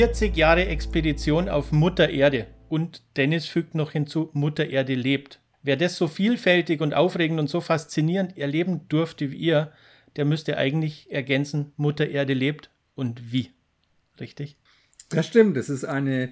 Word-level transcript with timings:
40 0.00 0.34
Jahre 0.34 0.64
Expedition 0.64 1.50
auf 1.50 1.72
Mutter 1.72 2.08
Erde. 2.08 2.46
Und 2.70 3.02
Dennis 3.18 3.44
fügt 3.44 3.74
noch 3.74 3.90
hinzu, 3.90 4.30
Mutter 4.32 4.70
Erde 4.70 4.94
lebt. 4.94 5.40
Wer 5.62 5.76
das 5.76 5.96
so 5.96 6.08
vielfältig 6.08 6.80
und 6.80 6.94
aufregend 6.94 7.38
und 7.38 7.50
so 7.50 7.60
faszinierend 7.60 8.38
erleben 8.38 8.88
durfte 8.88 9.30
wie 9.30 9.36
ihr, 9.36 9.72
der 10.16 10.24
müsste 10.24 10.56
eigentlich 10.56 11.12
ergänzen, 11.12 11.74
Mutter 11.76 12.08
Erde 12.08 12.32
lebt 12.32 12.70
und 12.94 13.30
wie. 13.30 13.50
Richtig? 14.18 14.56
Das 15.10 15.26
stimmt. 15.26 15.56
Das 15.56 15.68
ist 15.68 15.84
eine, 15.84 16.30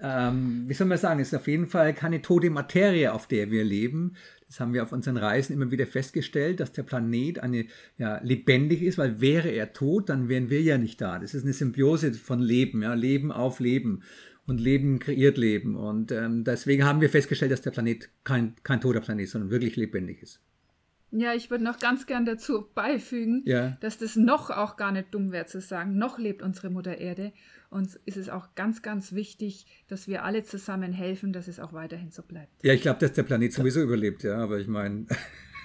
ähm, 0.00 0.64
wie 0.66 0.74
soll 0.74 0.86
man 0.86 0.98
sagen, 0.98 1.20
es 1.20 1.28
ist 1.28 1.34
auf 1.34 1.48
jeden 1.48 1.66
Fall 1.66 1.94
keine 1.94 2.22
tote 2.22 2.50
Materie, 2.50 3.12
auf 3.12 3.26
der 3.26 3.50
wir 3.50 3.64
leben. 3.64 4.14
Das 4.46 4.60
haben 4.60 4.72
wir 4.72 4.82
auf 4.82 4.92
unseren 4.92 5.16
Reisen 5.16 5.52
immer 5.52 5.70
wieder 5.70 5.86
festgestellt, 5.86 6.60
dass 6.60 6.72
der 6.72 6.82
Planet 6.82 7.40
eine, 7.40 7.66
ja, 7.98 8.20
lebendig 8.22 8.82
ist, 8.82 8.96
weil 8.96 9.20
wäre 9.20 9.48
er 9.48 9.72
tot, 9.72 10.08
dann 10.08 10.28
wären 10.28 10.48
wir 10.48 10.62
ja 10.62 10.78
nicht 10.78 11.00
da. 11.00 11.18
Das 11.18 11.34
ist 11.34 11.44
eine 11.44 11.52
Symbiose 11.52 12.14
von 12.14 12.40
Leben, 12.40 12.82
ja, 12.82 12.94
Leben 12.94 13.32
auf 13.32 13.60
Leben. 13.60 14.02
Und 14.46 14.62
Leben 14.62 14.98
kreiert 14.98 15.36
Leben. 15.36 15.76
Und 15.76 16.10
ähm, 16.10 16.42
deswegen 16.42 16.84
haben 16.84 17.02
wir 17.02 17.10
festgestellt, 17.10 17.52
dass 17.52 17.60
der 17.60 17.70
Planet 17.70 18.08
kein, 18.24 18.54
kein 18.62 18.80
toter 18.80 19.02
Planet 19.02 19.24
ist, 19.24 19.32
sondern 19.32 19.50
wirklich 19.50 19.76
lebendig 19.76 20.22
ist. 20.22 20.40
Ja, 21.10 21.34
ich 21.34 21.50
würde 21.50 21.64
noch 21.64 21.78
ganz 21.78 22.06
gern 22.06 22.24
dazu 22.24 22.66
beifügen, 22.74 23.42
ja. 23.44 23.76
dass 23.80 23.98
das 23.98 24.16
noch 24.16 24.48
auch 24.50 24.76
gar 24.76 24.92
nicht 24.92 25.12
dumm 25.12 25.32
wäre 25.32 25.44
zu 25.44 25.60
sagen, 25.60 25.98
noch 25.98 26.18
lebt 26.18 26.42
unsere 26.42 26.70
Mutter 26.70 26.96
Erde. 26.96 27.32
Und 27.70 27.96
ist 28.06 28.16
es 28.16 28.30
auch 28.30 28.54
ganz, 28.54 28.80
ganz 28.80 29.12
wichtig, 29.12 29.66
dass 29.88 30.08
wir 30.08 30.24
alle 30.24 30.42
zusammen 30.42 30.92
helfen, 30.92 31.34
dass 31.34 31.48
es 31.48 31.60
auch 31.60 31.74
weiterhin 31.74 32.10
so 32.10 32.22
bleibt. 32.22 32.64
Ja, 32.64 32.72
ich 32.72 32.80
glaube, 32.80 32.98
dass 33.00 33.12
der 33.12 33.24
Planet 33.24 33.52
sowieso 33.52 33.82
überlebt, 33.82 34.22
ja. 34.22 34.38
Aber 34.38 34.58
ich 34.58 34.68
meine, 34.68 35.06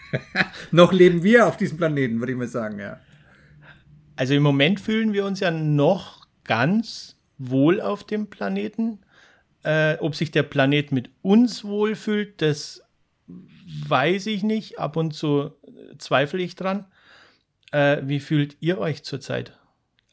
noch 0.72 0.92
leben 0.92 1.24
wir 1.24 1.48
auf 1.48 1.56
diesem 1.56 1.78
Planeten, 1.78 2.20
würde 2.20 2.34
ich 2.34 2.38
mal 2.38 2.48
sagen, 2.48 2.80
ja. 2.80 3.00
Also 4.16 4.34
im 4.34 4.44
Moment 4.44 4.82
fühlen 4.82 5.14
wir 5.14 5.26
uns 5.26 5.40
ja 5.40 5.50
noch 5.50 6.28
ganz 6.44 7.20
wohl 7.38 7.80
auf 7.80 8.04
dem 8.04 8.30
Planeten. 8.30 9.00
Äh, 9.64 9.98
ob 10.00 10.16
sich 10.16 10.32
der 10.32 10.44
Planet 10.44 10.92
mit 10.92 11.10
uns 11.22 11.64
wohlfühlt, 11.64 12.42
das 12.42 12.84
weiß 13.88 14.28
ich 14.28 14.44
nicht. 14.44 14.78
Ab 14.78 14.98
und 14.98 15.14
zu 15.14 15.52
zweifle 15.98 16.42
ich 16.42 16.56
dran. 16.56 16.86
Äh, 17.72 18.02
wie 18.04 18.20
fühlt 18.20 18.58
ihr 18.60 18.78
euch 18.78 19.04
zurzeit 19.04 19.58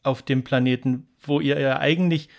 auf 0.03 0.21
dem 0.21 0.43
Planeten? 0.43 1.07
Wo 1.23 1.39
ihr 1.39 1.59
ja 1.59 1.79
eigentlich 1.79 2.29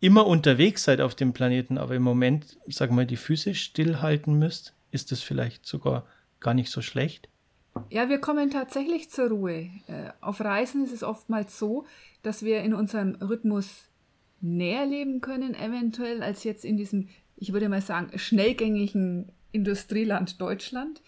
immer 0.00 0.26
unterwegs 0.26 0.84
seid 0.84 1.00
auf 1.00 1.14
dem 1.14 1.32
Planeten, 1.32 1.78
aber 1.78 1.94
im 1.94 2.02
Moment, 2.02 2.58
sag 2.66 2.90
mal, 2.90 3.06
die 3.06 3.16
Füße 3.16 3.54
stillhalten 3.54 4.38
müsst, 4.38 4.74
ist 4.90 5.12
das 5.12 5.20
vielleicht 5.20 5.66
sogar 5.66 6.06
gar 6.40 6.54
nicht 6.54 6.70
so 6.70 6.80
schlecht? 6.80 7.28
Ja, 7.90 8.08
wir 8.08 8.18
kommen 8.18 8.50
tatsächlich 8.50 9.10
zur 9.10 9.28
Ruhe. 9.28 9.70
Äh, 9.86 10.10
auf 10.20 10.40
Reisen 10.40 10.84
ist 10.84 10.92
es 10.92 11.02
oftmals 11.02 11.58
so, 11.58 11.86
dass 12.22 12.42
wir 12.42 12.62
in 12.62 12.74
unserem 12.74 13.14
Rhythmus 13.16 13.84
näher 14.40 14.86
leben 14.86 15.20
können, 15.20 15.54
eventuell, 15.54 16.22
als 16.22 16.44
jetzt 16.44 16.64
in 16.64 16.76
diesem, 16.76 17.08
ich 17.36 17.52
würde 17.52 17.68
mal 17.68 17.82
sagen, 17.82 18.18
schnellgängigen 18.18 19.30
Industrieland 19.52 20.40
Deutschland, 20.40 21.02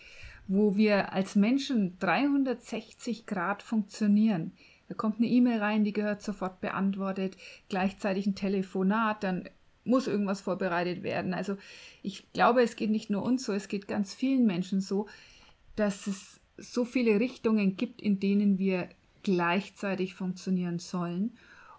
wo 0.48 0.76
wir 0.76 1.12
als 1.12 1.34
Menschen 1.34 1.98
360 1.98 3.26
Grad 3.26 3.62
funktionieren. 3.62 4.52
Da 4.92 4.96
kommt 4.98 5.20
eine 5.20 5.28
E-Mail 5.28 5.58
rein, 5.58 5.84
die 5.84 5.94
gehört 5.94 6.20
sofort 6.20 6.60
beantwortet, 6.60 7.38
gleichzeitig 7.70 8.26
ein 8.26 8.34
Telefonat, 8.34 9.24
dann 9.24 9.48
muss 9.84 10.06
irgendwas 10.06 10.42
vorbereitet 10.42 11.02
werden. 11.02 11.32
Also 11.32 11.56
ich 12.02 12.30
glaube, 12.34 12.62
es 12.62 12.76
geht 12.76 12.90
nicht 12.90 13.08
nur 13.08 13.22
uns 13.22 13.44
so, 13.44 13.54
es 13.54 13.68
geht 13.68 13.88
ganz 13.88 14.12
vielen 14.12 14.44
Menschen 14.44 14.82
so, 14.82 15.08
dass 15.76 16.06
es 16.06 16.40
so 16.58 16.84
viele 16.84 17.20
Richtungen 17.20 17.78
gibt, 17.78 18.02
in 18.02 18.20
denen 18.20 18.58
wir 18.58 18.90
gleichzeitig 19.22 20.12
funktionieren 20.12 20.78
sollen. 20.78 21.38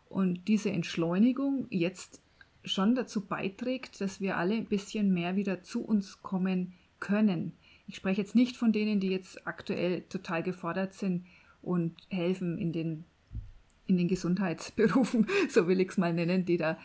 Und 0.09 0.47
diese 0.47 0.71
Entschleunigung 0.71 1.67
jetzt 1.69 2.19
schon 2.65 2.95
dazu 2.95 3.27
beiträgt, 3.27 4.01
dass 4.01 4.21
wir 4.21 4.37
alle 4.37 4.55
ein 4.55 4.65
bisschen 4.65 5.13
mehr 5.13 5.35
wieder 5.35 5.61
zu 5.61 5.85
uns 5.85 6.23
kommen 6.23 6.73
können. 6.99 7.53
Ich 7.85 7.97
spreche 7.97 8.21
jetzt 8.21 8.33
nicht 8.33 8.57
von 8.57 8.71
denen, 8.71 8.99
die 8.99 9.09
jetzt 9.09 9.45
aktuell 9.45 10.01
total 10.09 10.41
gefordert 10.41 10.95
sind, 10.95 11.27
und 11.63 11.95
helfen 12.09 12.57
in 12.57 12.71
den, 12.71 13.05
in 13.87 13.97
den 13.97 14.07
Gesundheitsberufen, 14.07 15.27
so 15.49 15.67
will 15.67 15.79
ich 15.81 15.89
es 15.89 15.97
mal 15.97 16.13
nennen, 16.13 16.45
die 16.45 16.57
da 16.57 16.77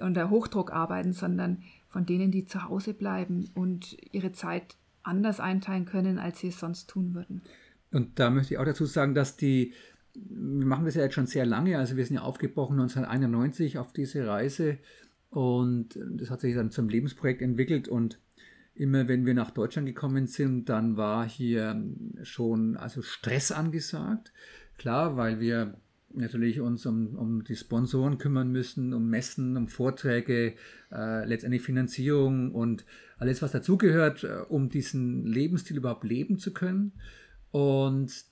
unter 0.00 0.30
Hochdruck 0.30 0.72
arbeiten, 0.72 1.12
sondern 1.12 1.62
von 1.88 2.06
denen, 2.06 2.30
die 2.30 2.44
zu 2.44 2.68
Hause 2.68 2.94
bleiben 2.94 3.50
und 3.54 3.96
ihre 4.12 4.32
Zeit 4.32 4.76
anders 5.02 5.40
einteilen 5.40 5.86
können, 5.86 6.18
als 6.18 6.40
sie 6.40 6.48
es 6.48 6.60
sonst 6.60 6.88
tun 6.88 7.14
würden. 7.14 7.42
Und 7.90 8.18
da 8.18 8.28
möchte 8.28 8.54
ich 8.54 8.58
auch 8.58 8.64
dazu 8.66 8.84
sagen, 8.84 9.14
dass 9.14 9.36
die, 9.36 9.72
wir 10.14 10.66
machen 10.66 10.84
das 10.84 10.94
ja 10.94 11.02
jetzt 11.02 11.14
schon 11.14 11.26
sehr 11.26 11.46
lange, 11.46 11.78
also 11.78 11.96
wir 11.96 12.04
sind 12.04 12.16
ja 12.16 12.22
aufgebrochen 12.22 12.78
1991 12.78 13.78
auf 13.78 13.92
diese 13.92 14.26
Reise 14.26 14.78
und 15.30 15.98
das 16.10 16.30
hat 16.30 16.40
sich 16.40 16.54
dann 16.54 16.70
zum 16.70 16.88
Lebensprojekt 16.88 17.40
entwickelt 17.40 17.88
und 17.88 18.18
immer 18.78 19.08
wenn 19.08 19.26
wir 19.26 19.34
nach 19.34 19.50
Deutschland 19.50 19.86
gekommen 19.86 20.26
sind, 20.26 20.68
dann 20.68 20.96
war 20.96 21.28
hier 21.28 21.84
schon 22.22 22.76
also 22.76 23.02
Stress 23.02 23.52
angesagt. 23.52 24.32
Klar, 24.78 25.16
weil 25.16 25.40
wir 25.40 25.74
natürlich 26.14 26.60
uns 26.60 26.86
um, 26.86 27.16
um 27.16 27.44
die 27.44 27.56
Sponsoren 27.56 28.18
kümmern 28.18 28.50
müssen, 28.50 28.94
um 28.94 29.08
Messen, 29.10 29.56
um 29.56 29.68
Vorträge, 29.68 30.54
äh, 30.92 31.26
letztendlich 31.26 31.62
Finanzierung 31.62 32.52
und 32.54 32.84
alles, 33.18 33.42
was 33.42 33.52
dazugehört, 33.52 34.24
äh, 34.24 34.42
um 34.48 34.68
diesen 34.68 35.26
Lebensstil 35.26 35.76
überhaupt 35.76 36.04
leben 36.04 36.38
zu 36.38 36.52
können. 36.52 36.92
Und 37.50 38.24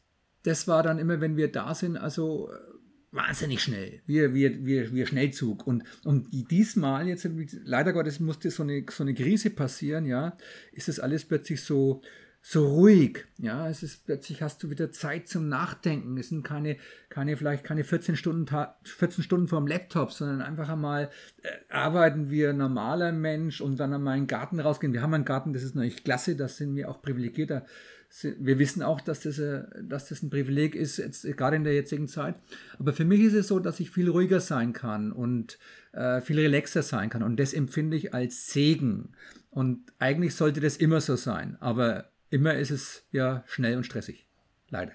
das 0.45 0.69
war 0.69 0.83
dann 0.83 0.99
immer, 0.99 1.21
wenn 1.21 1.37
wir 1.37 1.51
da 1.51 1.75
sind, 1.75 1.97
also 1.97 2.51
wahnsinnig 3.17 3.63
schnell. 3.63 4.01
Wir, 4.07 4.35
wir, 4.35 4.65
wir, 4.65 4.93
wir 4.93 5.07
Schnellzug. 5.07 5.67
Und, 5.67 5.83
und 6.05 6.29
diesmal, 6.51 7.09
jetzt, 7.09 7.29
leider 7.65 7.93
Gottes, 7.93 8.21
musste 8.21 8.51
so 8.51 8.63
eine, 8.63 8.85
so 8.91 9.03
eine 9.03 9.15
Krise 9.15 9.51
passieren, 9.51 10.07
ja, 10.07 10.37
ist 10.73 10.89
das 10.89 11.01
alles 11.01 11.25
plötzlich 11.25 11.63
so, 11.63 12.03
so 12.43 12.65
ruhig. 12.69 13.25
Ja, 13.39 13.69
es 13.69 13.83
ist 13.83 14.07
plötzlich 14.07 14.41
hast 14.41 14.63
du 14.63 14.71
wieder 14.71 14.93
Zeit 14.93 15.27
zum 15.27 15.49
Nachdenken. 15.49 16.17
Es 16.17 16.29
sind 16.29 16.45
keine, 16.45 16.77
keine 17.09 17.37
vielleicht 17.37 17.65
keine 17.65 17.83
14 17.83 18.15
Stunden, 18.15 18.47
14 18.85 19.25
Stunden 19.25 19.49
vorm 19.49 19.67
Laptop, 19.67 20.13
sondern 20.13 20.43
einfach 20.43 20.69
einmal 20.69 21.11
äh, 21.43 21.49
arbeiten 21.69 22.31
wir 22.31 22.53
normaler 22.53 23.11
Mensch 23.11 23.61
und 23.61 23.81
dann 23.81 23.93
einmal 23.93 24.17
in 24.17 24.25
den 24.25 24.29
Garten 24.29 24.61
rausgehen. 24.61 24.93
Wir 24.93 25.03
haben 25.03 25.15
einen 25.15 25.25
Garten, 25.25 25.55
das 25.55 25.65
ist 25.65 25.75
natürlich 25.75 26.05
klasse, 26.05 26.37
das 26.37 26.57
sind 26.57 26.77
wir 26.77 26.89
auch 26.89 27.03
privilegierter 27.03 27.67
wir 28.39 28.59
wissen 28.59 28.83
auch, 28.83 29.01
dass 29.01 29.21
das, 29.21 29.39
äh, 29.39 29.65
dass 29.83 30.09
das 30.09 30.23
ein 30.23 30.31
Privileg 30.31 30.75
ist, 30.75 30.99
jetzt, 30.99 31.23
gerade 31.37 31.57
in 31.57 31.65
der 31.65 31.75
jetzigen 31.75 32.09
Zeit. 32.09 32.37
Aber 32.79 32.93
für 32.93 33.05
mich 33.05 33.21
ist 33.21 33.35
es 33.35 33.49
so, 33.49 33.59
dass 33.59 33.81
ich 33.81 33.91
viel 33.91 34.09
ruhiger 34.09 34.41
sein 34.41 34.73
kann 34.73 35.13
und 35.13 35.59
äh, 35.93 36.21
viel 36.21 36.39
relaxer 36.39 36.83
sein 36.83 37.11
kann. 37.11 37.23
Und 37.23 37.39
das 37.39 37.53
empfinde 37.53 37.97
ich 37.97 38.15
als 38.15 38.49
Segen. 38.49 39.13
Und 39.51 39.93
eigentlich 39.99 40.35
sollte 40.35 40.61
das 40.61 40.77
immer 40.77 41.01
so 41.01 41.17
sein. 41.17 41.57
Aber 41.61 42.11
immer 42.31 42.55
ist 42.55 42.71
es 42.71 43.05
ja 43.13 43.45
schnell 43.47 43.77
und 43.77 43.85
stressig. 43.85 44.27
Leider. 44.69 44.93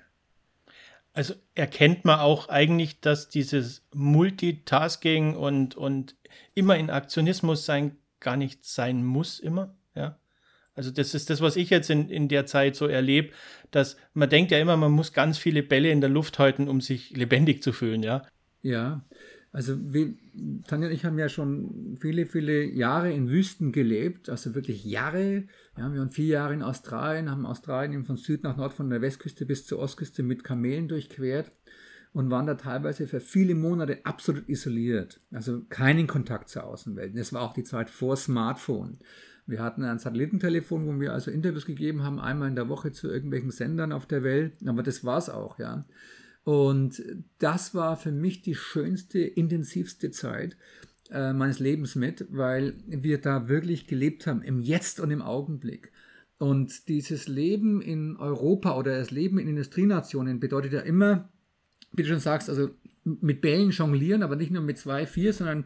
Also 1.14 1.34
erkennt 1.56 2.06
man 2.06 2.20
auch 2.20 2.48
eigentlich, 2.48 3.02
dass 3.02 3.28
dieses 3.28 3.86
Multitasking 3.94 5.36
und, 5.36 5.76
und 5.76 6.16
immer 6.54 6.78
in 6.78 6.90
Aktionismus 6.90 7.66
sein 7.66 7.98
gar 8.22 8.38
nicht 8.38 8.64
sein 8.64 9.04
muss, 9.04 9.40
immer. 9.40 9.76
Ja. 9.94 10.18
Also 10.74 10.92
das 10.92 11.14
ist 11.14 11.30
das, 11.30 11.42
was 11.42 11.56
ich 11.56 11.70
jetzt 11.70 11.90
in, 11.90 12.10
in 12.10 12.28
der 12.28 12.46
Zeit 12.46 12.76
so 12.76 12.88
erlebe, 12.88 13.34
dass 13.72 13.98
man 14.14 14.30
denkt 14.30 14.52
ja 14.52 14.60
immer, 14.60 14.78
man 14.78 14.92
muss 14.92 15.14
ganz 15.14 15.38
viele 15.38 15.64
Bälle 15.64 15.92
in 15.92 16.02
der 16.02 16.10
Luft 16.10 16.40
halten, 16.40 16.68
um 16.68 16.82
sich 16.82 17.16
lebendig 17.16 17.62
zu 17.62 17.74
fühlen, 17.74 18.04
ja. 18.04 18.24
Ja, 18.62 19.06
also 19.54 19.76
wir, 19.94 20.14
Tanja 20.66 20.88
und 20.88 20.94
ich 20.94 21.04
haben 21.04 21.20
ja 21.20 21.28
schon 21.28 21.98
viele, 22.00 22.26
viele 22.26 22.64
Jahre 22.64 23.12
in 23.12 23.30
Wüsten 23.30 23.74
gelebt, 23.74 24.30
also 24.30 24.56
wirklich 24.56 24.86
Jahre. 24.86 25.44
Ja, 25.78 25.92
wir 25.92 26.00
waren 26.00 26.12
vier 26.12 26.28
Jahre 26.28 26.54
in 26.54 26.64
Australien, 26.64 27.30
haben 27.30 27.46
Australien 27.46 28.06
von 28.06 28.16
Süd 28.16 28.44
nach 28.44 28.56
Nord, 28.56 28.72
von 28.72 28.90
der 28.90 29.02
Westküste 29.02 29.46
bis 29.46 29.66
zur 29.66 29.80
Ostküste 29.80 30.24
mit 30.24 30.46
Kamelen 30.46 30.88
durchquert 30.88 31.52
und 32.14 32.32
waren 32.32 32.46
da 32.46 32.56
teilweise 32.56 33.08
für 33.08 33.20
viele 33.20 33.56
Monate 33.56 34.00
absolut 34.06 34.48
isoliert. 34.48 35.20
Also 35.32 35.64
keinen 35.66 36.08
Kontakt 36.08 36.48
zur 36.48 36.64
Außenwelt. 36.64 37.18
Das 37.18 37.34
war 37.34 37.42
auch 37.42 37.54
die 37.54 37.64
Zeit 37.64 37.90
vor 37.90 38.16
Smartphone. 38.16 39.00
Wir 39.52 39.62
hatten 39.62 39.84
ein 39.84 40.00
Satellitentelefon, 40.00 40.88
wo 40.88 41.00
wir 41.00 41.14
also 41.14 41.30
Interviews 41.30 41.66
gegeben 41.66 42.04
haben, 42.04 42.20
einmal 42.20 42.48
in 42.48 42.56
der 42.56 42.70
Woche 42.70 42.92
zu 42.92 43.10
irgendwelchen 43.10 43.52
Sendern 43.52 43.92
auf 43.92 44.06
der 44.06 44.24
Welt. 44.24 44.54
Aber 44.66 44.82
das 44.82 45.04
war 45.04 45.18
es 45.18 45.30
auch, 45.30 45.60
ja. 45.60 45.86
Und 46.44 47.04
das 47.38 47.76
war 47.76 47.98
für 47.98 48.12
mich 48.12 48.42
die 48.42 48.56
schönste, 48.56 49.20
intensivste 49.20 50.10
Zeit 50.10 50.58
äh, 51.12 51.34
meines 51.34 51.60
Lebens 51.60 51.96
mit, 51.96 52.26
weil 52.32 52.74
wir 52.88 53.20
da 53.20 53.48
wirklich 53.48 53.86
gelebt 53.86 54.26
haben, 54.26 54.42
im 54.42 54.60
Jetzt 54.60 55.00
und 55.00 55.12
im 55.12 55.22
Augenblick. 55.22 55.92
Und 56.40 56.88
dieses 56.88 57.28
Leben 57.28 57.82
in 57.82 58.18
Europa 58.18 58.76
oder 58.76 58.98
das 58.98 59.12
Leben 59.12 59.38
in 59.38 59.48
Industrienationen 59.48 60.40
bedeutet 60.40 60.74
ja 60.74 60.80
immer, 60.80 61.30
wie 61.92 62.02
du 62.02 62.10
schon 62.10 62.20
sagst, 62.20 62.50
also 62.50 62.72
mit 63.04 63.42
Bällen 63.42 63.72
jonglieren, 63.72 64.24
aber 64.24 64.36
nicht 64.36 64.52
nur 64.52 64.64
mit 64.64 64.78
zwei, 64.78 65.06
vier, 65.06 65.34
sondern 65.34 65.66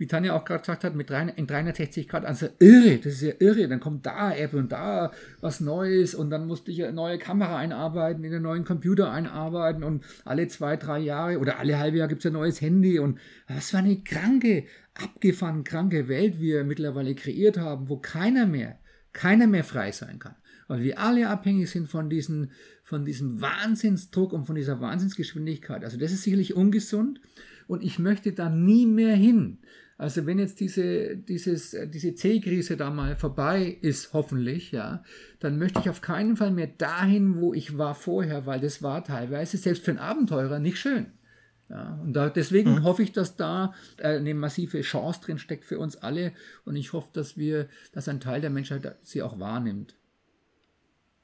wie 0.00 0.06
Tanja 0.06 0.34
auch 0.34 0.46
gerade 0.46 0.60
gesagt 0.60 0.82
hat, 0.82 0.94
mit 0.94 1.10
drei, 1.10 1.28
in 1.36 1.46
360 1.46 2.08
Grad, 2.08 2.24
also 2.24 2.46
irre, 2.58 2.96
das 2.96 3.12
ist 3.12 3.20
ja 3.20 3.34
irre. 3.38 3.68
Dann 3.68 3.80
kommt 3.80 4.06
da 4.06 4.32
App 4.32 4.54
und 4.54 4.72
da 4.72 5.12
was 5.42 5.60
Neues 5.60 6.14
und 6.14 6.30
dann 6.30 6.46
musste 6.46 6.70
ich 6.70 6.82
eine 6.82 6.94
neue 6.94 7.18
Kamera 7.18 7.58
einarbeiten, 7.58 8.24
in 8.24 8.32
einen 8.32 8.42
neuen 8.42 8.64
Computer 8.64 9.12
einarbeiten 9.12 9.84
und 9.84 10.02
alle 10.24 10.48
zwei, 10.48 10.78
drei 10.78 11.00
Jahre 11.00 11.38
oder 11.38 11.58
alle 11.58 11.78
halbe 11.78 11.98
Jahr 11.98 12.08
gibt 12.08 12.24
es 12.24 12.26
ein 12.26 12.32
neues 12.32 12.62
Handy 12.62 12.98
und 12.98 13.18
was 13.46 13.72
für 13.72 13.76
eine 13.76 14.00
kranke, 14.00 14.64
abgefahren 14.94 15.64
kranke 15.64 16.08
Welt 16.08 16.40
wir 16.40 16.64
mittlerweile 16.64 17.14
kreiert 17.14 17.58
haben, 17.58 17.90
wo 17.90 17.98
keiner 17.98 18.46
mehr, 18.46 18.78
keiner 19.12 19.46
mehr 19.46 19.64
frei 19.64 19.92
sein 19.92 20.18
kann. 20.18 20.34
Weil 20.66 20.82
wir 20.82 20.98
alle 20.98 21.28
abhängig 21.28 21.68
sind 21.68 21.88
von, 21.88 22.08
diesen, 22.08 22.52
von 22.84 23.04
diesem 23.04 23.42
Wahnsinnsdruck 23.42 24.32
und 24.32 24.46
von 24.46 24.54
dieser 24.54 24.80
Wahnsinnsgeschwindigkeit. 24.80 25.84
Also 25.84 25.98
das 25.98 26.10
ist 26.10 26.22
sicherlich 26.22 26.56
ungesund 26.56 27.20
und 27.66 27.84
ich 27.84 27.98
möchte 27.98 28.32
da 28.32 28.48
nie 28.48 28.86
mehr 28.86 29.14
hin. 29.14 29.58
Also 30.00 30.24
wenn 30.24 30.38
jetzt 30.38 30.60
diese, 30.60 31.14
dieses, 31.14 31.76
diese 31.88 32.14
C-Krise 32.14 32.78
da 32.78 32.88
mal 32.88 33.16
vorbei 33.16 33.76
ist, 33.82 34.14
hoffentlich, 34.14 34.72
ja, 34.72 35.04
dann 35.40 35.58
möchte 35.58 35.78
ich 35.80 35.90
auf 35.90 36.00
keinen 36.00 36.38
Fall 36.38 36.52
mehr 36.52 36.68
dahin, 36.68 37.38
wo 37.38 37.52
ich 37.52 37.76
war 37.76 37.94
vorher, 37.94 38.46
weil 38.46 38.60
das 38.60 38.82
war 38.82 39.04
teilweise 39.04 39.58
selbst 39.58 39.84
für 39.84 39.90
einen 39.90 40.00
Abenteurer 40.00 40.58
nicht 40.58 40.78
schön. 40.78 41.12
Ja, 41.68 42.00
und 42.02 42.14
da, 42.14 42.30
deswegen 42.30 42.76
mhm. 42.76 42.82
hoffe 42.84 43.02
ich, 43.02 43.12
dass 43.12 43.36
da 43.36 43.74
äh, 43.98 44.16
eine 44.16 44.32
massive 44.32 44.80
Chance 44.80 45.20
drin 45.20 45.38
steckt 45.38 45.66
für 45.66 45.78
uns 45.78 45.96
alle. 45.96 46.32
Und 46.64 46.76
ich 46.76 46.94
hoffe, 46.94 47.10
dass 47.12 47.36
wir, 47.36 47.68
dass 47.92 48.08
ein 48.08 48.20
Teil 48.20 48.40
der 48.40 48.48
Menschheit 48.48 48.96
sie 49.02 49.20
auch 49.20 49.38
wahrnimmt. 49.38 49.96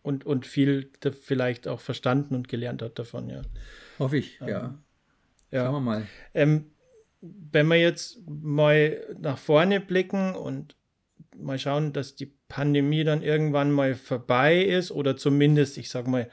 Und, 0.03 0.27
und 0.27 0.47
viel 0.47 0.91
vielleicht 1.23 1.67
auch 1.67 1.81
verstanden 1.81 2.35
und 2.35 2.47
gelernt 2.49 2.83
hat 2.83 2.99
davon, 2.99 3.31
ja. 3.31 3.41
Hoffe 3.99 4.19
ich, 4.19 4.39
ähm, 4.43 4.49
ja. 4.49 4.79
ja. 5.51 5.65
Schauen 5.65 5.75
wir 5.77 5.81
mal. 5.81 6.07
Ähm, 6.35 6.67
wenn 7.21 7.69
wir 7.69 7.77
jetzt 7.77 8.21
mal 8.29 9.01
nach 9.19 9.39
vorne 9.39 9.81
blicken 9.81 10.35
und 10.35 10.77
mal 11.37 11.59
schauen, 11.59 11.93
dass 11.93 12.17
die 12.17 12.33
Pandemie 12.49 13.05
dann 13.05 13.23
irgendwann 13.23 13.71
mal 13.71 13.95
vorbei 13.95 14.63
ist 14.63 14.91
oder 14.91 15.17
zumindest, 15.17 15.79
ich 15.79 15.91
sag 15.91 16.07
mal, 16.07 16.31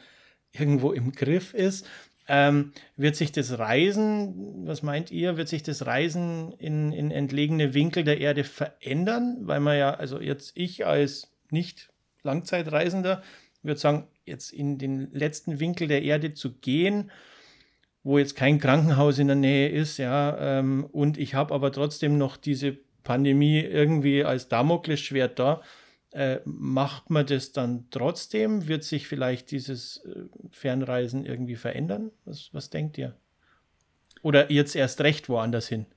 irgendwo 0.51 0.91
im 0.91 1.12
Griff 1.12 1.53
ist, 1.53 1.88
ähm, 2.27 2.71
wird 2.95 3.15
sich 3.15 3.31
das 3.31 3.57
Reisen, 3.57 4.65
was 4.65 4.81
meint 4.81 5.12
ihr, 5.12 5.35
wird 5.35 5.50
sich 5.50 5.63
das 5.63 5.85
Reisen 5.85 6.53
in, 6.53 6.94
in 6.94 7.12
entlegene 7.12 7.74
Winkel 7.74 8.03
der 8.03 8.21
Erde 8.21 8.44
verändern? 8.44 9.39
Weil 9.41 9.59
man 9.59 9.77
ja, 9.77 9.94
also 9.94 10.21
jetzt 10.21 10.53
ich 10.56 10.86
als 10.86 11.33
nicht 11.50 11.89
Langzeitreisender 12.21 13.21
würde 13.62 13.79
sagen, 13.79 14.07
jetzt 14.25 14.53
in 14.53 14.77
den 14.77 15.12
letzten 15.12 15.59
Winkel 15.59 15.88
der 15.88 16.03
Erde 16.03 16.33
zu 16.33 16.53
gehen, 16.53 17.12
wo 18.03 18.17
jetzt 18.17 18.35
kein 18.35 18.59
Krankenhaus 18.59 19.19
in 19.19 19.27
der 19.27 19.35
Nähe 19.35 19.69
ist, 19.69 19.97
ja, 19.97 20.59
ähm, 20.59 20.85
und 20.91 21.17
ich 21.17 21.33
habe 21.35 21.53
aber 21.53 21.71
trotzdem 21.71 22.17
noch 22.17 22.38
diese 22.38 22.77
Pandemie 23.03 23.59
irgendwie 23.59 24.23
als 24.23 24.50
Damoklesschwert 24.50 25.39
da 25.39 25.61
äh, 26.13 26.41
macht 26.45 27.09
man 27.09 27.25
das 27.25 27.51
dann 27.51 27.88
trotzdem? 27.89 28.67
Wird 28.67 28.83
sich 28.83 29.07
vielleicht 29.07 29.51
dieses 29.51 29.97
äh, 30.05 30.25
Fernreisen 30.51 31.25
irgendwie 31.25 31.55
verändern? 31.55 32.11
Was, 32.25 32.50
was 32.53 32.69
denkt 32.69 32.97
ihr? 32.97 33.17
Oder 34.21 34.51
jetzt 34.51 34.75
erst 34.75 35.01
recht 35.01 35.27
woanders 35.27 35.67
hin? 35.67 35.88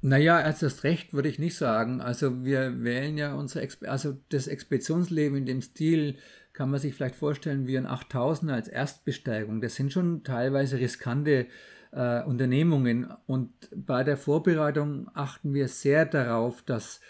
Naja, 0.00 0.40
erst 0.40 0.62
das 0.62 0.84
Recht 0.84 1.12
würde 1.12 1.28
ich 1.28 1.40
nicht 1.40 1.56
sagen. 1.56 2.00
Also 2.00 2.44
wir 2.44 2.84
wählen 2.84 3.18
ja 3.18 3.34
unser, 3.34 3.62
Exp 3.62 3.84
also 3.88 4.16
das 4.28 4.46
Expeditionsleben 4.46 5.38
in 5.38 5.46
dem 5.46 5.60
Stil 5.60 6.16
kann 6.58 6.70
man 6.70 6.80
sich 6.80 6.92
vielleicht 6.92 7.14
vorstellen 7.14 7.68
wie 7.68 7.78
ein 7.78 7.86
8000er 7.86 8.50
als 8.50 8.66
Erstbesteigung. 8.66 9.60
Das 9.60 9.76
sind 9.76 9.92
schon 9.92 10.24
teilweise 10.24 10.78
riskante 10.78 11.46
äh, 11.92 12.24
Unternehmungen 12.24 13.06
und 13.26 13.52
bei 13.76 14.02
der 14.02 14.16
Vorbereitung 14.16 15.08
achten 15.14 15.54
wir 15.54 15.68
sehr 15.68 16.04
darauf, 16.04 16.62
dass 16.62 17.00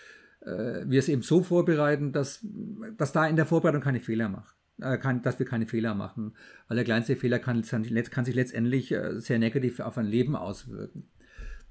äh, 0.42 0.84
wir 0.84 0.98
es 0.98 1.08
eben 1.08 1.22
so 1.22 1.42
vorbereiten, 1.42 2.12
dass, 2.12 2.46
dass 2.98 3.12
da 3.12 3.26
in 3.26 3.36
der 3.36 3.46
Vorbereitung 3.46 3.80
keine 3.80 4.00
Fehler 4.00 4.28
macht. 4.28 4.54
Äh, 4.82 4.98
kann, 4.98 5.22
dass 5.22 5.38
wir 5.38 5.46
keine 5.46 5.66
Fehler 5.66 5.94
machen, 5.94 6.34
weil 6.68 6.74
der 6.74 6.84
kleinste 6.84 7.16
Fehler 7.16 7.38
kann, 7.38 7.62
kann 7.62 8.24
sich 8.26 8.34
letztendlich 8.34 8.92
äh, 8.92 9.18
sehr 9.18 9.38
negativ 9.38 9.80
auf 9.80 9.96
ein 9.96 10.04
Leben 10.04 10.36
auswirken. 10.36 11.08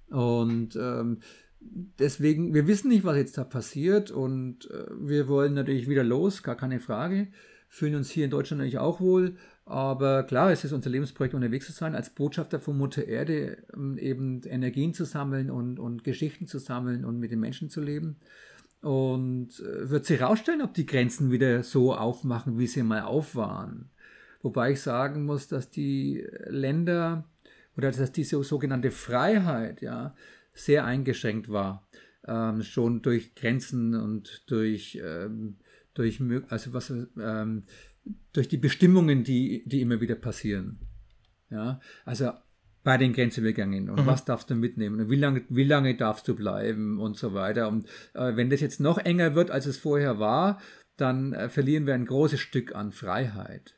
Und 0.10 0.76
ähm, 0.76 1.20
deswegen, 1.60 2.56
wir 2.56 2.66
wissen 2.66 2.88
nicht, 2.88 3.04
was 3.04 3.18
jetzt 3.18 3.38
da 3.38 3.44
passiert 3.44 4.10
und 4.10 4.68
äh, 4.72 4.86
wir 5.00 5.28
wollen 5.28 5.54
natürlich 5.54 5.88
wieder 5.88 6.04
los, 6.04 6.42
gar 6.42 6.56
keine 6.56 6.80
Frage. 6.80 7.28
Fühlen 7.70 7.96
uns 7.96 8.10
hier 8.10 8.26
in 8.26 8.32
Deutschland 8.32 8.60
natürlich 8.60 8.80
auch 8.80 9.00
wohl, 9.00 9.36
aber 9.66 10.24
klar, 10.24 10.52
es 10.52 10.64
ist 10.64 10.72
unser 10.72 10.90
Lebensprojekt, 10.90 11.36
unterwegs 11.36 11.66
zu 11.66 11.74
sein, 11.74 11.94
als 11.94 12.10
Botschafter 12.10 12.60
von 12.60 12.78
Mutter 12.78 13.06
Erde 13.06 13.58
ähm, 13.74 13.98
eben 13.98 14.42
Energien 14.44 14.94
zu 14.94 15.04
sammeln 15.04 15.52
und, 15.52 15.78
und 15.78 16.06
Geschichten 16.06 16.48
zu 16.48 16.60
sammeln 16.60 17.04
und 17.04 17.20
mit 17.20 17.32
den 17.32 17.42
Menschen 17.42 17.70
zu 17.70 17.82
leben. 17.82 18.16
Und 18.82 19.60
äh, 19.60 19.90
wird 19.90 20.06
sich 20.06 20.22
herausstellen, 20.22 20.62
ob 20.62 20.74
die 20.74 20.86
Grenzen 20.86 21.32
wieder 21.32 21.64
so 21.64 21.94
aufmachen, 21.94 22.58
wie 22.58 22.68
sie 22.68 22.84
mal 22.84 23.02
auf 23.02 23.36
waren. 23.36 23.90
Wobei 24.42 24.72
ich 24.72 24.82
sagen 24.82 25.26
muss, 25.26 25.50
dass 25.50 25.70
die 25.70 26.26
Länder 26.46 27.26
oder 27.76 27.92
dass 27.92 28.12
diese 28.14 28.42
sogenannte 28.44 28.92
Freiheit 28.92 29.82
ja 29.82 30.16
sehr 30.54 30.86
eingeschränkt 30.86 31.50
war. 31.50 31.88
Ähm, 32.26 32.64
schon 32.64 33.02
durch 33.02 33.36
Grenzen 33.36 33.96
und 33.96 34.50
durch, 34.50 35.00
ähm, 35.04 35.58
durch, 35.98 36.22
also 36.50 36.74
was, 36.74 36.90
ähm, 36.90 37.64
durch 38.34 38.48
die 38.48 38.58
Bestimmungen, 38.58 39.24
die, 39.24 39.64
die 39.66 39.82
immer 39.82 40.02
wieder 40.02 40.16
passieren. 40.16 40.80
Ja, 41.50 41.80
also 42.06 42.32
bei 42.84 42.98
den 42.98 43.12
Grenzübergängen 43.12 43.90
und 43.90 44.02
mhm. 44.02 44.06
was 44.06 44.24
darfst 44.24 44.50
du 44.50 44.56
mitnehmen 44.56 45.02
und 45.02 45.10
wie 45.10 45.18
lange, 45.18 45.44
wie 45.50 45.66
lange 45.66 45.96
darfst 45.96 46.28
du 46.28 46.36
bleiben 46.36 47.00
und 47.00 47.18
so 47.18 47.34
weiter. 47.34 47.68
Und 47.68 47.86
äh, 48.14 48.36
wenn 48.36 48.50
das 48.50 48.62
jetzt 48.62 48.80
noch 48.80 48.98
enger 48.98 49.36
wird, 49.36 49.52
als 49.52 49.66
es 49.66 49.78
vorher 49.78 50.20
war, 50.20 50.62
dann 50.96 51.34
äh, 51.34 51.50
verlieren 51.50 51.86
wir 51.86 51.94
ein 51.94 52.06
großes 52.06 52.40
Stück 52.40 52.76
an 52.76 52.92
Freiheit. 52.92 53.78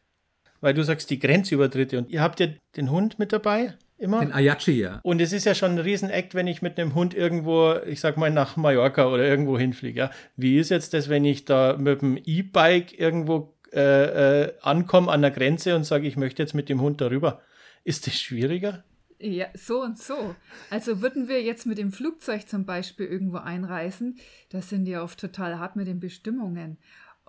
Weil 0.61 0.73
du 0.73 0.83
sagst, 0.83 1.09
die 1.09 1.19
Grenzübertritte 1.19 1.97
und 1.97 2.09
ihr 2.09 2.21
habt 2.21 2.39
ja 2.39 2.47
den 2.75 2.91
Hund 2.91 3.17
mit 3.17 3.33
dabei? 3.33 3.75
Immer? 3.99 4.21
Den 4.21 4.31
Ayachi, 4.31 4.79
ja. 4.79 5.01
Und 5.03 5.19
es 5.19 5.33
ist 5.33 5.45
ja 5.45 5.53
schon 5.53 5.73
ein 5.73 5.79
Riesenakt, 5.79 6.33
wenn 6.33 6.47
ich 6.47 6.61
mit 6.61 6.79
einem 6.79 6.95
Hund 6.95 7.13
irgendwo, 7.13 7.75
ich 7.85 7.99
sag 7.99 8.15
mal, 8.15 8.31
nach 8.31 8.55
Mallorca 8.55 9.07
oder 9.07 9.25
irgendwo 9.25 9.59
hinfliege. 9.59 9.99
Ja? 9.99 10.11
Wie 10.37 10.57
ist 10.57 10.69
jetzt 10.69 10.93
das, 10.93 11.09
wenn 11.09 11.25
ich 11.25 11.43
da 11.43 11.75
mit 11.77 12.01
dem 12.01 12.17
E-Bike 12.23 12.97
irgendwo 12.97 13.53
äh, 13.73 14.43
äh, 14.43 14.53
ankomme 14.61 15.11
an 15.11 15.21
der 15.21 15.31
Grenze 15.31 15.75
und 15.75 15.83
sage, 15.83 16.07
ich 16.07 16.15
möchte 16.15 16.41
jetzt 16.41 16.55
mit 16.55 16.69
dem 16.69 16.79
Hund 16.79 17.01
darüber? 17.01 17.41
Ist 17.83 18.07
das 18.07 18.15
schwieriger? 18.15 18.85
Ja, 19.21 19.47
so 19.53 19.81
und 19.81 19.99
so. 19.99 20.33
Also 20.69 21.01
würden 21.01 21.27
wir 21.27 21.43
jetzt 21.43 21.65
mit 21.65 21.77
dem 21.77 21.91
Flugzeug 21.91 22.47
zum 22.47 22.65
Beispiel 22.65 23.05
irgendwo 23.05 23.37
einreisen, 23.37 24.17
da 24.49 24.61
sind 24.61 24.85
die 24.85 24.95
oft 24.95 25.19
total 25.19 25.59
hart 25.59 25.75
mit 25.75 25.87
den 25.87 25.99
Bestimmungen. 25.99 26.77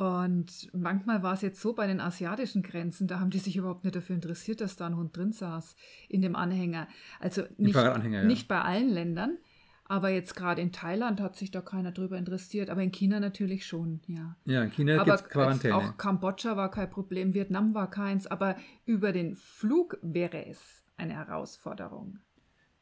Und 0.00 0.70
manchmal 0.72 1.22
war 1.22 1.34
es 1.34 1.42
jetzt 1.42 1.60
so 1.60 1.74
bei 1.74 1.86
den 1.86 2.00
asiatischen 2.00 2.62
Grenzen, 2.62 3.06
da 3.06 3.20
haben 3.20 3.28
die 3.28 3.38
sich 3.38 3.56
überhaupt 3.56 3.84
nicht 3.84 3.94
dafür 3.94 4.14
interessiert, 4.14 4.62
dass 4.62 4.76
da 4.76 4.86
ein 4.86 4.96
Hund 4.96 5.14
drin 5.14 5.32
saß 5.32 5.76
in 6.08 6.22
dem 6.22 6.36
Anhänger. 6.36 6.88
Also 7.18 7.42
nicht, 7.58 7.76
ja. 7.76 8.24
nicht 8.24 8.48
bei 8.48 8.62
allen 8.62 8.88
Ländern, 8.88 9.36
aber 9.84 10.08
jetzt 10.08 10.34
gerade 10.36 10.62
in 10.62 10.72
Thailand 10.72 11.20
hat 11.20 11.36
sich 11.36 11.50
da 11.50 11.60
keiner 11.60 11.92
drüber 11.92 12.16
interessiert, 12.16 12.70
aber 12.70 12.82
in 12.82 12.92
China 12.92 13.20
natürlich 13.20 13.66
schon, 13.66 14.00
ja. 14.06 14.36
Ja, 14.46 14.62
in 14.62 14.70
China 14.70 15.04
gibt 15.04 15.14
es 15.14 15.28
Quarantäne. 15.28 15.76
Auch 15.76 15.98
Kambodscha 15.98 16.56
war 16.56 16.70
kein 16.70 16.88
Problem, 16.88 17.34
Vietnam 17.34 17.74
war 17.74 17.90
keins, 17.90 18.26
aber 18.26 18.56
über 18.86 19.12
den 19.12 19.36
Flug 19.36 19.98
wäre 20.00 20.46
es 20.46 20.82
eine 20.96 21.12
Herausforderung. 21.12 22.20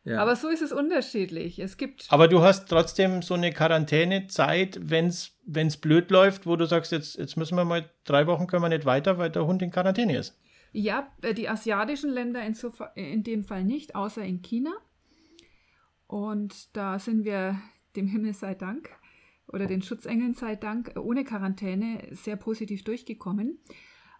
Ja. 0.09 0.23
Aber 0.23 0.37
so 0.37 0.49
ist 0.49 0.63
es 0.63 0.73
unterschiedlich. 0.73 1.59
Es 1.59 1.77
gibt. 1.77 2.07
Aber 2.09 2.29
du 2.29 2.41
hast 2.41 2.67
trotzdem 2.67 3.21
so 3.21 3.35
eine 3.35 3.53
Quarantänezeit, 3.53 4.81
wenn 4.83 5.07
es 5.09 5.77
blöd 5.77 6.11
läuft, 6.11 6.47
wo 6.47 6.57
du 6.57 6.65
sagst, 6.65 6.93
jetzt, 6.93 7.19
jetzt 7.19 7.37
müssen 7.37 7.57
wir 7.57 7.67
mal 7.67 7.91
drei 8.05 8.27
Wochen 8.27 8.47
können 8.47 8.63
wir 8.63 8.71
nicht 8.71 8.87
weiter, 8.87 9.19
weil 9.19 9.31
der 9.31 9.47
Hund 9.47 9.61
in 9.61 9.71
Quarantäne 9.71 10.17
ist. 10.17 10.41
Ja, 10.73 11.13
äh, 11.21 11.35
die 11.35 11.49
asiatischen 11.49 12.11
Länder 12.11 12.43
in, 12.43 12.55
so, 12.55 12.73
in 12.95 13.23
dem 13.23 13.45
Fall 13.45 13.65
nicht, 13.65 13.95
außer 13.95 14.23
in 14.25 14.41
China. 14.41 14.73
Und 16.07 16.75
da 16.75 16.99
sind 16.99 17.27
wir 17.27 17.59
dem 17.95 18.07
Himmel 18.07 18.33
sei 18.33 18.55
Dank 18.55 18.89
oder 19.47 19.67
den 19.67 19.83
Schutzengeln 19.83 20.33
sei 20.33 20.57
Dank 20.57 20.95
ohne 20.97 21.25
Quarantäne 21.25 22.09
sehr 22.13 22.37
positiv 22.37 22.83
durchgekommen. 22.83 23.59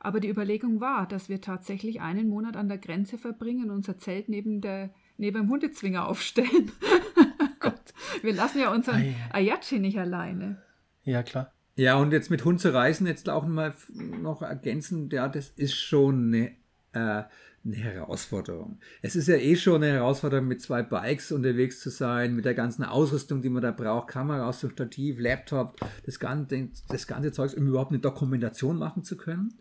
Aber 0.01 0.21
die 0.21 0.29
Überlegung 0.29 0.81
war, 0.81 1.09
dass 1.09 1.31
wir 1.31 1.41
tatsächlich 1.41 2.03
einen 2.03 2.29
Monat 2.29 2.57
an 2.59 2.69
der 2.69 2.79
Grenze 2.79 3.17
verbringen 3.17 3.71
unser 3.71 3.97
Zelt 3.97 4.29
neben, 4.29 4.61
der, 4.61 4.91
neben 5.19 5.43
dem 5.43 5.51
Hundezwinger 5.51 6.09
aufstellen. 6.09 6.73
Gott. 7.61 7.75
Wir 8.23 8.33
lassen 8.33 8.61
ja 8.61 8.73
unseren 8.73 9.15
Ayachi 9.33 9.79
nicht 9.79 9.99
alleine. 9.99 10.63
Ja, 11.03 11.23
klar. 11.23 11.53
Ja, 11.77 11.97
und 11.97 12.13
jetzt 12.13 12.31
mit 12.31 12.45
Hund 12.45 12.61
zu 12.61 12.75
reisen, 12.75 13.07
jetzt 13.07 13.29
auch 13.29 13.47
mal 13.47 13.73
noch 13.95 14.43
ergänzen, 14.43 15.09
ja, 15.11 15.29
das 15.29 15.51
ist 15.51 15.77
schon 15.77 16.35
eine, 16.35 16.49
äh, 16.93 17.23
eine 17.65 17.77
Herausforderung. 17.77 18.81
Es 19.01 19.15
ist 19.15 19.29
ja 19.29 19.37
eh 19.37 19.55
schon 19.55 19.83
eine 19.83 19.93
Herausforderung, 19.93 20.49
mit 20.49 20.61
zwei 20.61 20.83
Bikes 20.83 21.31
unterwegs 21.31 21.81
zu 21.81 21.91
sein, 21.91 22.35
mit 22.35 22.45
der 22.45 22.55
ganzen 22.55 22.83
Ausrüstung, 22.83 23.43
die 23.43 23.49
man 23.49 23.63
da 23.63 23.71
braucht, 23.71 24.09
Kamera, 24.09 24.53
Stativ, 24.53 25.21
Laptop, 25.21 25.77
das 26.05 26.19
ganze, 26.19 26.69
das 26.89 27.07
ganze 27.07 27.31
Zeugs, 27.31 27.55
um 27.55 27.69
überhaupt 27.69 27.93
eine 27.93 28.01
Dokumentation 28.01 28.77
machen 28.77 29.05
zu 29.05 29.17
können. 29.17 29.55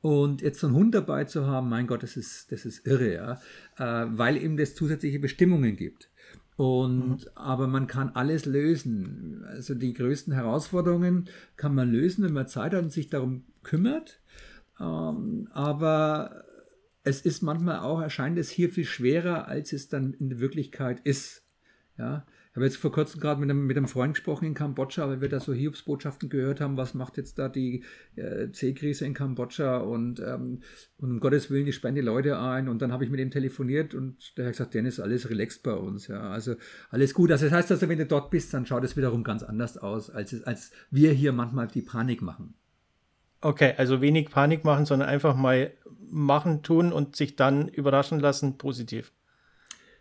Und 0.00 0.42
jetzt 0.42 0.60
so 0.60 0.68
einen 0.68 0.76
Hund 0.76 0.94
dabei 0.94 1.24
zu 1.24 1.46
haben, 1.46 1.68
mein 1.68 1.86
Gott, 1.86 2.02
das 2.02 2.16
ist, 2.16 2.52
das 2.52 2.64
ist 2.64 2.86
irre, 2.86 3.14
ja, 3.14 3.32
äh, 3.78 4.06
weil 4.10 4.36
eben 4.36 4.56
das 4.56 4.74
zusätzliche 4.74 5.18
Bestimmungen 5.18 5.76
gibt. 5.76 6.08
Und, 6.56 7.24
mhm. 7.24 7.30
aber 7.34 7.68
man 7.68 7.86
kann 7.86 8.10
alles 8.10 8.44
lösen. 8.44 9.44
Also 9.48 9.74
die 9.74 9.94
größten 9.94 10.32
Herausforderungen 10.32 11.28
kann 11.56 11.74
man 11.74 11.90
lösen, 11.90 12.24
wenn 12.24 12.32
man 12.32 12.48
Zeit 12.48 12.72
hat 12.72 12.82
und 12.82 12.92
sich 12.92 13.08
darum 13.08 13.44
kümmert. 13.62 14.20
Ähm, 14.80 15.48
aber 15.52 16.44
es 17.04 17.20
ist 17.20 17.42
manchmal 17.42 17.78
auch, 17.78 18.00
erscheint 18.00 18.38
es 18.38 18.50
hier 18.50 18.70
viel 18.70 18.84
schwerer, 18.84 19.48
als 19.48 19.72
es 19.72 19.88
dann 19.88 20.14
in 20.14 20.30
der 20.30 20.40
Wirklichkeit 20.40 21.00
ist. 21.00 21.44
Ja, 21.96 22.26
habe 22.58 22.64
jetzt 22.64 22.76
vor 22.76 22.90
kurzem 22.90 23.20
gerade 23.20 23.40
mit 23.40 23.48
einem, 23.48 23.66
mit 23.66 23.76
einem 23.76 23.86
Freund 23.86 24.14
gesprochen 24.14 24.46
in 24.46 24.54
Kambodscha, 24.54 25.08
weil 25.08 25.20
wir 25.20 25.28
da 25.28 25.38
so 25.38 25.54
Hiobsbotschaften 25.54 26.28
gehört 26.28 26.60
haben, 26.60 26.76
was 26.76 26.92
macht 26.92 27.16
jetzt 27.16 27.38
da 27.38 27.48
die 27.48 27.84
äh, 28.16 28.50
C-Krise 28.50 29.06
in 29.06 29.14
Kambodscha 29.14 29.78
und, 29.78 30.18
ähm, 30.18 30.62
und 30.98 31.10
um 31.12 31.20
Gottes 31.20 31.50
Willen, 31.50 31.66
die 31.66 31.72
sperren 31.72 31.94
die 31.94 32.00
Leute 32.00 32.38
ein 32.38 32.68
und 32.68 32.82
dann 32.82 32.92
habe 32.92 33.04
ich 33.04 33.10
mit 33.10 33.20
ihm 33.20 33.30
telefoniert 33.30 33.94
und 33.94 34.36
der 34.36 34.46
hat 34.46 34.52
gesagt, 34.54 34.74
Dennis, 34.74 34.98
alles 34.98 35.30
relaxed 35.30 35.62
bei 35.62 35.72
uns, 35.72 36.08
ja, 36.08 36.30
also 36.30 36.56
alles 36.90 37.14
gut. 37.14 37.30
Also 37.30 37.46
das 37.46 37.54
heißt 37.54 37.70
also, 37.70 37.88
wenn 37.88 37.98
du 37.98 38.06
dort 38.06 38.30
bist, 38.30 38.52
dann 38.52 38.66
schaut 38.66 38.82
es 38.82 38.96
wiederum 38.96 39.22
ganz 39.22 39.44
anders 39.44 39.78
aus, 39.78 40.10
als, 40.10 40.42
als 40.42 40.72
wir 40.90 41.12
hier 41.12 41.32
manchmal 41.32 41.68
die 41.68 41.82
Panik 41.82 42.22
machen. 42.22 42.54
Okay, 43.40 43.74
also 43.76 44.00
wenig 44.00 44.30
Panik 44.30 44.64
machen, 44.64 44.84
sondern 44.84 45.08
einfach 45.08 45.36
mal 45.36 45.72
machen, 46.10 46.62
tun 46.64 46.92
und 46.92 47.14
sich 47.14 47.36
dann 47.36 47.68
überraschen 47.68 48.18
lassen, 48.18 48.58
positiv. 48.58 49.12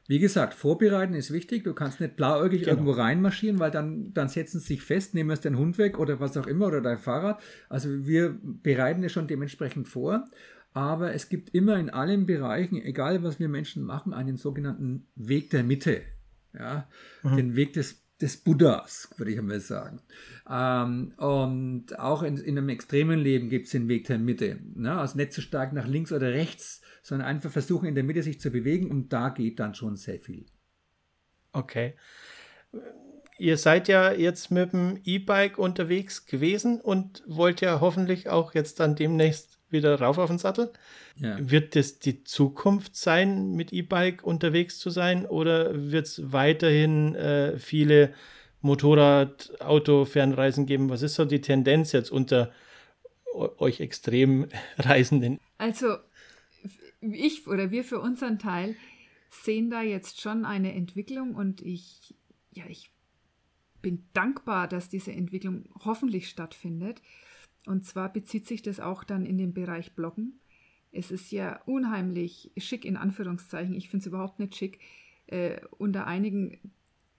Wie 0.08 0.20
gesagt, 0.20 0.54
vorbereiten 0.54 1.14
ist 1.14 1.32
wichtig. 1.32 1.66
Du 1.66 1.74
kannst 1.74 2.00
nicht 2.00 2.16
blauäugig 2.16 2.62
genau. 2.62 2.72
irgendwo 2.72 2.92
reinmarschieren, 2.92 3.60
weil 3.60 3.72
dann, 3.72 4.14
dann 4.14 4.30
setzen 4.30 4.60
sie 4.60 4.68
sich 4.68 4.82
fest, 4.82 5.14
nehmen 5.14 5.32
es 5.32 5.42
den 5.42 5.58
Hund 5.58 5.78
weg 5.78 6.00
oder 6.00 6.20
was 6.20 6.38
auch 6.38 6.48
immer 6.48 6.68
oder 6.68 6.82
dein 6.82 6.98
Fahrrad. 6.98 7.42
Also 7.68 8.08
wir 8.08 8.38
bereiten 8.42 9.04
es 9.04 9.12
schon 9.12 9.28
dementsprechend 9.28 9.88
vor. 9.88 10.26
Aber 10.74 11.14
es 11.14 11.28
gibt 11.28 11.54
immer 11.56 11.78
in 11.78 11.90
allen 11.90 12.26
Bereichen, 12.26 12.82
egal 12.82 13.24
was 13.24 13.40
wir 13.40 13.50
Menschen 13.50 13.84
machen, 13.84 14.14
einen 14.14 14.38
sogenannten 14.38 15.08
Weg 15.16 15.50
der 15.50 15.64
Mitte. 15.64 16.02
Ja, 16.54 16.88
mhm. 17.24 17.38
den 17.38 17.56
Weg 17.56 17.74
des 17.74 18.08
des 18.22 18.38
Buddhas, 18.38 19.10
würde 19.18 19.32
ich 19.32 19.38
einmal 19.38 19.60
sagen. 19.60 20.02
Ähm, 20.50 21.14
und 21.18 22.00
auch 22.00 22.24
in, 22.24 22.38
in, 22.38 22.58
einem 22.58 22.70
extremen 22.70 23.20
Leben 23.20 23.50
gibt 23.50 23.68
es 23.68 23.72
den 23.72 23.88
Weg 23.88 24.08
der 24.08 24.18
Mitte. 24.18 24.58
Ne? 24.76 24.98
Also 24.98 25.18
nicht 25.18 25.34
zu 25.34 25.42
so 25.42 25.48
stark 25.48 25.74
nach 25.74 25.88
links 25.88 26.12
oder 26.12 26.32
rechts, 26.32 26.82
sondern 27.08 27.30
einfach 27.30 27.50
versuchen, 27.50 27.88
in 27.88 27.96
der 27.96 28.04
Mitte 28.04 28.22
sich 28.22 28.38
zu 28.38 28.52
bewegen 28.52 28.92
und 28.92 29.14
da 29.14 29.30
geht 29.30 29.62
dann 29.62 29.74
schon 29.74 29.96
sehr 29.96 30.20
viel. 30.20 30.46
Okay. 31.54 31.94
Ihr 33.40 33.56
seid 33.56 33.88
ja 33.88 34.12
jetzt 34.12 34.52
mit 34.52 34.74
dem 34.74 35.00
E-Bike 35.06 35.58
unterwegs 35.58 36.26
gewesen 36.26 36.82
und 36.82 37.24
wollt 37.26 37.62
ja 37.62 37.80
hoffentlich 37.80 38.28
auch 38.28 38.54
jetzt 38.54 38.82
dann 38.82 38.98
demnächst 38.98 39.58
wieder 39.70 39.98
rauf 40.02 40.18
auf 40.18 40.30
den 40.30 40.38
Sattel. 40.38 40.74
Ja. 41.16 41.38
Wird 41.40 41.78
das 41.78 42.00
die 42.00 42.26
Zukunft 42.26 42.98
sein, 42.98 43.54
mit 43.54 43.72
E-Bike 43.72 44.24
unterwegs 44.24 44.78
zu 44.78 44.90
sein 44.90 45.26
oder 45.26 45.92
wird 45.92 46.08
es 46.08 46.34
weiterhin 46.34 47.16
äh, 47.16 47.58
viele 47.58 48.14
Motorrad-, 48.60 49.54
Auto-, 49.62 50.04
Fernreisen 50.04 50.66
geben? 50.66 50.90
Was 50.90 51.04
ist 51.04 51.16
so 51.16 51.24
die 51.24 51.40
Tendenz 51.40 51.94
jetzt 51.94 52.12
unter 52.12 52.52
euch 53.34 53.80
extrem 53.80 54.50
Reisenden? 54.78 55.40
Also 55.58 55.96
ich 57.02 57.48
oder 57.48 57.72
wir 57.72 57.84
für 57.84 58.00
unseren 58.00 58.40
Teil 58.40 58.76
sehen 59.30 59.70
da 59.70 59.82
jetzt 59.82 60.22
schon 60.22 60.46
eine 60.46 60.74
Entwicklung 60.74 61.36
und 61.36 61.62
ich, 61.62 62.16
ja, 62.52 62.66
ich 62.68 62.92
bin 63.82 64.04
dankbar, 64.14 64.68
dass 64.68 64.90
diese 64.90 65.12
Entwicklung 65.12 65.70
hoffentlich 65.86 66.30
stattfindet. 66.30 67.02
Und 67.66 67.86
zwar 67.86 68.12
bezieht 68.12 68.48
sich 68.48 68.62
das 68.62 68.80
auch 68.80 69.04
dann 69.04 69.26
in 69.26 69.38
den 69.38 69.54
Bereich 69.54 69.94
Bloggen. 69.94 70.40
Es 70.92 71.12
ist 71.12 71.32
ja 71.32 71.62
unheimlich 71.66 72.52
schick 72.58 72.86
in 72.86 72.98
Anführungszeichen. 72.98 73.76
Ich 73.76 73.90
finde 73.90 74.04
es 74.04 74.08
überhaupt 74.08 74.40
nicht 74.40 74.56
schick, 74.56 74.80
äh, 75.28 75.60
unter 75.78 76.08
einigen 76.08 76.60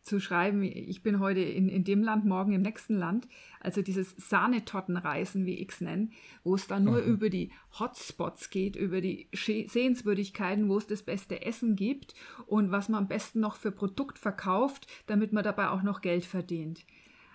zu 0.08 0.20
schreiben, 0.20 0.62
ich 0.62 1.02
bin 1.02 1.20
heute 1.20 1.40
in, 1.40 1.68
in 1.68 1.84
dem 1.84 2.02
Land, 2.02 2.24
morgen 2.24 2.52
im 2.52 2.62
nächsten 2.62 2.94
Land. 2.94 3.28
Also 3.60 3.82
dieses 3.82 4.14
Sahnetottenreisen, 4.16 5.46
wie 5.46 5.56
ich 5.56 5.70
es 5.70 5.80
nenne, 5.80 6.10
wo 6.42 6.54
es 6.54 6.66
dann 6.66 6.84
nur 6.84 7.02
mhm. 7.02 7.12
über 7.12 7.30
die 7.30 7.52
Hotspots 7.78 8.50
geht, 8.50 8.74
über 8.74 9.00
die 9.00 9.28
Sehenswürdigkeiten, 9.32 10.68
wo 10.68 10.78
es 10.78 10.86
das 10.86 11.02
beste 11.02 11.42
Essen 11.44 11.76
gibt 11.76 12.14
und 12.46 12.70
was 12.70 12.88
man 12.88 13.02
am 13.02 13.08
besten 13.08 13.40
noch 13.40 13.56
für 13.56 13.70
Produkt 13.70 14.18
verkauft, 14.18 14.86
damit 15.06 15.32
man 15.32 15.44
dabei 15.44 15.68
auch 15.68 15.82
noch 15.82 16.00
Geld 16.00 16.24
verdient. 16.24 16.84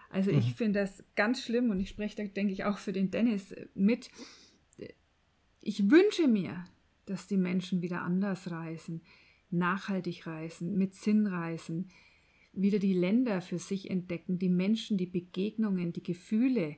Also 0.10 0.32
mhm. 0.32 0.40
ich 0.40 0.54
finde 0.56 0.82
das 0.82 1.04
ganz 1.16 1.44
schlimm 1.44 1.70
und 1.70 1.80
ich 1.80 1.90
spreche 1.90 2.16
da, 2.16 2.24
denke 2.24 2.54
ich, 2.54 2.66
auch 2.66 2.78
für 2.78 2.94
den 2.94 3.12
Dennis 3.12 3.54
mit. 3.74 4.10
Ich 5.62 5.90
wünsche 5.90 6.28
mir, 6.28 6.66
dass 7.06 7.28
die 7.28 7.38
Menschen 7.38 7.82
wieder 7.82 8.02
anders 8.02 8.52
reisen, 8.52 9.02
nachhaltig 9.50 10.26
reisen, 10.26 10.78
mit 10.78 10.96
Sinn 10.96 11.28
reisen, 11.28 11.90
wieder 12.54 12.80
die 12.80 12.94
Länder 12.94 13.42
für 13.42 13.60
sich 13.60 13.90
entdecken, 13.90 14.40
die 14.40 14.50
Menschen, 14.50 14.98
die 14.98 15.08
Begegnungen, 15.08 15.92
die 15.92 16.04
Gefühle, 16.04 16.78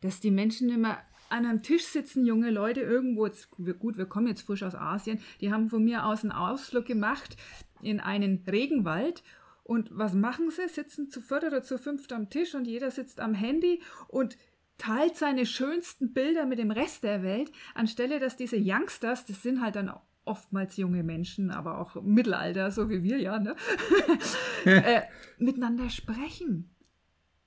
dass 0.00 0.20
die 0.20 0.30
Menschen 0.30 0.68
immer 0.68 0.98
an 1.28 1.44
einem 1.44 1.62
Tisch 1.62 1.84
sitzen, 1.84 2.24
junge 2.24 2.50
Leute 2.50 2.80
irgendwo, 2.80 3.26
jetzt, 3.26 3.50
gut, 3.50 3.96
wir 3.96 4.06
kommen 4.06 4.28
jetzt 4.28 4.42
frisch 4.42 4.62
aus 4.62 4.74
Asien, 4.74 5.20
die 5.40 5.50
haben 5.52 5.68
von 5.68 5.82
mir 5.82 6.04
aus 6.04 6.22
einen 6.22 6.32
Ausflug 6.32 6.86
gemacht 6.86 7.36
in 7.82 7.98
einen 7.98 8.44
Regenwald 8.46 9.24
und 9.64 9.88
was 9.90 10.14
machen 10.14 10.50
sie? 10.50 10.68
Sitzen 10.68 11.10
zu 11.10 11.20
viert 11.20 11.42
oder 11.42 11.62
zu 11.62 11.78
fünft 11.78 12.12
am 12.12 12.30
Tisch 12.30 12.54
und 12.54 12.66
jeder 12.66 12.92
sitzt 12.92 13.18
am 13.18 13.34
Handy 13.34 13.82
und 14.06 14.36
teilt 14.78 15.16
seine 15.16 15.46
schönsten 15.46 16.12
Bilder 16.12 16.46
mit 16.46 16.58
dem 16.58 16.70
Rest 16.70 17.02
der 17.02 17.22
Welt, 17.22 17.50
anstelle 17.74 18.20
dass 18.20 18.36
diese 18.36 18.58
Youngsters, 18.60 19.24
das 19.24 19.42
sind 19.42 19.60
halt 19.60 19.74
dann 19.74 19.90
oftmals 20.26 20.76
junge 20.76 21.02
Menschen, 21.02 21.50
aber 21.50 21.78
auch 21.78 22.02
Mittelalter, 22.02 22.70
so 22.70 22.90
wie 22.90 23.02
wir 23.02 23.18
ja, 23.18 23.38
ne? 23.38 23.56
äh, 24.64 25.02
miteinander 25.38 25.88
sprechen. 25.88 26.70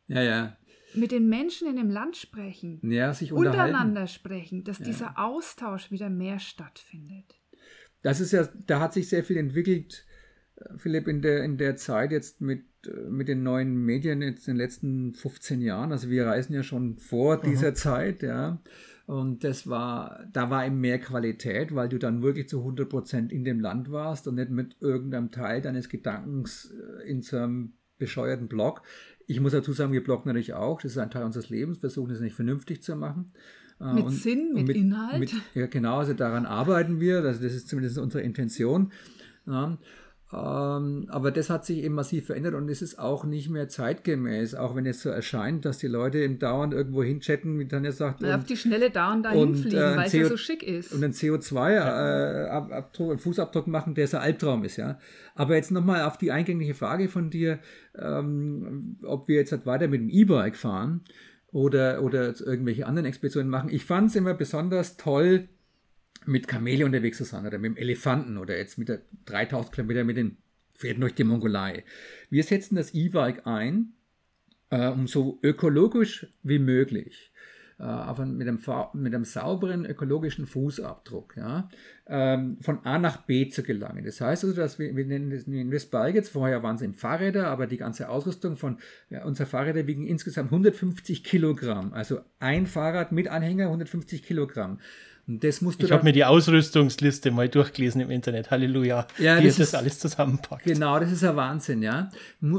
Ja, 0.07 0.21
ja. 0.21 0.57
Mit 0.95 1.11
den 1.11 1.29
Menschen 1.29 1.67
in 1.67 1.75
dem 1.75 1.89
Land 1.89 2.17
sprechen. 2.17 2.79
Ja, 2.81 3.13
sich 3.13 3.31
untereinander 3.31 4.07
sprechen, 4.07 4.63
dass 4.63 4.79
ja. 4.79 4.85
dieser 4.85 5.19
Austausch 5.19 5.91
wieder 5.91 6.09
mehr 6.09 6.39
stattfindet. 6.39 7.39
Das 8.01 8.19
ist 8.19 8.31
ja, 8.31 8.47
da 8.65 8.79
hat 8.79 8.93
sich 8.93 9.09
sehr 9.09 9.23
viel 9.23 9.37
entwickelt, 9.37 10.05
Philipp, 10.77 11.07
in 11.07 11.21
der, 11.21 11.43
in 11.43 11.57
der 11.57 11.75
Zeit 11.75 12.11
jetzt 12.11 12.41
mit, 12.41 12.63
mit 13.07 13.27
den 13.27 13.43
neuen 13.43 13.75
Medien 13.75 14.21
jetzt 14.21 14.47
in 14.47 14.55
den 14.55 14.61
letzten 14.61 15.13
15 15.13 15.61
Jahren. 15.61 15.91
Also 15.91 16.09
wir 16.09 16.25
reisen 16.25 16.53
ja 16.53 16.63
schon 16.63 16.97
vor 16.97 17.37
mhm. 17.37 17.49
dieser 17.49 17.73
Zeit, 17.75 18.23
ja. 18.23 18.61
Und 19.09 19.43
das 19.43 19.67
war, 19.67 20.23
da 20.31 20.51
war 20.51 20.67
eben 20.67 20.79
mehr 20.79 20.99
Qualität, 20.99 21.73
weil 21.73 21.89
du 21.89 21.97
dann 21.97 22.21
wirklich 22.21 22.47
zu 22.47 22.63
100% 22.63 23.31
in 23.31 23.43
dem 23.43 23.59
Land 23.59 23.91
warst 23.91 24.27
und 24.27 24.35
nicht 24.35 24.51
mit 24.51 24.75
irgendeinem 24.81 25.31
Teil 25.31 25.63
deines 25.63 25.89
Gedankens 25.89 26.71
äh, 26.71 27.09
in 27.09 27.23
so 27.23 27.37
einem 27.37 27.73
bescheuerten 27.97 28.47
Blog. 28.47 28.83
Ich 29.25 29.39
muss 29.39 29.53
dazu 29.53 29.73
sagen, 29.73 29.93
wir 29.93 30.03
bloggen 30.03 30.27
natürlich 30.27 30.53
auch. 30.53 30.79
Das 30.79 30.91
ist 30.91 30.99
ein 30.99 31.09
Teil 31.09 31.23
unseres 31.23 31.49
Lebens, 31.49 31.79
versuchen 31.79 32.11
es 32.11 32.21
nicht 32.21 32.35
vernünftig 32.35 32.83
zu 32.83 32.95
machen. 32.95 33.31
Mit 33.79 34.05
und, 34.05 34.11
Sinn, 34.11 34.53
mit, 34.53 34.67
mit 34.67 34.77
Inhalt. 34.77 35.19
Mit, 35.19 35.33
ja, 35.55 35.65
genau, 35.65 35.97
also 35.97 36.13
daran 36.13 36.45
arbeiten 36.45 36.99
wir. 36.99 37.23
Also 37.23 37.41
das 37.41 37.55
ist 37.55 37.67
zumindest 37.67 37.97
unsere 37.97 38.21
Intention. 38.23 38.91
Ja. 39.47 39.79
Ähm, 40.31 41.07
aber 41.09 41.31
das 41.31 41.49
hat 41.49 41.65
sich 41.65 41.79
eben 41.79 41.95
massiv 41.95 42.27
verändert 42.27 42.53
und 42.53 42.69
es 42.69 42.83
ist 42.83 42.99
auch 42.99 43.23
nicht 43.23 43.49
mehr 43.49 43.67
zeitgemäß, 43.67 44.53
auch 44.53 44.75
wenn 44.75 44.85
es 44.85 45.01
so 45.01 45.09
erscheint, 45.09 45.65
dass 45.65 45.79
die 45.79 45.87
Leute 45.87 46.19
im 46.19 46.37
Dauernd 46.37 46.71
irgendwo 46.71 47.01
hinchatten, 47.01 47.57
wie 47.57 47.67
Tanja 47.67 47.91
sagt. 47.91 48.21
Und, 48.21 48.31
auf 48.31 48.43
die 48.43 48.55
Schnelle 48.55 48.91
dauernd 48.91 49.25
dahin 49.25 49.55
fliegen, 49.55 49.77
äh, 49.77 49.97
weil 49.97 50.05
es 50.05 50.13
ja 50.13 50.25
so 50.25 50.37
schick 50.37 50.61
ist. 50.61 50.93
Und 50.93 51.03
einen 51.03 51.13
CO2-Fußabdruck 51.13 53.65
äh, 53.65 53.69
machen, 53.71 53.95
der 53.95 54.07
so 54.07 54.17
ein 54.17 54.23
Albtraum 54.23 54.63
ist, 54.65 54.77
ja. 54.77 54.99
Aber 55.33 55.55
jetzt 55.55 55.71
nochmal 55.71 56.03
auf 56.03 56.19
die 56.19 56.31
eingängliche 56.31 56.75
Frage 56.75 57.09
von 57.09 57.31
dir, 57.31 57.57
ähm, 57.97 58.97
ob 59.03 59.27
wir 59.27 59.37
jetzt 59.37 59.51
halt 59.51 59.65
weiter 59.65 59.87
mit 59.87 60.01
dem 60.01 60.09
E-Bike 60.09 60.57
fahren 60.57 61.01
oder, 61.51 62.03
oder 62.03 62.39
irgendwelche 62.39 62.85
anderen 62.85 63.07
Expeditionen 63.07 63.49
machen. 63.49 63.71
Ich 63.71 63.83
fand 63.83 64.11
es 64.11 64.15
immer 64.15 64.35
besonders 64.35 64.95
toll, 64.95 65.49
mit 66.29 66.47
Kamele 66.47 66.85
unterwegs 66.85 67.17
zu 67.17 67.23
sein 67.23 67.45
oder 67.45 67.57
mit 67.57 67.71
dem 67.71 67.77
Elefanten 67.77 68.37
oder 68.37 68.57
jetzt 68.57 68.77
mit 68.77 68.89
der 68.89 69.01
3000 69.25 69.73
Kilometer 69.73 70.03
mit 70.03 70.17
den 70.17 70.37
Pferden 70.75 71.01
durch 71.01 71.15
die 71.15 71.23
Mongolei. 71.23 71.83
Wir 72.29 72.43
setzen 72.43 72.75
das 72.75 72.93
E-Bike 72.93 73.45
ein, 73.45 73.93
äh, 74.69 74.87
um 74.87 75.07
so 75.07 75.39
ökologisch 75.43 76.27
wie 76.43 76.59
möglich, 76.59 77.31
äh, 77.79 77.83
aber 77.83 78.25
mit 78.25 78.47
einem, 78.47 78.59
mit 78.93 79.13
einem 79.13 79.25
sauberen 79.25 79.85
ökologischen 79.85 80.45
Fußabdruck, 80.45 81.35
ja, 81.35 81.67
ähm, 82.07 82.57
von 82.61 82.85
A 82.85 82.97
nach 82.99 83.23
B 83.23 83.49
zu 83.49 83.63
gelangen. 83.63 84.05
Das 84.05 84.21
heißt 84.21 84.43
also, 84.45 84.55
dass 84.55 84.79
wir, 84.79 84.95
wir 84.95 85.05
nennen 85.05 85.31
das 85.31 85.43
in 85.43 85.71
Westbike 85.71 86.15
jetzt, 86.15 86.29
vorher 86.29 86.61
waren 86.63 86.75
es 86.75 86.81
eben 86.81 86.93
Fahrräder, 86.93 87.47
aber 87.47 87.67
die 87.67 87.77
ganze 87.77 88.07
Ausrüstung 88.07 88.55
von, 88.55 88.77
ja, 89.09 89.25
unsere 89.25 89.49
Fahrräder 89.49 89.87
wiegen 89.87 90.05
insgesamt 90.05 90.47
150 90.47 91.23
Kilogramm. 91.23 91.91
Also 91.93 92.21
ein 92.39 92.67
Fahrrad 92.67 93.11
mit 93.11 93.27
Anhänger 93.27 93.65
150 93.65 94.23
Kilogramm. 94.23 94.79
Das 95.37 95.61
musst 95.61 95.79
du 95.79 95.85
ich 95.85 95.91
habe 95.91 96.03
mir 96.03 96.11
die 96.11 96.25
Ausrüstungsliste 96.25 97.29
mal 97.29 97.47
durchgelesen 97.47 98.01
im 98.01 98.09
Internet. 98.09 98.49
Halleluja. 98.49 99.07
Ja, 99.19 99.39
wie 99.39 99.45
das, 99.45 99.57
das 99.57 99.75
alles 99.75 99.99
zusammenpackt. 99.99 100.63
Genau, 100.63 100.99
das 100.99 101.11
ist 101.11 101.23
ein 101.23 101.35
Wahnsinn, 101.35 101.83
ja. 101.83 102.09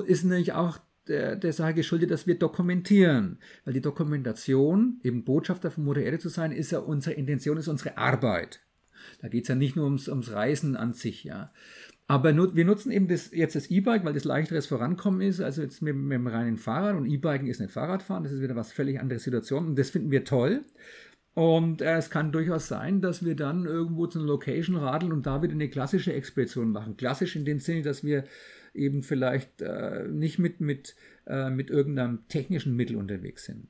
Ist 0.07 0.25
natürlich 0.25 0.53
auch 0.53 0.79
der, 1.09 1.35
der 1.35 1.53
Sache 1.53 1.75
geschuldet, 1.75 2.13
dass 2.13 2.29
wir 2.29 2.39
dokumentieren. 2.39 3.39
Weil 3.65 3.75
die 3.75 3.81
Dokumentation, 3.81 5.01
eben 5.03 5.25
Botschafter 5.25 5.73
von 5.73 5.85
Mutter 5.85 6.03
Erde 6.03 6.21
zu 6.21 6.29
sein, 6.29 6.53
ist 6.53 6.71
ja 6.71 6.79
unsere 6.79 7.17
Intention, 7.17 7.57
ist 7.57 7.67
unsere 7.67 7.99
Arbeit. 7.99 8.61
Da 9.21 9.27
geht 9.27 9.43
es 9.43 9.49
ja 9.49 9.57
nicht 9.57 9.75
nur 9.75 9.87
ums, 9.87 10.09
ums 10.09 10.31
Reisen 10.31 10.77
an 10.77 10.93
sich, 10.93 11.25
ja. 11.25 11.53
Aber 12.07 12.33
nur, 12.33 12.57
wir 12.57 12.65
nutzen 12.65 12.91
eben 12.91 13.07
das, 13.09 13.31
jetzt 13.33 13.55
das 13.55 13.71
E-Bike, 13.71 14.05
weil 14.05 14.15
das 14.15 14.25
leichteres 14.25 14.67
Vorankommen 14.67 15.21
ist. 15.21 15.41
Also 15.41 15.63
jetzt 15.63 15.81
mit, 15.81 15.95
mit 15.95 16.13
dem 16.13 16.27
reinen 16.27 16.57
Fahrrad 16.57 16.97
und 16.97 17.07
E-Biken 17.07 17.47
ist 17.47 17.61
nicht 17.61 17.73
Fahrradfahren. 17.73 18.25
Das 18.25 18.33
ist 18.33 18.43
wieder 18.43 18.57
was 18.57 18.73
völlig 18.73 19.01
andere 19.01 19.21
Situation. 19.21 19.67
Und 19.67 19.79
das 19.79 19.91
finden 19.91 20.11
wir 20.11 20.25
toll. 20.25 20.63
Und 21.41 21.81
äh, 21.81 21.97
es 21.97 22.11
kann 22.11 22.33
durchaus 22.33 22.69
sein, 22.69 23.01
dass 23.01 23.25
wir 23.25 23.35
dann 23.35 23.65
irgendwo 23.65 24.07
zu 24.07 24.19
einer 24.19 24.29
Location 24.29 24.77
radeln 24.77 25.11
und 25.11 25.25
da 25.25 25.41
wieder 25.41 25.55
eine 25.55 25.71
klassische 25.71 26.13
Expedition 26.13 26.71
machen. 26.71 26.99
Klassisch 26.99 27.35
in 27.35 27.47
dem 27.47 27.61
Sinne, 27.61 27.81
dass 27.81 28.05
wir 28.05 28.25
eben 28.75 29.03
vielleicht 29.03 29.63
äh, 29.63 30.07
nicht 30.07 30.39
mit, 30.39 30.61
mit, 30.61 30.95
äh, 31.27 31.49
mit 31.49 31.71
irgendeinem 31.71 32.29
technischen 32.29 32.77
Mittel 32.77 32.97
unterwegs 32.97 33.47
sind. 33.47 33.69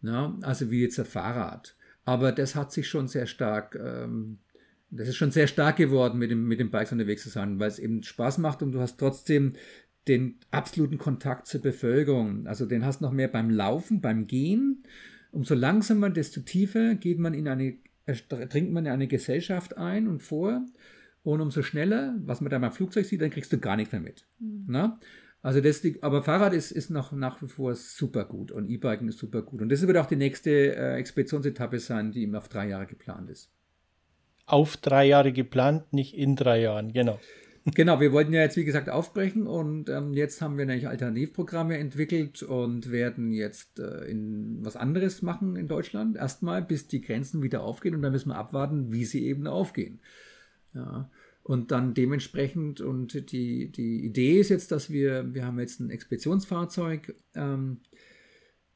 Ja, 0.00 0.38
also 0.40 0.70
wie 0.70 0.80
jetzt 0.80 0.98
ein 0.98 1.04
Fahrrad. 1.04 1.76
Aber 2.06 2.32
das 2.32 2.54
hat 2.54 2.72
sich 2.72 2.88
schon 2.88 3.08
sehr 3.08 3.26
stark, 3.26 3.78
ähm, 3.78 4.38
das 4.88 5.08
ist 5.08 5.16
schon 5.16 5.32
sehr 5.32 5.48
stark 5.48 5.76
geworden, 5.76 6.18
mit 6.18 6.30
dem, 6.30 6.48
mit 6.48 6.60
dem 6.60 6.70
Bikes 6.70 6.92
unterwegs 6.92 7.24
zu 7.24 7.28
sein, 7.28 7.60
weil 7.60 7.68
es 7.68 7.78
eben 7.78 8.04
Spaß 8.04 8.38
macht 8.38 8.62
und 8.62 8.72
du 8.72 8.80
hast 8.80 8.96
trotzdem 8.96 9.52
den 10.08 10.40
absoluten 10.50 10.96
Kontakt 10.96 11.46
zur 11.46 11.60
Bevölkerung. 11.60 12.46
Also 12.46 12.64
den 12.64 12.86
hast 12.86 13.02
du 13.02 13.04
noch 13.04 13.12
mehr 13.12 13.28
beim 13.28 13.50
Laufen, 13.50 14.00
beim 14.00 14.26
Gehen 14.26 14.82
Umso 15.36 15.54
langsamer, 15.54 16.08
desto 16.08 16.40
tiefer 16.40 16.94
geht 16.94 17.18
man 17.18 17.34
in 17.34 17.46
eine, 17.46 17.76
dringt 18.06 18.72
man 18.72 18.86
in 18.86 18.92
eine 18.92 19.06
Gesellschaft 19.06 19.76
ein 19.76 20.08
und 20.08 20.22
vor. 20.22 20.64
Und 21.24 21.42
umso 21.42 21.60
schneller, 21.60 22.14
was 22.24 22.40
man 22.40 22.50
da 22.50 22.58
beim 22.58 22.72
Flugzeug 22.72 23.04
sieht, 23.04 23.20
dann 23.20 23.28
kriegst 23.28 23.52
du 23.52 23.58
gar 23.58 23.76
nichts 23.76 23.92
mehr 23.92 24.00
mit. 24.00 24.26
Mhm. 24.38 24.94
Also 25.42 25.60
das, 25.60 25.82
aber 26.00 26.22
Fahrrad 26.22 26.54
ist, 26.54 26.70
ist 26.70 26.88
noch 26.88 27.12
nach 27.12 27.42
wie 27.42 27.48
vor 27.48 27.74
super 27.74 28.24
gut 28.24 28.50
und 28.50 28.70
E-Biken 28.70 29.08
ist 29.08 29.18
super 29.18 29.42
gut. 29.42 29.60
Und 29.60 29.68
das 29.68 29.86
wird 29.86 29.98
auch 29.98 30.06
die 30.06 30.16
nächste 30.16 30.74
äh, 30.74 30.94
Expeditionsetappe 30.94 31.80
sein, 31.80 32.12
die 32.12 32.22
eben 32.22 32.34
auf 32.34 32.48
drei 32.48 32.68
Jahre 32.68 32.86
geplant 32.86 33.28
ist. 33.28 33.52
Auf 34.46 34.78
drei 34.78 35.04
Jahre 35.04 35.34
geplant, 35.34 35.92
nicht 35.92 36.14
in 36.14 36.34
drei 36.36 36.62
Jahren, 36.62 36.94
genau. 36.94 37.20
Genau, 37.74 37.98
wir 38.00 38.12
wollten 38.12 38.32
ja 38.32 38.42
jetzt, 38.42 38.56
wie 38.56 38.64
gesagt, 38.64 38.88
aufbrechen 38.88 39.48
und 39.48 39.88
ähm, 39.88 40.14
jetzt 40.14 40.40
haben 40.40 40.56
wir 40.56 40.66
nämlich 40.66 40.86
Alternativprogramme 40.86 41.76
entwickelt 41.76 42.44
und 42.44 42.92
werden 42.92 43.32
jetzt 43.32 43.80
äh, 43.80 44.04
in 44.04 44.64
was 44.64 44.76
anderes 44.76 45.20
machen 45.20 45.56
in 45.56 45.66
Deutschland. 45.66 46.16
Erstmal, 46.16 46.62
bis 46.62 46.86
die 46.86 47.00
Grenzen 47.00 47.42
wieder 47.42 47.62
aufgehen 47.62 47.96
und 47.96 48.02
dann 48.02 48.12
müssen 48.12 48.28
wir 48.28 48.36
abwarten, 48.36 48.92
wie 48.92 49.04
sie 49.04 49.26
eben 49.26 49.48
aufgehen. 49.48 49.98
Ja. 50.74 51.10
Und 51.42 51.72
dann 51.72 51.92
dementsprechend, 51.92 52.80
und 52.80 53.32
die, 53.32 53.72
die 53.72 54.04
Idee 54.04 54.38
ist 54.38 54.50
jetzt, 54.50 54.70
dass 54.70 54.90
wir, 54.90 55.34
wir 55.34 55.44
haben 55.44 55.58
jetzt 55.58 55.80
ein 55.80 55.90
Expeditionsfahrzeug 55.90 57.16
ähm, 57.34 57.78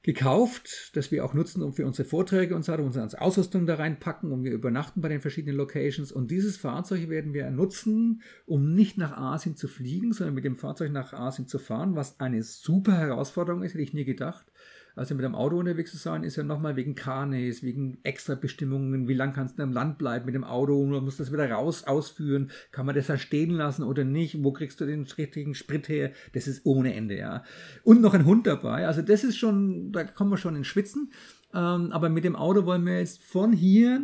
gekauft, 0.02 0.90
das 0.94 1.10
wir 1.10 1.24
auch 1.24 1.34
nutzen, 1.34 1.62
um 1.62 1.72
für 1.72 1.86
unsere 1.86 2.08
Vorträge 2.08 2.54
und 2.56 2.64
so 2.64 2.72
weiter, 2.72 2.82
unsere 2.82 3.20
Ausrüstung 3.20 3.66
da 3.66 3.74
reinpacken 3.74 4.32
und 4.32 4.44
wir 4.44 4.52
übernachten 4.52 5.00
bei 5.02 5.08
den 5.08 5.20
verschiedenen 5.20 5.56
Locations. 5.56 6.10
Und 6.10 6.30
dieses 6.30 6.56
Fahrzeug 6.56 7.08
werden 7.08 7.34
wir 7.34 7.50
nutzen, 7.50 8.22
um 8.46 8.74
nicht 8.74 8.96
nach 8.96 9.16
Asien 9.16 9.56
zu 9.56 9.68
fliegen, 9.68 10.12
sondern 10.12 10.34
mit 10.34 10.44
dem 10.44 10.56
Fahrzeug 10.56 10.92
nach 10.92 11.12
Asien 11.12 11.48
zu 11.48 11.58
fahren, 11.58 11.96
was 11.96 12.18
eine 12.18 12.42
super 12.42 12.96
Herausforderung 12.96 13.62
ist, 13.62 13.74
hätte 13.74 13.82
ich 13.82 13.94
nie 13.94 14.04
gedacht. 14.04 14.49
Also 14.96 15.14
mit 15.14 15.24
dem 15.24 15.34
Auto 15.34 15.58
unterwegs 15.58 15.90
zu 15.90 15.96
sein, 15.96 16.24
ist 16.24 16.36
ja 16.36 16.42
nochmal 16.42 16.76
wegen 16.76 16.94
Karnes, 16.94 17.62
wegen 17.62 17.98
Extrabestimmungen, 18.02 19.08
wie 19.08 19.14
lange 19.14 19.32
kannst 19.32 19.58
du 19.58 19.62
im 19.62 19.72
Land 19.72 19.98
bleiben 19.98 20.26
mit 20.26 20.34
dem 20.34 20.44
Auto, 20.44 20.80
und 20.80 21.04
musst 21.04 21.20
das 21.20 21.32
wieder 21.32 21.50
raus 21.50 21.84
ausführen, 21.84 22.50
kann 22.72 22.86
man 22.86 22.94
das 22.94 23.06
da 23.06 23.18
stehen 23.18 23.50
lassen 23.50 23.82
oder 23.82 24.04
nicht, 24.04 24.42
wo 24.42 24.52
kriegst 24.52 24.80
du 24.80 24.86
den 24.86 25.06
richtigen 25.06 25.54
Sprit 25.54 25.88
her, 25.88 26.12
das 26.32 26.46
ist 26.46 26.64
ohne 26.64 26.94
Ende, 26.94 27.16
ja. 27.16 27.44
Und 27.84 28.00
noch 28.00 28.14
ein 28.14 28.24
Hund 28.24 28.46
dabei, 28.46 28.86
also 28.86 29.02
das 29.02 29.24
ist 29.24 29.38
schon, 29.38 29.92
da 29.92 30.04
kommen 30.04 30.30
wir 30.30 30.38
schon 30.38 30.56
ins 30.56 30.66
Schwitzen, 30.66 31.12
ähm, 31.54 31.92
aber 31.92 32.08
mit 32.08 32.24
dem 32.24 32.36
Auto 32.36 32.64
wollen 32.64 32.86
wir 32.86 32.98
jetzt 32.98 33.22
von 33.22 33.52
hier 33.52 34.02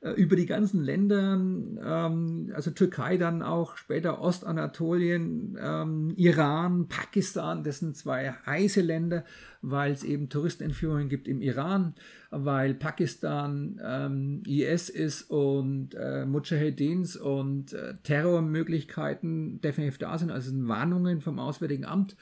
äh, 0.00 0.10
über 0.12 0.36
die 0.36 0.46
ganzen 0.46 0.82
Länder, 0.84 1.34
ähm, 1.34 2.52
also 2.54 2.70
Türkei 2.70 3.16
dann 3.16 3.42
auch, 3.42 3.76
später 3.76 4.20
Ostanatolien, 4.20 5.58
ähm, 5.60 6.12
Iran, 6.16 6.86
Pakistan, 6.86 7.64
das 7.64 7.80
sind 7.80 7.96
zwei 7.96 8.32
heiße 8.46 8.80
Länder, 8.80 9.24
weil 9.60 9.90
es 9.90 10.04
eben 10.04 10.28
Touristenentführungen 10.28 11.08
gibt 11.08 11.26
im 11.26 11.40
Iran, 11.40 11.94
weil 12.30 12.74
Pakistan 12.74 13.80
ähm, 13.84 14.42
IS 14.46 14.88
ist 14.88 15.30
und 15.30 15.96
äh, 15.96 16.24
Mujahedins 16.26 17.16
und 17.16 17.72
äh, 17.72 17.94
Terrormöglichkeiten 18.04 19.60
definitiv 19.60 19.98
da 19.98 20.16
sind, 20.16 20.30
also 20.30 20.50
sind 20.50 20.68
Warnungen 20.68 21.20
vom 21.20 21.40
Auswärtigen 21.40 21.84
Amt. 21.84 22.16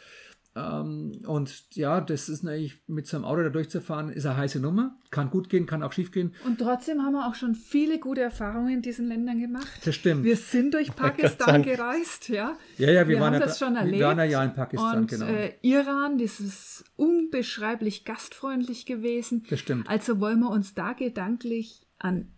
Ähm, 0.57 1.12
und 1.27 1.75
ja, 1.77 2.01
das 2.01 2.31
ist 2.31 2.42
natürlich 2.42 2.81
mit 2.87 3.07
so 3.07 3.19
einem 3.19 3.27
Auto 3.27 3.42
da 3.42 3.51
durchzufahren, 3.51 4.09
ist 4.09 4.25
eine 4.25 4.38
heiße 4.38 4.59
Nummer. 4.59 4.97
Kann 5.11 5.31
gut 5.31 5.51
gehen, 5.51 5.66
kann 5.66 5.83
auch 5.83 5.92
schief 5.92 6.11
gehen. 6.11 6.35
Und 6.47 6.59
trotzdem 6.59 7.03
haben 7.03 7.12
wir 7.12 7.29
auch 7.29 7.35
schon 7.35 7.55
viele 7.55 7.99
gute 7.99 8.23
Erfahrungen 8.23 8.73
in 8.73 8.83
diesen 8.83 9.07
Ländern 9.07 9.38
gemacht. 9.38 9.69
Das 9.85 9.95
stimmt. 9.95 10.25
Wir 10.25 10.37
sind 10.37 10.73
durch 10.73 10.97
Pakistan 10.97 11.62
gereist, 11.62 12.31
ja. 12.31 12.57
Ja, 12.79 12.90
ja, 12.90 13.07
wir, 13.07 13.16
wir 13.16 13.21
waren 13.21 13.35
ja, 13.35 13.40
das 13.40 13.59
schon 13.59 13.77
erlebt. 13.77 13.99
Wir 13.99 14.07
waren 14.07 14.31
ja 14.31 14.42
in 14.42 14.55
Pakistan, 14.55 15.01
und, 15.01 15.11
genau. 15.11 15.27
Äh, 15.27 15.53
Iran, 15.61 16.16
das 16.16 16.40
ist 16.40 16.85
unbeschreiblich 16.97 18.07
gastfreundlich 18.07 18.87
gewesen. 18.87 19.45
Das 19.51 19.61
stimmt. 19.61 19.88
Also 19.88 20.21
wollen 20.21 20.40
wir 20.40 20.51
uns 20.51 20.73
da 20.73 20.95
gedanklich 20.95 21.87
an 21.99 22.29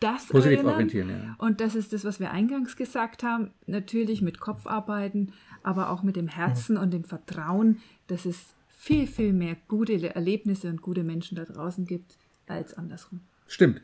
das 0.00 0.26
Positiv 0.26 0.64
orientieren, 0.64 1.08
ja. 1.08 1.34
Und 1.38 1.60
das 1.60 1.74
ist 1.74 1.92
das, 1.92 2.04
was 2.04 2.20
wir 2.20 2.30
eingangs 2.30 2.76
gesagt 2.76 3.22
haben. 3.22 3.52
Natürlich 3.66 4.20
mit 4.20 4.40
Kopf 4.40 4.66
arbeiten, 4.66 5.32
aber 5.66 5.90
auch 5.90 6.02
mit 6.02 6.16
dem 6.16 6.28
Herzen 6.28 6.76
und 6.76 6.92
dem 6.92 7.04
Vertrauen, 7.04 7.78
dass 8.06 8.24
es 8.24 8.54
viel, 8.68 9.06
viel 9.06 9.32
mehr 9.32 9.56
gute 9.66 10.14
Erlebnisse 10.14 10.68
und 10.68 10.80
gute 10.80 11.02
Menschen 11.02 11.36
da 11.36 11.44
draußen 11.44 11.84
gibt 11.86 12.16
als 12.46 12.74
andersrum. 12.74 13.20
Stimmt. 13.48 13.80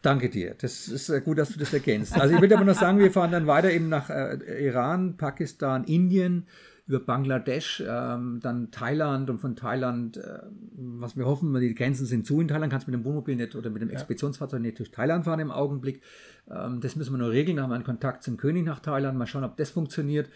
Danke 0.00 0.28
dir. 0.28 0.54
Das 0.58 0.88
ist 0.88 1.12
gut, 1.24 1.38
dass 1.38 1.50
du 1.50 1.58
das 1.58 1.72
ergänzt. 1.72 2.14
Also 2.18 2.34
ich 2.34 2.40
will 2.40 2.52
aber 2.52 2.64
noch 2.64 2.78
sagen, 2.78 2.98
wir 2.98 3.10
fahren 3.10 3.32
dann 3.32 3.46
weiter 3.46 3.70
eben 3.70 3.88
nach 3.88 4.10
äh, 4.10 4.66
Iran, 4.66 5.16
Pakistan, 5.16 5.84
Indien, 5.84 6.46
über 6.86 7.00
Bangladesch, 7.00 7.82
ähm, 7.86 8.40
dann 8.42 8.70
Thailand 8.70 9.30
und 9.30 9.38
von 9.38 9.56
Thailand, 9.56 10.18
äh, 10.18 10.40
was 10.74 11.16
wir 11.16 11.24
hoffen, 11.24 11.54
die 11.58 11.74
Grenzen 11.74 12.04
sind 12.04 12.26
zu 12.26 12.40
in 12.42 12.48
Thailand, 12.48 12.70
kannst 12.70 12.86
du 12.86 12.90
mit 12.90 13.00
dem 13.00 13.06
Wohnmobil 13.06 13.36
nicht 13.36 13.56
oder 13.56 13.70
mit 13.70 13.80
dem 13.80 13.88
Expeditionsfahrzeug 13.88 14.60
nicht 14.60 14.78
durch 14.78 14.90
Thailand 14.90 15.24
fahren 15.24 15.40
im 15.40 15.50
Augenblick. 15.50 16.02
Ähm, 16.50 16.82
das 16.82 16.94
müssen 16.94 17.14
wir 17.14 17.18
nur 17.18 17.30
regeln. 17.30 17.58
Haben 17.58 17.70
wir 17.70 17.76
einen 17.76 17.84
Kontakt 17.84 18.22
zum 18.22 18.36
König 18.36 18.66
nach 18.66 18.80
Thailand, 18.80 19.16
mal 19.16 19.26
schauen, 19.26 19.44
ob 19.44 19.56
das 19.56 19.70
funktioniert. 19.70 20.28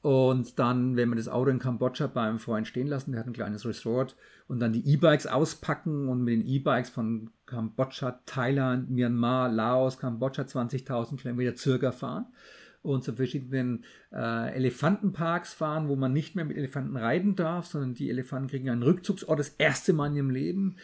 Und 0.00 0.60
dann, 0.60 0.94
wenn 0.94 1.08
wir 1.08 1.16
das 1.16 1.28
Auto 1.28 1.50
in 1.50 1.58
Kambodscha 1.58 2.06
beim 2.06 2.38
Freund 2.38 2.68
stehen 2.68 2.86
lassen, 2.86 3.10
der 3.10 3.20
hat 3.20 3.26
ein 3.26 3.32
kleines 3.32 3.66
Resort, 3.66 4.14
und 4.46 4.60
dann 4.60 4.72
die 4.72 4.88
E-Bikes 4.88 5.26
auspacken 5.26 6.08
und 6.08 6.22
mit 6.22 6.34
den 6.34 6.46
E-Bikes 6.46 6.90
von 6.90 7.30
Kambodscha, 7.46 8.20
Thailand, 8.26 8.90
Myanmar, 8.90 9.48
Laos, 9.48 9.98
Kambodscha 9.98 10.42
20.000 10.42 11.16
Kilometer 11.16 11.56
circa 11.56 11.90
fahren 11.90 12.26
und 12.86 13.04
zu 13.04 13.12
verschiedenen 13.14 13.84
äh, 14.12 14.54
Elefantenparks 14.54 15.54
fahren, 15.54 15.88
wo 15.88 15.96
man 15.96 16.12
nicht 16.12 16.36
mehr 16.36 16.44
mit 16.44 16.56
Elefanten 16.56 16.96
reiten 16.96 17.36
darf, 17.36 17.66
sondern 17.66 17.94
die 17.94 18.10
Elefanten 18.10 18.48
kriegen 18.48 18.70
einen 18.70 18.82
Rückzugsort 18.82 19.38
das 19.38 19.50
erste 19.58 19.92
Mal 19.92 20.08
in 20.08 20.16
ihrem 20.16 20.30
Leben 20.30 20.76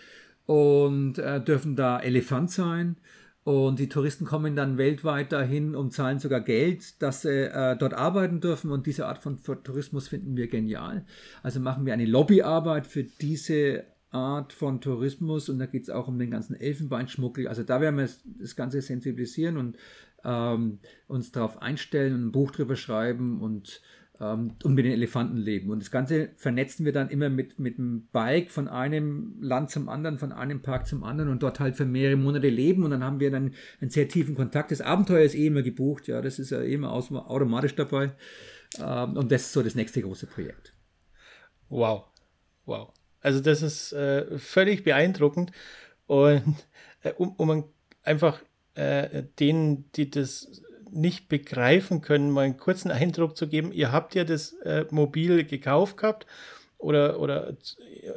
und 0.46 1.18
äh, 1.18 1.42
dürfen 1.42 1.76
da 1.76 2.00
Elefant 2.00 2.50
sein. 2.50 2.96
Und 3.44 3.80
die 3.80 3.88
Touristen 3.88 4.24
kommen 4.24 4.54
dann 4.54 4.78
weltweit 4.78 5.32
dahin 5.32 5.74
und 5.74 5.92
zahlen 5.92 6.20
sogar 6.20 6.40
Geld, 6.40 7.02
dass 7.02 7.22
sie 7.22 7.50
äh, 7.50 7.76
dort 7.76 7.92
arbeiten 7.92 8.40
dürfen. 8.40 8.70
Und 8.70 8.86
diese 8.86 9.06
Art 9.06 9.18
von 9.18 9.38
Tourismus 9.64 10.08
finden 10.08 10.36
wir 10.36 10.46
genial. 10.46 11.04
Also 11.42 11.58
machen 11.58 11.84
wir 11.84 11.92
eine 11.92 12.06
Lobbyarbeit 12.06 12.86
für 12.86 13.02
diese 13.02 13.84
Art 14.12 14.52
von 14.52 14.80
Tourismus. 14.80 15.48
Und 15.48 15.58
da 15.58 15.66
geht 15.66 15.82
es 15.82 15.90
auch 15.90 16.06
um 16.06 16.20
den 16.20 16.30
ganzen 16.30 16.54
Elfenbeinschmuggel. 16.54 17.48
Also 17.48 17.64
da 17.64 17.80
werden 17.80 17.96
wir 17.96 18.08
das 18.38 18.54
Ganze 18.54 18.80
sensibilisieren 18.80 19.56
und 19.56 19.76
ähm, 20.24 20.78
uns 21.08 21.32
darauf 21.32 21.60
einstellen 21.60 22.14
und 22.14 22.26
ein 22.26 22.32
Buch 22.32 22.50
drüber 22.50 22.76
schreiben 22.76 23.40
und, 23.40 23.82
ähm, 24.20 24.52
und 24.62 24.74
mit 24.74 24.84
den 24.84 24.92
Elefanten 24.92 25.36
leben. 25.36 25.70
Und 25.70 25.80
das 25.80 25.90
Ganze 25.90 26.30
vernetzen 26.36 26.84
wir 26.84 26.92
dann 26.92 27.10
immer 27.10 27.28
mit, 27.28 27.58
mit 27.58 27.78
dem 27.78 28.08
Bike 28.12 28.50
von 28.50 28.68
einem 28.68 29.36
Land 29.40 29.70
zum 29.70 29.88
anderen, 29.88 30.18
von 30.18 30.32
einem 30.32 30.62
Park 30.62 30.86
zum 30.86 31.04
anderen 31.04 31.30
und 31.30 31.42
dort 31.42 31.60
halt 31.60 31.76
für 31.76 31.84
mehrere 31.84 32.16
Monate 32.16 32.48
leben. 32.48 32.84
Und 32.84 32.90
dann 32.90 33.04
haben 33.04 33.20
wir 33.20 33.30
dann 33.30 33.54
einen 33.80 33.90
sehr 33.90 34.08
tiefen 34.08 34.34
Kontakt. 34.34 34.70
Das 34.70 34.80
Abenteuer 34.80 35.24
ist 35.24 35.34
eh 35.34 35.46
immer 35.46 35.62
gebucht, 35.62 36.06
ja, 36.06 36.20
das 36.22 36.38
ist 36.38 36.50
ja 36.50 36.60
eh 36.60 36.74
immer 36.74 36.92
automatisch 36.92 37.74
dabei. 37.74 38.12
Ähm, 38.80 39.16
und 39.16 39.32
das 39.32 39.42
ist 39.42 39.52
so 39.52 39.62
das 39.62 39.74
nächste 39.74 40.02
große 40.02 40.26
Projekt. 40.26 40.74
Wow, 41.68 42.04
wow. 42.64 42.92
Also 43.20 43.40
das 43.40 43.62
ist 43.62 43.92
äh, 43.92 44.38
völlig 44.38 44.84
beeindruckend. 44.84 45.52
Und 46.06 46.42
äh, 47.02 47.12
um, 47.12 47.32
um 47.36 47.64
einfach 48.02 48.42
äh, 48.74 49.24
denen, 49.38 49.90
die 49.96 50.10
das 50.10 50.62
nicht 50.90 51.28
begreifen 51.28 52.02
können, 52.02 52.30
mal 52.30 52.42
einen 52.42 52.58
kurzen 52.58 52.90
Eindruck 52.90 53.36
zu 53.36 53.48
geben. 53.48 53.72
Ihr 53.72 53.92
habt 53.92 54.14
ja 54.14 54.24
das 54.24 54.52
äh, 54.64 54.84
Mobil 54.90 55.44
gekauft 55.44 55.96
gehabt 55.96 56.26
oder, 56.82 57.18
oder 57.20 57.54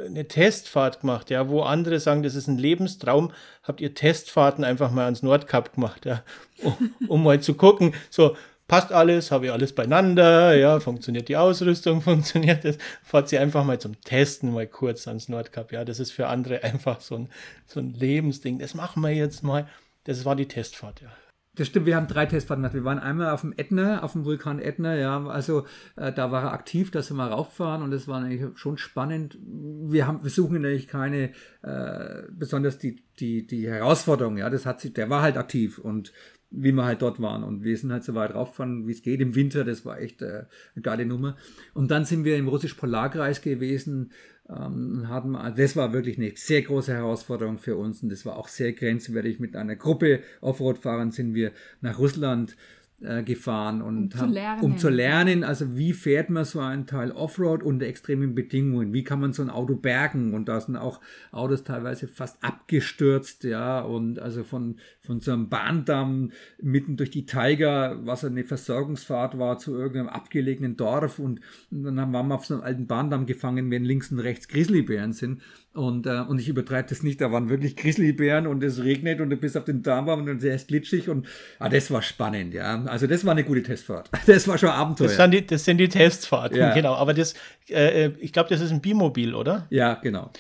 eine 0.06 0.28
Testfahrt 0.28 1.02
gemacht, 1.02 1.30
ja, 1.30 1.48
wo 1.50 1.62
andere 1.62 2.00
sagen, 2.00 2.24
das 2.24 2.36
ist 2.36 2.48
ein 2.48 2.58
Lebenstraum, 2.58 3.32
habt 3.64 3.80
ihr 3.80 3.94
Testfahrten 3.94 4.64
einfach 4.64 4.92
mal 4.92 5.06
ans 5.06 5.24
Nordkap 5.24 5.74
gemacht, 5.74 6.06
ja, 6.06 6.24
um, 6.64 6.94
um 7.08 7.24
mal 7.24 7.40
zu 7.40 7.54
gucken, 7.54 7.94
so, 8.10 8.36
passt 8.68 8.92
alles, 8.92 9.30
habe 9.32 9.46
ich 9.46 9.52
alles 9.52 9.74
beieinander, 9.74 10.56
ja, 10.56 10.80
funktioniert 10.80 11.30
die 11.30 11.38
Ausrüstung, 11.38 12.02
funktioniert 12.02 12.66
das, 12.66 12.78
fahrt 13.04 13.30
sie 13.30 13.38
einfach 13.38 13.64
mal 13.64 13.80
zum 13.80 14.02
Testen 14.02 14.52
mal 14.52 14.68
kurz 14.68 15.08
ans 15.08 15.30
Nordkap, 15.30 15.72
ja, 15.72 15.86
das 15.86 16.00
ist 16.00 16.12
für 16.12 16.28
andere 16.28 16.64
einfach 16.64 17.02
so 17.02 17.16
ein, 17.16 17.30
so 17.68 17.80
ein 17.80 17.94
Lebensding, 17.94 18.60
das 18.60 18.74
machen 18.74 19.02
wir 19.02 19.12
jetzt 19.12 19.44
mal. 19.44 19.68
Das 20.06 20.24
war 20.24 20.36
die 20.36 20.48
Testfahrt, 20.48 21.02
ja. 21.02 21.10
Das 21.56 21.68
stimmt, 21.68 21.86
wir 21.86 21.96
haben 21.96 22.08
drei 22.08 22.26
Testfahrten 22.26 22.64
gemacht. 22.64 22.76
Wir 22.76 22.84
waren 22.84 23.00
einmal 23.00 23.30
auf 23.30 23.42
dem 23.42 23.54
Ätna, 23.56 24.04
auf 24.04 24.12
dem 24.12 24.26
Vulkan 24.26 24.60
Ätna, 24.60 24.96
ja, 24.96 25.26
also 25.26 25.66
äh, 25.96 26.12
da 26.12 26.30
war 26.30 26.44
er 26.44 26.52
aktiv, 26.52 26.92
da 26.92 27.02
sind 27.02 27.16
wir 27.16 27.28
raufgefahren 27.28 27.82
und 27.82 27.92
das 27.92 28.10
war 28.10 28.22
eigentlich 28.22 28.58
schon 28.58 28.78
spannend. 28.78 29.38
Wir 29.42 30.06
haben, 30.06 30.22
wir 30.24 30.32
suchen 30.32 30.62
natürlich 30.62 30.88
keine, 30.88 31.32
äh, 31.62 32.24
besonders 32.30 32.78
die, 32.78 33.06
die, 33.20 33.48
die 33.48 33.70
Herausforderung, 33.70 34.38
ja, 34.38 34.50
das 34.50 34.66
hat 34.66 34.82
sich, 34.82 34.94
der 34.94 35.10
war 35.10 35.22
halt 35.22 35.38
aktiv 35.38 35.80
und 35.80 36.12
wie 36.56 36.72
wir 36.72 36.86
halt 36.86 37.02
dort 37.02 37.22
waren. 37.22 37.44
Und 37.44 37.64
wir 37.64 37.78
sind 37.78 37.92
halt 37.92 38.04
so 38.04 38.16
weit 38.16 38.34
raufgefahren, 38.34 38.88
wie 38.88 38.92
es 38.92 39.02
geht 39.02 39.22
im 39.22 39.36
Winter. 39.36 39.64
Das 39.64 39.86
war 39.86 40.00
echt 40.00 40.22
äh, 40.22 40.46
eine 40.76 40.82
geile 40.82 41.06
Nummer. 41.06 41.38
Und 41.74 41.92
dann 41.92 42.06
sind 42.06 42.24
wir 42.24 42.38
im 42.38 42.48
russisch-Polarkreis 42.48 43.42
gewesen. 43.42 44.12
Ähm, 44.50 45.08
hatten, 45.10 45.38
das 45.56 45.76
war 45.76 45.94
wirklich 45.94 46.18
eine 46.18 46.32
sehr 46.36 46.62
große 46.62 46.94
Herausforderung 46.94 47.58
für 47.58 47.76
uns. 47.76 48.04
Und 48.04 48.12
das 48.12 48.26
war 48.26 48.38
auch 48.38 48.48
sehr 48.48 48.74
grenzwertig. 48.74 49.40
Mit 49.40 49.56
einer 49.56 49.76
Gruppe 49.76 50.22
Offroad-Fahrern 50.42 51.12
sind 51.12 51.34
wir 51.34 51.52
nach 51.82 52.00
Russland 52.00 52.56
äh, 53.02 53.24
gefahren 53.24 53.82
und 53.82 53.98
Um 53.98 54.12
zu 54.12 54.18
haben, 54.20 54.32
lernen. 54.34 54.62
um 54.64 54.78
zu 54.78 54.90
lernen, 54.90 55.44
also 55.44 55.76
wie 55.76 55.92
fährt 55.94 56.30
man 56.30 56.46
so 56.46 56.60
einen 56.62 56.88
Teil 56.88 57.12
Offroad 57.12 57.62
unter 57.62 57.86
extremen 57.86 58.36
Bedingungen, 58.36 58.94
wie 58.94 59.04
kann 59.04 59.20
man 59.20 59.34
so 59.34 59.42
ein 59.44 59.50
Auto 59.50 59.76
bergen? 59.76 60.34
Und 60.34 60.48
da 60.48 60.60
sind 60.62 60.78
auch 60.78 61.02
Autos 61.32 61.64
teilweise 61.64 62.08
fast 62.08 62.42
abgestürzt, 62.44 63.44
ja, 63.44 63.82
und 63.82 64.20
also 64.20 64.44
von, 64.44 64.78
von 65.02 65.20
so 65.20 65.34
einem 65.34 65.50
Bahndamm 65.50 66.32
mitten 66.62 66.98
durch 66.98 67.12
die 67.12 67.26
Taiga, 67.26 67.98
was 68.04 68.24
eine 68.24 68.44
Versorgungsfahrt 68.44 69.38
war 69.38 69.58
zu 69.58 69.76
irgendeinem 69.76 70.10
abgelegenen 70.10 70.78
Dorf. 70.78 71.20
Und, 71.20 71.42
und 71.72 71.84
dann 71.84 72.00
haben- 72.00 72.14
waren 72.14 72.28
wir 72.30 72.36
auf 72.36 72.46
so 72.46 72.54
einem 72.56 72.64
alten 72.64 72.88
Bahndamm 72.88 73.26
gefangen, 73.26 73.70
wenn 73.72 73.84
links 73.84 74.12
und 74.12 74.20
rechts 74.20 74.48
Grizzlybären 74.48 75.14
sind 75.14 75.42
und, 75.76 76.08
äh, 76.08 76.22
und 76.22 76.40
ich 76.40 76.48
übertreibe 76.50 76.88
das 76.90 77.04
nicht, 77.04 77.22
da 77.22 77.32
waren 77.32 77.50
wirklich 77.50 77.76
Grizzlybären 77.76 78.48
und 78.48 78.64
es 78.64 78.84
regnet 78.84 79.22
und 79.22 79.30
du 79.30 79.36
bist 79.38 79.56
auf 79.58 79.66
den 79.66 79.84
Damm 79.84 80.08
und 80.08 80.42
der 80.42 80.56
ist 80.56 80.68
glitschig 80.70 81.10
und 81.10 81.28
ah, 81.60 81.70
das 81.70 81.92
war 81.92 82.02
spannend, 82.02 82.54
ja. 82.54 82.84
Also 82.86 83.06
das 83.08 83.24
war 83.26 83.32
eine 83.34 83.44
gute 83.44 83.62
Testfahrt. 83.64 84.10
Das 84.26 84.48
war 84.48 84.58
schon 84.58 84.70
Abenteuer. 84.70 85.08
Das, 85.08 85.18
sind 85.18 85.32
die, 85.32 85.46
das 85.46 85.66
sind 85.66 85.78
die 85.78 85.90
Testfahrten, 85.90 86.58
Ja. 86.58 86.74
genau. 86.74 86.96
Aber 86.96 87.14
das, 87.14 87.34
äh, 87.70 88.06
äh, 88.06 88.12
ich 88.20 88.34
glaube, 88.34 88.50
das 88.50 88.62
ist 88.62 88.72
ein 88.72 88.82
Bimobil, 88.82 89.36
oder? 89.36 89.68
ja, 89.70 89.94
genau. 89.96 90.32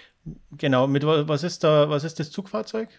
Genau. 0.58 0.88
Mit 0.88 1.06
wa- 1.06 1.28
was 1.28 1.44
ist 1.44 1.64
da, 1.64 1.90
was 1.90 2.04
ist 2.04 2.20
das 2.20 2.32
Zugfahrzeug? 2.32 2.90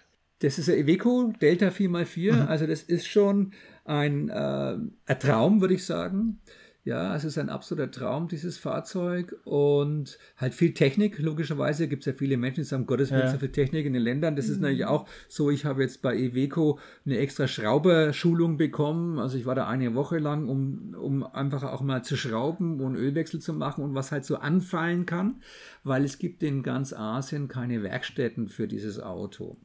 Das 0.41 0.59
ist 0.59 0.69
ein 0.69 0.79
Iveco 0.79 1.33
Delta 1.41 1.69
4x4, 1.69 2.47
also 2.47 2.67
das 2.67 2.83
ist 2.83 3.09
schon 3.09 3.53
ein, 3.85 4.29
äh, 4.29 4.77
ein 5.07 5.19
Traum, 5.19 5.61
würde 5.61 5.75
ich 5.75 5.85
sagen. 5.87 6.41
Ja, 6.87 7.17
es 7.17 7.25
ist 7.25 7.37
ein 7.37 7.49
absoluter 7.49 7.91
Traum, 7.91 8.29
dieses 8.29 8.59
Fahrzeug 8.59 9.35
und 9.45 10.19
halt 10.37 10.55
viel 10.55 10.73
Technik. 10.73 11.19
Logischerweise 11.19 11.89
gibt 11.89 12.03
es 12.03 12.07
ja 12.07 12.13
viele 12.13 12.37
Menschen, 12.37 12.61
die 12.61 12.65
sagen, 12.65 12.87
Gottes 12.87 13.11
Willen, 13.11 13.23
Ja. 13.23 13.27
so 13.33 13.39
viel 13.39 13.51
Technik 13.51 13.87
in 13.87 13.93
den 13.93 14.03
Ländern. 14.03 14.37
Das 14.37 14.49
ist 14.49 14.61
natürlich 14.61 14.85
auch 14.85 15.09
so, 15.29 15.51
ich 15.51 15.65
habe 15.65 15.83
jetzt 15.83 16.01
bei 16.01 16.15
Iveco 16.17 16.79
eine 17.05 17.19
extra 17.19 17.49
Schrauberschulung 17.49 18.57
bekommen. 18.57 19.19
Also 19.19 19.37
ich 19.37 19.47
war 19.47 19.57
da 19.57 19.67
eine 19.67 19.97
Woche 19.97 20.19
lang, 20.19 20.49
um, 20.49 20.95
um 20.95 21.25
einfach 21.25 21.65
auch 21.65 21.81
mal 21.83 22.05
zu 22.05 22.17
schrauben 22.17 22.81
und 22.81 22.95
Ölwechsel 22.95 23.41
zu 23.41 23.53
machen 23.53 23.83
und 23.83 23.97
was 23.97 24.13
halt 24.13 24.25
so 24.25 24.37
anfallen 24.37 25.07
kann, 25.07 25.43
weil 25.83 26.05
es 26.05 26.19
gibt 26.19 26.45
in 26.45 26.63
ganz 26.63 26.93
Asien 26.93 27.49
keine 27.49 27.83
Werkstätten 27.83 28.47
für 28.49 28.69
dieses 28.69 29.01
Auto. 29.01 29.57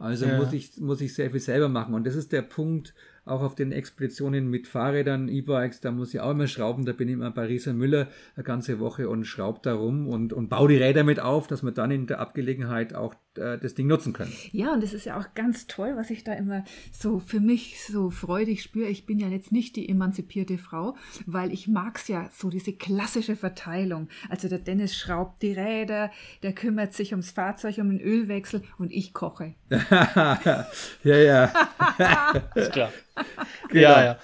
Also 0.00 0.26
Ja. 0.26 0.36
muss, 0.38 0.52
ich, 0.52 0.80
muss 0.80 1.00
ich 1.00 1.14
sehr 1.14 1.30
viel 1.30 1.38
selber 1.38 1.68
machen. 1.68 1.94
Und 1.94 2.04
das 2.04 2.16
ist 2.16 2.32
der 2.32 2.42
Punkt, 2.42 2.94
auch 3.24 3.42
auf 3.42 3.54
den 3.54 3.72
Expeditionen 3.72 4.48
mit 4.48 4.66
Fahrrädern, 4.68 5.28
E-Bikes, 5.28 5.80
da 5.80 5.90
muss 5.90 6.12
ich 6.12 6.20
auch 6.20 6.32
immer 6.32 6.46
schrauben. 6.46 6.84
Da 6.84 6.92
bin 6.92 7.08
ich 7.08 7.14
immer 7.14 7.34
Riesa 7.36 7.72
Müller 7.72 8.08
eine 8.36 8.44
ganze 8.44 8.80
Woche 8.80 9.08
und 9.08 9.24
schraube 9.24 9.60
da 9.62 9.74
rum 9.74 10.08
und, 10.08 10.32
und 10.32 10.48
baue 10.48 10.68
die 10.68 10.76
Räder 10.76 11.04
mit 11.04 11.20
auf, 11.20 11.46
dass 11.46 11.62
wir 11.62 11.72
dann 11.72 11.90
in 11.90 12.06
der 12.06 12.20
Abgelegenheit 12.20 12.94
auch 12.94 13.14
äh, 13.38 13.58
das 13.58 13.74
Ding 13.74 13.86
nutzen 13.86 14.12
können. 14.12 14.32
Ja, 14.52 14.72
und 14.72 14.82
das 14.82 14.92
ist 14.92 15.06
ja 15.06 15.18
auch 15.18 15.34
ganz 15.34 15.66
toll, 15.66 15.94
was 15.96 16.10
ich 16.10 16.24
da 16.24 16.32
immer 16.32 16.64
so 16.92 17.18
für 17.18 17.40
mich 17.40 17.82
so 17.84 18.10
freudig 18.10 18.62
spüre. 18.62 18.88
Ich 18.88 19.06
bin 19.06 19.18
ja 19.18 19.28
jetzt 19.28 19.52
nicht 19.52 19.76
die 19.76 19.88
emanzipierte 19.88 20.58
Frau, 20.58 20.96
weil 21.26 21.52
ich 21.52 21.68
mag's 21.68 22.08
ja 22.08 22.30
so 22.36 22.50
diese 22.50 22.72
klassische 22.72 23.36
Verteilung. 23.36 24.08
Also 24.28 24.48
der 24.48 24.58
Dennis 24.58 24.96
schraubt 24.96 25.42
die 25.42 25.52
Räder, 25.52 26.10
der 26.42 26.52
kümmert 26.52 26.94
sich 26.94 27.12
ums 27.12 27.30
Fahrzeug, 27.30 27.78
um 27.78 27.90
den 27.90 28.00
Ölwechsel 28.00 28.62
und 28.78 28.92
ich 28.92 29.12
koche. 29.12 29.54
ja, 29.70 30.66
ja. 31.04 31.52
Ist 32.54 32.72
klar. 32.72 32.92
Genau. 33.68 33.80
Ja, 33.80 34.04
ja. 34.04 34.18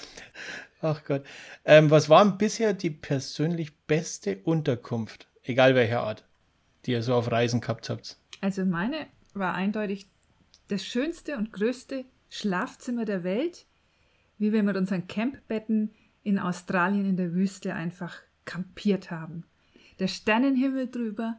Ach 0.83 1.05
Gott. 1.05 1.25
Ähm, 1.65 1.91
was 1.91 2.09
war 2.09 2.25
denn 2.25 2.39
bisher 2.39 2.73
die 2.73 2.91
persönlich 2.91 3.77
beste 3.87 4.39
Unterkunft, 4.45 5.29
egal 5.43 5.75
welcher 5.75 6.01
Art, 6.01 6.25
die 6.87 6.93
ihr 6.93 7.03
so 7.03 7.15
auf 7.15 7.31
Reisen 7.31 7.61
gehabt 7.61 7.91
habt? 7.91 8.17
Also 8.41 8.65
meine 8.65 9.07
war 9.35 9.55
eindeutig 9.55 10.09
das 10.69 10.85
schönste 10.85 11.37
und 11.37 11.53
größte 11.53 12.05
Schlafzimmer 12.29 13.05
der 13.05 13.25
Welt, 13.25 13.67
wie 14.39 14.53
wir 14.53 14.63
mit 14.63 14.77
unseren 14.77 15.07
Campbetten 15.09 15.91
in 16.23 16.39
Australien 16.39 17.07
in 17.07 17.17
der 17.17 17.35
Wüste 17.35 17.75
einfach 17.75 18.17
kampiert 18.45 19.11
haben. 19.11 19.45
Der 19.99 20.07
Sternenhimmel 20.09 20.89
drüber 20.89 21.37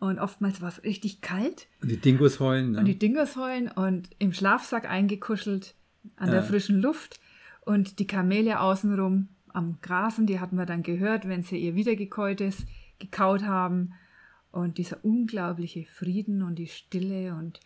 und 0.00 0.18
oftmals 0.18 0.60
war 0.60 0.68
es 0.68 0.82
richtig 0.82 1.20
kalt 1.20 1.68
Und 1.80 1.90
die 1.90 1.96
Dingos 1.98 2.40
heulen. 2.40 2.76
und 2.76 2.84
die 2.86 2.92
Ne? 2.92 2.98
Dingos 2.98 3.36
heulen 3.36 3.68
und 3.70 4.10
im 4.18 4.32
Schlafsack 4.32 4.88
eingekuschelt 4.90 5.74
an 6.16 6.30
der 6.30 6.40
Ja. 6.40 6.42
frischen 6.46 6.80
Luft 6.80 7.20
und 7.64 7.98
die 8.00 8.06
Kamele 8.06 8.58
außenrum 8.60 9.28
am 9.54 9.78
Grasen, 9.82 10.26
die 10.26 10.40
hatten 10.40 10.56
wir 10.56 10.66
dann 10.66 10.82
gehört, 10.82 11.28
wenn 11.28 11.42
sie 11.44 11.58
ihr 11.58 11.74
Wiedergekäutes 11.76 12.64
gekaut 12.98 13.42
haben 13.44 13.92
und 14.52 14.78
dieser 14.78 15.04
unglaubliche 15.04 15.84
Frieden 15.84 16.42
und 16.42 16.56
die 16.56 16.68
Stille 16.68 17.34
und 17.34 17.60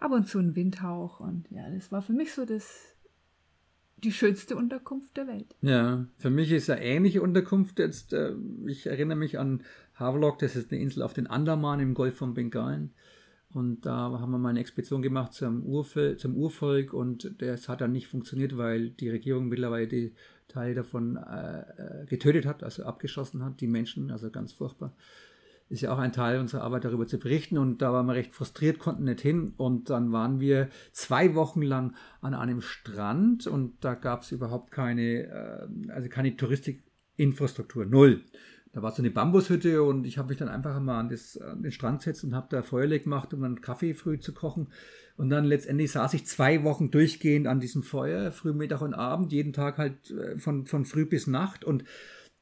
ab 0.00 0.12
und 0.12 0.28
zu 0.28 0.38
ein 0.38 0.54
Windhauch 0.54 1.20
und 1.20 1.46
ja, 1.50 1.70
das 1.70 1.90
war 1.90 2.02
für 2.02 2.12
mich 2.12 2.34
so 2.34 2.44
das 2.44 2.92
die 4.02 4.12
schönste 4.12 4.56
Unterkunft 4.56 5.16
der 5.16 5.28
Welt. 5.28 5.54
Ja, 5.60 6.06
für 6.18 6.30
mich 6.30 6.50
ist 6.50 6.68
eine 6.68 6.82
ähnliche 6.82 7.22
Unterkunft 7.22 7.78
jetzt. 7.78 8.12
Äh, 8.12 8.34
ich 8.66 8.86
erinnere 8.86 9.16
mich 9.16 9.38
an 9.38 9.62
Havelock, 9.94 10.40
das 10.40 10.56
ist 10.56 10.72
eine 10.72 10.80
Insel 10.80 11.02
auf 11.02 11.12
den 11.12 11.28
Andaman 11.28 11.78
im 11.78 11.94
Golf 11.94 12.16
von 12.16 12.34
Bengalen. 12.34 12.92
Und 13.54 13.84
da 13.84 14.18
haben 14.18 14.32
wir 14.32 14.38
mal 14.38 14.48
eine 14.48 14.60
Expedition 14.60 15.02
gemacht 15.02 15.34
zum, 15.34 15.62
Urvol 15.62 16.16
zum 16.16 16.34
Urvolk 16.36 16.94
und 16.94 17.34
das 17.38 17.68
hat 17.68 17.82
dann 17.82 17.92
nicht 17.92 18.06
funktioniert, 18.06 18.56
weil 18.56 18.90
die 18.90 19.10
Regierung 19.10 19.48
mittlerweile 19.48 19.86
die 19.86 20.14
Teile 20.48 20.74
davon 20.74 21.16
äh, 21.16 21.60
äh, 21.60 22.06
getötet 22.06 22.46
hat, 22.46 22.64
also 22.64 22.84
abgeschossen 22.84 23.44
hat, 23.44 23.60
die 23.60 23.66
Menschen, 23.66 24.10
also 24.10 24.30
ganz 24.30 24.52
furchtbar. 24.52 24.94
Ist 25.72 25.80
ja 25.80 25.90
auch 25.90 25.98
ein 25.98 26.12
Teil 26.12 26.38
unserer 26.38 26.64
Arbeit, 26.64 26.84
darüber 26.84 27.06
zu 27.06 27.18
berichten. 27.18 27.56
Und 27.56 27.80
da 27.80 27.94
waren 27.94 28.04
wir 28.04 28.12
recht 28.12 28.34
frustriert, 28.34 28.78
konnten 28.78 29.04
nicht 29.04 29.22
hin. 29.22 29.54
Und 29.56 29.88
dann 29.88 30.12
waren 30.12 30.38
wir 30.38 30.68
zwei 30.92 31.34
Wochen 31.34 31.62
lang 31.62 31.94
an 32.20 32.34
einem 32.34 32.60
Strand 32.60 33.46
und 33.46 33.82
da 33.82 33.94
gab 33.94 34.20
es 34.20 34.32
überhaupt 34.32 34.70
keine, 34.70 35.22
äh, 35.22 35.90
also 35.90 36.10
keine 36.10 36.36
Touristikinfrastruktur, 36.36 37.86
null. 37.86 38.20
Da 38.74 38.82
war 38.82 38.92
so 38.92 39.00
eine 39.00 39.10
Bambushütte 39.10 39.82
und 39.82 40.06
ich 40.06 40.18
habe 40.18 40.28
mich 40.28 40.36
dann 40.36 40.48
einfach 40.48 40.78
mal 40.78 41.00
an, 41.00 41.08
das, 41.08 41.38
an 41.38 41.62
den 41.62 41.72
Strand 41.72 42.00
gesetzt 42.00 42.22
und 42.22 42.34
habe 42.34 42.48
da 42.50 42.62
Feuerle 42.62 43.00
gemacht, 43.00 43.32
um 43.32 43.40
dann 43.40 43.62
Kaffee 43.62 43.94
früh 43.94 44.20
zu 44.20 44.34
kochen. 44.34 44.68
Und 45.16 45.30
dann 45.30 45.46
letztendlich 45.46 45.90
saß 45.92 46.12
ich 46.12 46.26
zwei 46.26 46.64
Wochen 46.64 46.90
durchgehend 46.90 47.46
an 47.46 47.60
diesem 47.60 47.82
Feuer, 47.82 48.30
früh, 48.30 48.52
Mittag 48.52 48.82
und 48.82 48.92
Abend, 48.92 49.32
jeden 49.32 49.54
Tag 49.54 49.78
halt 49.78 50.10
äh, 50.10 50.36
von, 50.36 50.66
von 50.66 50.84
früh 50.84 51.06
bis 51.06 51.26
Nacht. 51.26 51.64
Und 51.64 51.84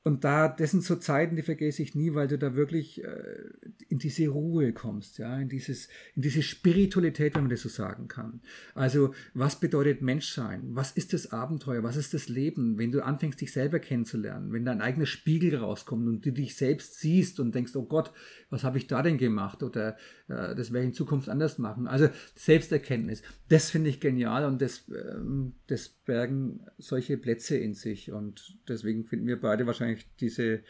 und 0.02 0.24
da, 0.24 0.48
das 0.48 0.70
sind 0.70 0.82
so 0.82 0.96
Zeiten, 0.96 1.36
die 1.36 1.42
vergesse 1.42 1.82
ich 1.82 1.94
nie, 1.94 2.14
weil 2.14 2.26
du 2.26 2.38
da 2.38 2.56
wirklich 2.56 3.04
äh, 3.04 3.44
in 3.88 3.98
diese 3.98 4.28
Ruhe 4.28 4.72
kommst, 4.72 5.18
ja, 5.18 5.38
in 5.38 5.50
dieses, 5.50 5.88
in 6.14 6.22
diese 6.22 6.42
Spiritualität, 6.42 7.34
wenn 7.34 7.42
man 7.42 7.50
das 7.50 7.60
so 7.60 7.68
sagen 7.68 8.08
kann. 8.08 8.40
Also, 8.74 9.12
was 9.34 9.60
bedeutet 9.60 10.00
Menschsein? 10.00 10.62
Was 10.70 10.92
ist 10.92 11.12
das 11.12 11.32
Abenteuer? 11.32 11.82
Was 11.82 11.96
ist 11.96 12.14
das 12.14 12.30
Leben? 12.30 12.78
Wenn 12.78 12.92
du 12.92 13.04
anfängst, 13.04 13.42
dich 13.42 13.52
selber 13.52 13.78
kennenzulernen, 13.78 14.52
wenn 14.54 14.64
dein 14.64 14.80
eigener 14.80 15.04
Spiegel 15.04 15.56
rauskommt 15.56 16.08
und 16.08 16.24
du 16.24 16.32
dich 16.32 16.56
selbst 16.56 16.98
siehst 16.98 17.38
und 17.38 17.54
denkst, 17.54 17.76
oh 17.76 17.84
Gott, 17.84 18.10
was 18.48 18.64
habe 18.64 18.78
ich 18.78 18.86
da 18.86 19.02
denn 19.02 19.18
gemacht? 19.18 19.62
Oder 19.62 19.98
äh, 20.28 20.54
das 20.54 20.72
werde 20.72 20.84
ich 20.84 20.90
in 20.90 20.94
Zukunft 20.94 21.28
anders 21.28 21.58
machen. 21.58 21.86
Also, 21.86 22.08
Selbsterkenntnis, 22.36 23.22
das 23.50 23.68
finde 23.68 23.90
ich 23.90 24.00
genial 24.00 24.46
und 24.46 24.62
das, 24.62 24.88
ähm, 24.88 25.56
das 25.66 25.99
bergen 26.10 26.66
solche 26.76 27.16
Plätze 27.16 27.56
in 27.56 27.72
sich 27.72 28.10
und 28.10 28.58
deswegen 28.66 29.04
finden 29.04 29.28
wir 29.28 29.40
beide 29.40 29.64
wahrscheinlich 29.64 30.08
diese 30.18 30.64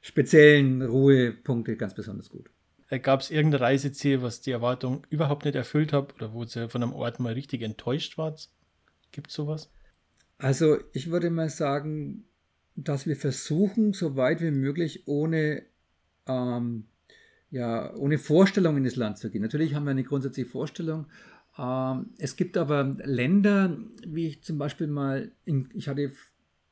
speziellen 0.00 0.80
Ruhepunkte 0.80 1.76
ganz 1.76 1.92
besonders 1.92 2.30
gut. 2.30 2.48
Gab 3.02 3.20
es 3.20 3.32
irgendein 3.32 3.62
Reiseziel, 3.62 4.22
was 4.22 4.42
die 4.42 4.52
Erwartung 4.52 5.04
überhaupt 5.10 5.44
nicht 5.44 5.56
erfüllt 5.56 5.92
hat 5.92 6.14
oder 6.14 6.32
wo 6.32 6.44
ihr 6.44 6.68
von 6.68 6.84
einem 6.84 6.92
Ort 6.92 7.18
mal 7.18 7.32
richtig 7.32 7.62
enttäuscht 7.62 8.16
wart? 8.16 8.48
Gibt 9.10 9.30
es 9.30 9.34
sowas? 9.34 9.72
Also 10.38 10.78
ich 10.92 11.10
würde 11.10 11.30
mal 11.30 11.48
sagen, 11.48 12.24
dass 12.76 13.08
wir 13.08 13.16
versuchen, 13.16 13.92
so 13.92 14.14
weit 14.14 14.40
wie 14.40 14.52
möglich 14.52 15.08
ohne, 15.08 15.64
ähm, 16.28 16.84
ja, 17.50 17.92
ohne 17.96 18.18
Vorstellung 18.18 18.76
in 18.76 18.84
das 18.84 18.94
Land 18.94 19.18
zu 19.18 19.32
gehen. 19.32 19.42
Natürlich 19.42 19.74
haben 19.74 19.84
wir 19.84 19.90
eine 19.90 20.04
grundsätzliche 20.04 20.48
Vorstellung. 20.48 21.06
Ähm, 21.58 22.10
es 22.18 22.36
gibt 22.36 22.56
aber 22.56 22.96
Länder, 23.04 23.76
wie 24.06 24.28
ich 24.28 24.42
zum 24.42 24.58
Beispiel 24.58 24.86
mal, 24.86 25.32
in, 25.44 25.68
ich 25.74 25.88
hatte 25.88 26.12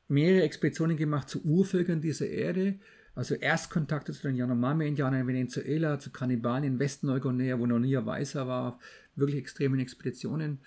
mehrere 0.07 0.43
Expeditionen 0.43 0.97
gemacht 0.97 1.29
zu 1.29 1.43
Urvölkern 1.43 2.01
dieser 2.01 2.27
Erde. 2.27 2.79
Also 3.15 3.35
Erstkontakte 3.35 4.11
zu 4.13 4.23
den 4.23 4.35
Yanomami-Indianern 4.35 5.21
in 5.21 5.27
Venezuela, 5.27 5.99
zu 5.99 6.11
Kannibalen 6.11 6.65
in 6.65 6.79
Westneuguinea, 6.79 7.57
wo 7.59 7.65
noch 7.65 7.79
nie 7.79 7.95
ein 7.97 8.05
Weißer 8.05 8.47
war, 8.47 8.79
wirklich 9.15 9.37
extremen 9.37 9.79
Expeditionen. 9.79 10.59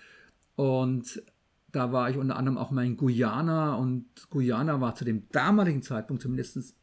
Und 0.55 1.21
Da 1.71 1.91
war 1.91 2.09
ich 2.09 2.17
unter 2.17 2.35
anderem 2.35 2.57
auch 2.57 2.71
mal 2.71 2.85
in 2.85 2.97
Guyana 2.97 3.75
und 3.75 4.05
Guyana 4.29 4.81
war 4.81 4.95
zu 4.95 5.05
dem 5.05 5.29
damaligen 5.31 5.83
Zeitpunkt 5.83 6.23
zumindest 6.23 6.75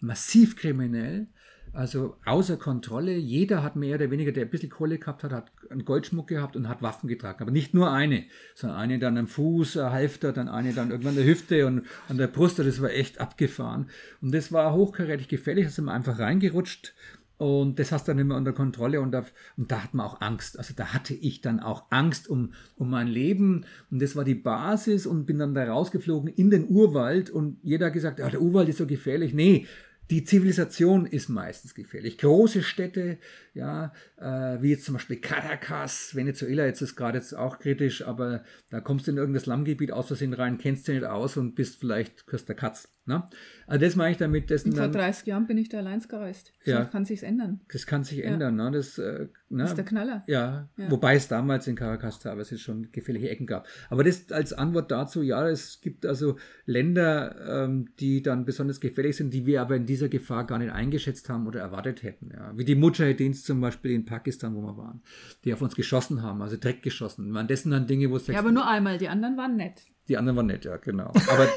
massiv 0.00 0.56
kriminell. 0.56 1.28
Also 1.74 2.16
außer 2.26 2.58
Kontrolle. 2.58 3.16
Jeder 3.16 3.62
hat 3.62 3.76
mehr 3.76 3.94
oder 3.94 4.10
weniger, 4.10 4.30
der 4.32 4.44
ein 4.44 4.50
bisschen 4.50 4.68
Kohle 4.68 4.98
gehabt 4.98 5.24
hat, 5.24 5.32
hat 5.32 5.50
einen 5.70 5.84
Goldschmuck 5.86 6.28
gehabt 6.28 6.54
und 6.54 6.68
hat 6.68 6.82
Waffen 6.82 7.08
getragen. 7.08 7.42
Aber 7.42 7.50
nicht 7.50 7.72
nur 7.72 7.90
eine, 7.90 8.24
sondern 8.54 8.78
eine 8.78 8.98
dann 8.98 9.16
am 9.16 9.26
Fuß, 9.26 9.78
ein 9.78 9.90
Halfter, 9.90 10.32
dann 10.32 10.48
eine 10.48 10.74
dann 10.74 10.90
irgendwann 10.90 11.12
an 11.12 11.16
der 11.16 11.26
Hüfte 11.26 11.66
und 11.66 11.86
an 12.08 12.18
der 12.18 12.26
Brust. 12.26 12.58
Das 12.58 12.82
war 12.82 12.90
echt 12.90 13.20
abgefahren. 13.20 13.88
Und 14.20 14.34
das 14.34 14.52
war 14.52 14.74
hochkarätig 14.74 15.28
gefährlich. 15.28 15.64
Da 15.64 15.70
sind 15.70 15.86
wir 15.86 15.92
einfach 15.92 16.18
reingerutscht. 16.18 16.94
Und 17.38 17.80
das 17.80 17.90
hast 17.90 18.06
du 18.06 18.12
dann 18.12 18.20
immer 18.20 18.36
unter 18.36 18.52
Kontrolle 18.52 19.00
und 19.00 19.10
da, 19.10 19.24
und 19.56 19.72
da 19.72 19.82
hat 19.82 19.94
man 19.94 20.06
auch 20.06 20.20
Angst. 20.20 20.58
Also 20.58 20.74
da 20.76 20.92
hatte 20.92 21.12
ich 21.12 21.40
dann 21.40 21.58
auch 21.58 21.86
Angst 21.90 22.28
um, 22.28 22.52
um 22.76 22.88
mein 22.88 23.08
Leben. 23.08 23.64
Und 23.90 24.00
das 24.00 24.14
war 24.14 24.22
die 24.22 24.36
Basis 24.36 25.06
und 25.06 25.26
bin 25.26 25.40
dann 25.40 25.52
da 25.52 25.64
rausgeflogen 25.64 26.32
in 26.32 26.50
den 26.50 26.68
Urwald 26.68 27.30
und 27.30 27.58
jeder 27.62 27.86
hat 27.86 27.94
gesagt, 27.94 28.20
ja, 28.20 28.30
der 28.30 28.42
Urwald 28.42 28.68
ist 28.68 28.78
so 28.78 28.86
gefährlich. 28.86 29.34
Nee, 29.34 29.66
die 30.10 30.24
Zivilisation 30.24 31.06
ist 31.06 31.28
meistens 31.28 31.74
gefährlich. 31.74 32.18
Große 32.18 32.62
Städte, 32.62 33.18
ja, 33.54 33.92
äh, 34.16 34.62
wie 34.62 34.70
jetzt 34.70 34.84
zum 34.84 34.94
Beispiel 34.94 35.20
Caracas, 35.20 36.14
Venezuela, 36.14 36.64
jetzt 36.64 36.80
ist 36.80 36.96
gerade 36.96 37.18
jetzt 37.18 37.34
auch 37.34 37.58
kritisch, 37.58 38.06
aber 38.06 38.44
da 38.70 38.80
kommst 38.80 39.06
du 39.06 39.10
in 39.10 39.18
irgendein 39.18 39.42
Slumgebiet 39.42 39.92
aus 39.92 40.06
Versehen 40.06 40.32
rein, 40.32 40.58
kennst 40.58 40.88
du 40.88 40.92
nicht 40.92 41.04
aus 41.04 41.36
und 41.36 41.54
bist 41.54 41.80
vielleicht 41.80 42.26
küsst 42.26 42.48
der 42.48 42.56
Katz. 42.56 42.88
Ne? 43.04 43.24
Also 43.66 43.84
das 43.84 43.96
meine 43.96 44.12
ich 44.12 44.18
damit. 44.18 44.48
Das 44.48 44.62
vor 44.62 44.86
30 44.86 45.26
Jahren 45.26 45.48
bin 45.48 45.58
ich 45.58 45.68
da 45.68 45.78
allein 45.78 46.00
gereist. 46.00 46.52
Ja, 46.64 46.84
kann 46.84 47.04
sich 47.04 47.24
ändern. 47.24 47.60
Das 47.72 47.84
kann 47.84 48.04
sich 48.04 48.18
ja. 48.18 48.26
ändern. 48.26 48.54
Ne? 48.54 48.70
Das, 48.70 48.96
äh, 48.96 49.26
ne? 49.48 49.62
das 49.62 49.70
ist 49.70 49.76
der 49.76 49.84
Knaller. 49.84 50.22
Ja. 50.28 50.68
ja. 50.76 50.90
wobei 50.90 51.16
es 51.16 51.26
damals 51.26 51.66
in 51.66 51.74
Caracas 51.74 52.20
teilweise 52.20 52.58
schon 52.58 52.92
gefährliche 52.92 53.28
Ecken 53.28 53.46
gab. 53.46 53.66
Aber 53.90 54.04
das 54.04 54.30
als 54.30 54.52
Antwort 54.52 54.92
dazu, 54.92 55.22
ja, 55.22 55.48
es 55.48 55.80
gibt 55.80 56.06
also 56.06 56.38
Länder, 56.64 57.64
ähm, 57.64 57.88
die 57.98 58.22
dann 58.22 58.44
besonders 58.44 58.80
gefährlich 58.80 59.16
sind, 59.16 59.34
die 59.34 59.46
wir 59.46 59.62
aber 59.62 59.74
in 59.74 59.86
dieser 59.86 60.08
Gefahr 60.08 60.46
gar 60.46 60.58
nicht 60.58 60.72
eingeschätzt 60.72 61.28
haben 61.28 61.48
oder 61.48 61.58
erwartet 61.58 62.04
hätten. 62.04 62.30
Ja? 62.32 62.56
Wie 62.56 62.64
die 62.64 62.76
Mujahedins 62.76 63.41
zum 63.44 63.60
Beispiel 63.60 63.92
in 63.92 64.04
Pakistan, 64.04 64.54
wo 64.54 64.60
wir 64.60 64.76
waren, 64.76 65.02
die 65.44 65.52
auf 65.52 65.62
uns 65.62 65.74
geschossen 65.74 66.22
haben, 66.22 66.42
also 66.42 66.56
Dreck 66.56 66.82
geschossen. 66.82 67.32
Das 67.48 67.62
sind 67.62 67.72
dann 67.72 67.86
Dinge, 67.86 68.10
wo 68.10 68.16
es... 68.16 68.26
Ja, 68.26 68.38
aber 68.38 68.52
nur 68.52 68.66
einmal, 68.66 68.98
die 68.98 69.08
anderen 69.08 69.36
waren 69.36 69.56
nett. 69.56 69.82
Die 70.08 70.16
anderen 70.16 70.36
waren 70.36 70.46
nett, 70.46 70.64
ja, 70.64 70.76
genau. 70.78 71.12
Aber 71.28 71.48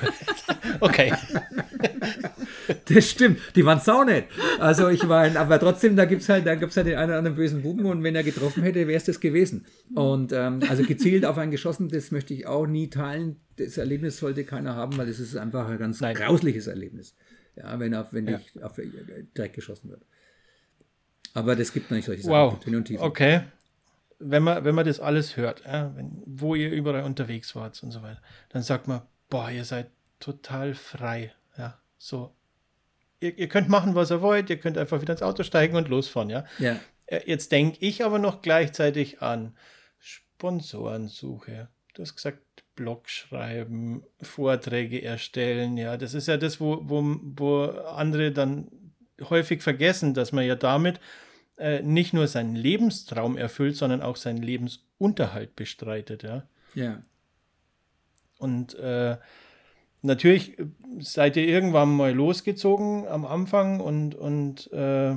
okay. 0.80 1.12
Das 2.84 3.10
stimmt, 3.10 3.40
die 3.56 3.64
waren 3.64 3.80
saunett. 3.80 4.26
Also 4.58 4.88
ich 4.88 5.02
meine, 5.04 5.38
aber 5.38 5.58
trotzdem, 5.58 5.96
da 5.96 6.04
gibt 6.04 6.22
es 6.22 6.28
halt, 6.28 6.46
da 6.46 6.54
gibt's 6.54 6.76
halt 6.76 6.86
den 6.86 6.96
einen 6.96 7.10
oder 7.10 7.18
anderen 7.18 7.36
bösen 7.36 7.62
Buben 7.62 7.86
und 7.86 8.02
wenn 8.02 8.14
er 8.14 8.22
getroffen 8.22 8.62
hätte, 8.62 8.86
wäre 8.86 8.96
es 8.96 9.04
das 9.04 9.20
gewesen. 9.20 9.66
Und 9.94 10.32
ähm, 10.32 10.60
also 10.68 10.82
gezielt 10.82 11.24
auf 11.24 11.38
einen 11.38 11.50
geschossen, 11.50 11.88
das 11.88 12.10
möchte 12.10 12.34
ich 12.34 12.46
auch 12.46 12.66
nie 12.66 12.90
teilen. 12.90 13.36
Das 13.56 13.78
Erlebnis 13.78 14.18
sollte 14.18 14.44
keiner 14.44 14.74
haben, 14.74 14.96
weil 14.98 15.06
das 15.06 15.18
ist 15.18 15.36
einfach 15.36 15.68
ein 15.68 15.78
ganz 15.78 16.00
Nein. 16.00 16.14
grausliches 16.14 16.66
Erlebnis. 16.66 17.14
Ja, 17.56 17.78
wenn 17.80 17.94
auf, 17.94 18.12
wenn 18.12 18.28
ja. 18.28 18.38
ich 18.38 18.62
auf 18.62 18.78
Dreck 19.34 19.52
geschossen 19.52 19.90
wird. 19.90 20.02
Aber 21.38 21.56
das 21.56 21.72
gibt 21.72 21.90
nicht 21.90 22.04
solche 22.04 22.22
Sachen. 22.22 22.32
Wow. 22.32 23.00
Okay 23.00 23.42
wenn 24.18 24.42
man, 24.42 24.64
wenn 24.64 24.74
man 24.74 24.86
das 24.86 25.00
alles 25.00 25.36
hört, 25.36 25.62
ja, 25.64 25.94
wenn, 25.96 26.22
wo 26.26 26.54
ihr 26.54 26.70
überall 26.70 27.04
unterwegs 27.04 27.54
wart 27.54 27.80
und 27.82 27.90
so 27.90 28.02
weiter, 28.02 28.20
dann 28.50 28.62
sagt 28.62 28.88
man, 28.88 29.02
boah, 29.30 29.50
ihr 29.50 29.64
seid 29.64 29.90
total 30.20 30.74
frei. 30.74 31.32
Ja, 31.56 31.78
so. 31.98 32.34
Ihr, 33.20 33.36
ihr 33.38 33.48
könnt 33.48 33.68
machen, 33.68 33.94
was 33.94 34.10
ihr 34.10 34.22
wollt, 34.22 34.50
ihr 34.50 34.58
könnt 34.58 34.78
einfach 34.78 35.00
wieder 35.00 35.12
ins 35.12 35.22
Auto 35.22 35.42
steigen 35.42 35.76
und 35.76 35.88
losfahren, 35.88 36.30
ja. 36.30 36.44
ja. 36.58 36.78
Äh, 37.06 37.20
jetzt 37.26 37.52
denke 37.52 37.78
ich 37.80 38.04
aber 38.04 38.18
noch 38.18 38.42
gleichzeitig 38.42 39.22
an 39.22 39.56
Sponsorensuche. 39.98 41.68
Du 41.94 42.02
hast 42.02 42.14
gesagt, 42.14 42.42
Blog 42.74 43.08
schreiben, 43.08 44.04
Vorträge 44.20 45.02
erstellen, 45.02 45.76
ja. 45.76 45.96
Das 45.96 46.14
ist 46.14 46.26
ja 46.26 46.36
das, 46.36 46.60
wo, 46.60 46.80
wo, 46.82 47.16
wo 47.22 47.64
andere 47.64 48.32
dann 48.32 48.68
häufig 49.30 49.62
vergessen, 49.62 50.14
dass 50.14 50.32
man 50.32 50.44
ja 50.44 50.54
damit 50.54 51.00
äh, 51.58 51.82
nicht 51.82 52.12
nur 52.12 52.26
seinen 52.26 52.54
Lebenstraum 52.54 53.36
erfüllt, 53.36 53.76
sondern 53.76 54.02
auch 54.02 54.16
seinen 54.16 54.42
Lebensunterhalt 54.42 55.56
bestreitet, 55.56 56.22
ja. 56.22 56.44
Ja. 56.74 57.02
Und 58.38 58.74
äh, 58.74 59.16
natürlich 60.02 60.56
seid 61.00 61.36
ihr 61.36 61.46
irgendwann 61.46 61.94
mal 61.94 62.12
losgezogen 62.12 63.06
am 63.08 63.24
Anfang 63.24 63.80
und, 63.80 64.14
und 64.14 64.72
äh, 64.72 65.16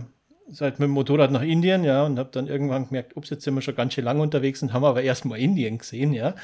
seid 0.49 0.79
mit 0.79 0.87
dem 0.87 0.91
Motorrad 0.91 1.31
nach 1.31 1.43
Indien, 1.43 1.83
ja, 1.83 2.03
und 2.03 2.17
habt 2.17 2.35
dann 2.35 2.47
irgendwann 2.47 2.87
gemerkt, 2.87 3.15
ups, 3.15 3.29
jetzt 3.29 3.43
sind 3.43 3.53
wir 3.53 3.61
schon 3.61 3.75
ganz 3.75 3.93
schön 3.93 4.05
lange 4.05 4.21
unterwegs 4.21 4.61
und 4.61 4.73
haben 4.73 4.83
aber 4.83 5.03
erstmal 5.03 5.39
Indien 5.39 5.77
gesehen, 5.77 6.13
ja. 6.13 6.35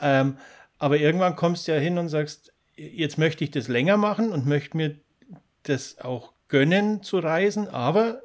Ähm, 0.00 0.38
aber 0.78 0.98
irgendwann 0.98 1.36
kommst 1.36 1.68
du 1.68 1.72
ja 1.72 1.78
hin 1.78 1.98
und 1.98 2.08
sagst, 2.08 2.52
jetzt 2.76 3.18
möchte 3.18 3.44
ich 3.44 3.50
das 3.50 3.68
länger 3.68 3.96
machen 3.96 4.32
und 4.32 4.46
möchte 4.46 4.76
mir 4.76 4.96
das 5.62 5.98
auch 6.00 6.32
gönnen 6.48 7.02
zu 7.02 7.18
reisen, 7.18 7.68
aber 7.68 8.20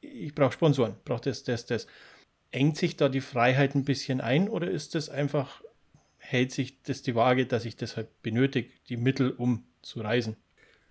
ich 0.00 0.34
brauche 0.34 0.52
Sponsoren, 0.52 0.94
brauche 1.04 1.22
das, 1.22 1.44
das, 1.44 1.66
das. 1.66 1.86
Engt 2.50 2.76
sich 2.76 2.96
da 2.96 3.08
die 3.08 3.20
Freiheit 3.20 3.74
ein 3.74 3.84
bisschen 3.84 4.20
ein 4.20 4.48
oder 4.48 4.70
ist 4.70 4.94
das 4.94 5.10
einfach, 5.10 5.62
hält 6.16 6.50
sich 6.50 6.82
das 6.82 7.02
die 7.02 7.14
Waage, 7.14 7.46
dass 7.46 7.64
ich 7.64 7.76
deshalb 7.76 8.08
benötige, 8.22 8.70
die 8.88 8.96
Mittel, 8.96 9.30
um 9.30 9.64
zu 9.82 10.00
reisen? 10.00 10.36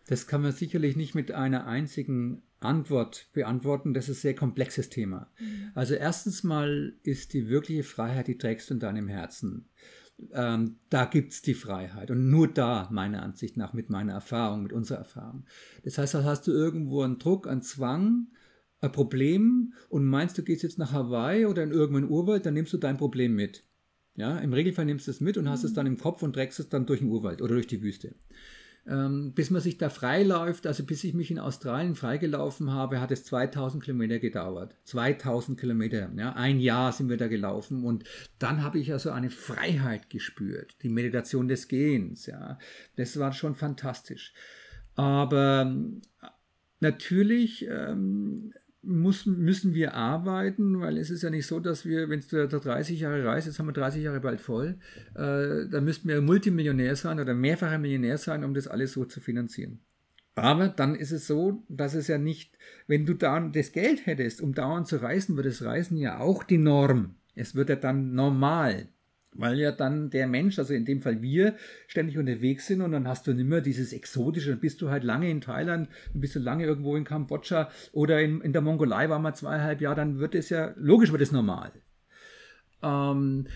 Das 0.08 0.28
kann 0.28 0.42
man 0.42 0.52
sicherlich 0.52 0.96
nicht 0.96 1.16
mit 1.16 1.32
einer 1.32 1.68
einzigen 1.68 2.44
Antwort 2.60 3.28
beantworten. 3.34 3.94
Das 3.94 4.10
ist 4.10 4.20
ein 4.20 4.22
sehr 4.22 4.36
komplexes 4.36 4.90
Thema. 4.90 5.30
Mhm. 5.40 5.72
Also 5.76 5.96
erstens 5.96 6.44
mal 6.44 6.94
ist 7.04 7.34
die 7.34 7.50
wirkliche 7.50 7.84
Freiheit, 7.84 8.28
die 8.28 8.38
trägst 8.38 8.70
du 8.70 8.76
in 8.76 8.80
deinem 8.80 9.08
Herzen. 9.08 9.68
Ähm, 10.32 10.78
da 10.90 11.06
gibt 11.06 11.34
es 11.34 11.42
die 11.42 11.54
Freiheit. 11.54 12.10
Und 12.10 12.30
nur 12.30 12.48
da, 12.52 12.88
meiner 12.92 13.22
Ansicht 13.22 13.58
nach, 13.58 13.74
mit 13.74 13.90
meiner 13.90 14.14
Erfahrung, 14.14 14.64
mit 14.64 14.74
unserer 14.74 15.00
Erfahrung. 15.00 15.46
Das 15.84 15.98
heißt, 15.98 16.16
da 16.16 16.24
hast 16.24 16.48
du 16.48 16.52
irgendwo 16.52 17.04
einen 17.04 17.20
Druck, 17.20 17.48
einen 17.48 17.62
Zwang, 17.62 18.28
ein 18.80 18.92
Problem 18.92 19.74
und 19.90 20.06
meinst, 20.06 20.38
du 20.38 20.44
gehst 20.44 20.64
jetzt 20.64 20.78
nach 20.78 20.92
Hawaii 20.92 21.46
oder 21.46 21.64
in 21.64 21.72
irgendeinen 21.72 22.10
Urwald, 22.10 22.46
dann 22.46 22.54
nimmst 22.54 22.74
du 22.74 22.78
dein 22.78 22.98
Problem 22.98 23.34
mit. 23.34 23.64
Ja, 24.16 24.40
im 24.40 24.54
Regelfall 24.54 24.86
nimmst 24.86 25.08
du 25.08 25.12
es 25.12 25.22
mit 25.22 25.38
und 25.38 25.50
hast 25.50 25.64
es 25.64 25.74
dann 25.74 25.86
im 25.86 25.98
Kopf 25.98 26.24
und 26.24 26.34
trägst 26.34 26.60
es 26.60 26.70
dann 26.70 26.86
durch 26.86 27.00
den 27.00 27.10
Urwald 27.10 27.42
oder 27.42 27.54
durch 27.54 27.68
die 27.68 27.82
Wüste. 27.82 28.16
Ähm, 28.88 29.34
bis 29.34 29.50
man 29.50 29.62
sich 29.62 29.78
da 29.78 29.90
freiläuft, 29.90 30.66
also 30.66 30.86
bis 30.86 31.04
ich 31.04 31.14
mich 31.14 31.30
in 31.30 31.40
Australien 31.40 31.94
freigelaufen 31.94 32.72
habe, 32.72 33.02
hat 33.02 33.12
es 33.12 33.26
2000 33.26 33.84
Kilometer 33.84 34.18
gedauert. 34.18 34.76
2000 34.86 35.60
Kilometer, 35.60 36.10
ja, 36.16 36.34
ein 36.34 36.60
Jahr 36.60 36.94
sind 36.94 37.10
wir 37.10 37.18
da 37.18 37.28
gelaufen 37.28 37.84
und 37.84 38.06
dann 38.40 38.64
habe 38.64 38.80
ich 38.80 38.94
also 38.94 39.12
eine 39.12 39.30
Freiheit 39.30 40.10
gespürt, 40.10 40.78
die 40.84 40.90
Meditation 40.90 41.50
des 41.50 41.68
Gehens, 41.68 42.28
ja, 42.28 42.58
das 42.96 43.20
war 43.20 43.34
schon 43.34 43.56
fantastisch. 43.56 44.34
Aber 44.96 45.76
natürlich 46.80 47.68
ähm, 47.70 48.54
muss, 48.88 49.26
müssen 49.26 49.74
wir 49.74 49.94
arbeiten, 49.94 50.80
weil 50.80 50.98
es 50.98 51.10
ist 51.10 51.24
ja 51.24 51.30
nicht 51.30 51.46
so, 51.46 51.60
dass 51.60 51.86
wir, 51.86 52.10
wenn 52.10 52.22
du 52.22 52.48
da 52.48 52.60
30 52.60 53.00
Jahre 53.00 53.26
reist, 53.26 53.48
jetzt 53.48 53.60
haben 53.60 53.68
wir 53.68 53.74
30 53.74 54.04
Jahre 54.04 54.20
bald 54.20 54.42
voll, 54.42 54.78
äh, 55.16 55.68
dann 55.70 55.84
müssten 55.84 56.08
wir 56.08 56.22
Multimillionär 56.22 56.96
sein 56.96 57.20
oder 57.20 57.34
mehrfacher 57.34 57.78
Millionär 57.78 58.18
sein, 58.18 58.44
um 58.44 58.54
das 58.54 58.68
alles 58.68 58.94
so 58.94 59.06
zu 59.06 59.20
finanzieren. 59.20 59.80
Aber 60.36 60.68
dann 60.68 60.96
ist 60.96 61.12
es 61.12 61.26
so, 61.28 61.64
dass 61.68 61.96
es 61.96 62.08
ja 62.08 62.18
nicht, 62.18 62.58
wenn 62.86 63.06
du 63.06 63.16
da 63.16 63.40
das 63.40 63.72
Geld 63.72 64.06
hättest, 64.06 64.40
um 64.40 64.54
dauernd 64.54 64.88
zu 64.88 65.02
reisen, 65.02 65.36
wird 65.36 65.48
das 65.48 65.64
Reisen 65.64 65.98
ja 65.98 66.20
auch 66.20 66.44
die 66.44 66.60
Norm. 66.60 67.16
Es 67.34 67.56
wird 67.56 67.70
ja 67.70 67.76
dann 67.76 68.14
normal 68.14 68.88
weil 69.38 69.60
ja 69.60 69.72
dann 69.72 70.10
der 70.10 70.28
Mensch, 70.28 70.60
also 70.60 70.74
in 70.74 70.86
dem 70.86 71.02
Fall 71.02 71.22
wir, 71.22 71.56
ständig 71.88 72.18
unterwegs 72.18 72.68
sind 72.68 72.82
und 72.82 72.92
dann 72.92 73.08
hast 73.08 73.28
du 73.28 73.34
nicht 73.34 73.48
mehr 73.48 73.62
dieses 73.62 73.94
Exotische, 73.94 74.52
dann 74.52 74.60
bist 74.60 74.82
du 74.82 74.90
halt 74.90 75.04
lange 75.04 75.30
in 75.30 75.42
Thailand, 75.42 75.90
dann 76.12 76.22
bist 76.22 76.36
du 76.36 76.40
lange 76.40 76.66
irgendwo 76.66 76.96
in 76.96 77.04
Kambodscha 77.04 77.70
oder 77.92 78.22
in, 78.22 78.42
in 78.42 78.54
der 78.54 78.62
Mongolei 78.62 79.10
war 79.10 79.20
mal 79.20 79.34
zweieinhalb 79.34 79.82
Jahre, 79.82 79.96
dann 79.96 80.20
wird 80.20 80.36
es 80.36 80.50
ja, 80.50 80.74
logisch 80.76 81.12
wird 81.12 81.22
es 81.22 81.32
normal. 81.32 81.72
Ähm, 82.84 83.48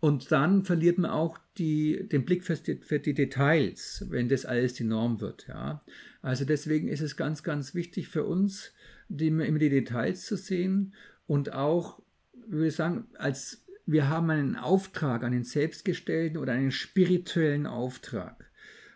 und 0.00 0.30
dann 0.30 0.62
verliert 0.62 0.98
man 0.98 1.10
auch 1.10 1.38
die, 1.58 2.08
den 2.08 2.24
Blick 2.24 2.44
für 2.44 2.54
die, 2.54 2.76
für 2.76 3.00
die, 3.00 3.14
Details, 3.14 4.06
wenn 4.10 4.28
das 4.28 4.46
alles 4.46 4.74
die 4.74 4.84
Norm 4.84 5.20
wird. 5.20 5.46
Ja? 5.48 5.82
Also 6.22 6.44
deswegen 6.44 6.88
ist 6.88 7.00
es 7.00 7.16
ganz, 7.16 7.42
ganz 7.42 7.74
wichtig 7.74 8.08
für 8.08 8.24
uns, 8.24 8.72
die, 9.08 9.28
immer 9.28 9.58
die 9.58 9.70
Details 9.70 10.24
zu 10.24 10.36
sehen 10.36 10.94
und 11.26 11.52
auch, 11.52 12.00
würde 12.46 12.68
ich 12.68 12.76
sagen, 12.76 13.06
als 13.14 13.64
wir 13.90 14.10
haben 14.10 14.28
einen 14.28 14.56
Auftrag, 14.56 15.24
einen 15.24 15.44
selbstgestellten 15.44 16.36
oder 16.36 16.52
einen 16.52 16.70
spirituellen 16.70 17.66
Auftrag. 17.66 18.50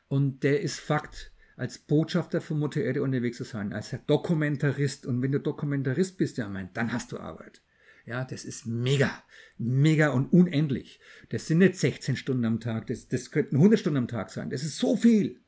Und 0.06 0.42
der 0.42 0.60
ist 0.60 0.80
Fakt, 0.80 1.32
als 1.56 1.78
Botschafter 1.78 2.42
von 2.42 2.58
Mutter 2.58 2.82
Erde 2.82 3.02
unterwegs 3.02 3.38
zu 3.38 3.44
sein, 3.44 3.72
als 3.72 3.96
Dokumentarist. 4.06 5.06
Und 5.06 5.22
wenn 5.22 5.32
du 5.32 5.40
Dokumentarist 5.40 6.18
bist, 6.18 6.36
ja, 6.36 6.46
mein, 6.46 6.68
dann 6.74 6.92
hast 6.92 7.10
du 7.10 7.18
Arbeit. 7.18 7.62
Ja, 8.04 8.24
das 8.24 8.44
ist 8.44 8.66
mega, 8.66 9.10
mega 9.56 10.10
und 10.10 10.30
unendlich. 10.30 11.00
Das 11.30 11.46
sind 11.46 11.58
nicht 11.58 11.76
16 11.76 12.16
Stunden 12.16 12.44
am 12.44 12.60
Tag, 12.60 12.88
das, 12.88 13.08
das 13.08 13.30
könnten 13.30 13.56
100 13.56 13.80
Stunden 13.80 13.96
am 13.96 14.08
Tag 14.08 14.28
sein. 14.28 14.50
Das 14.50 14.62
ist 14.62 14.76
so 14.76 14.94
viel. 14.94 15.40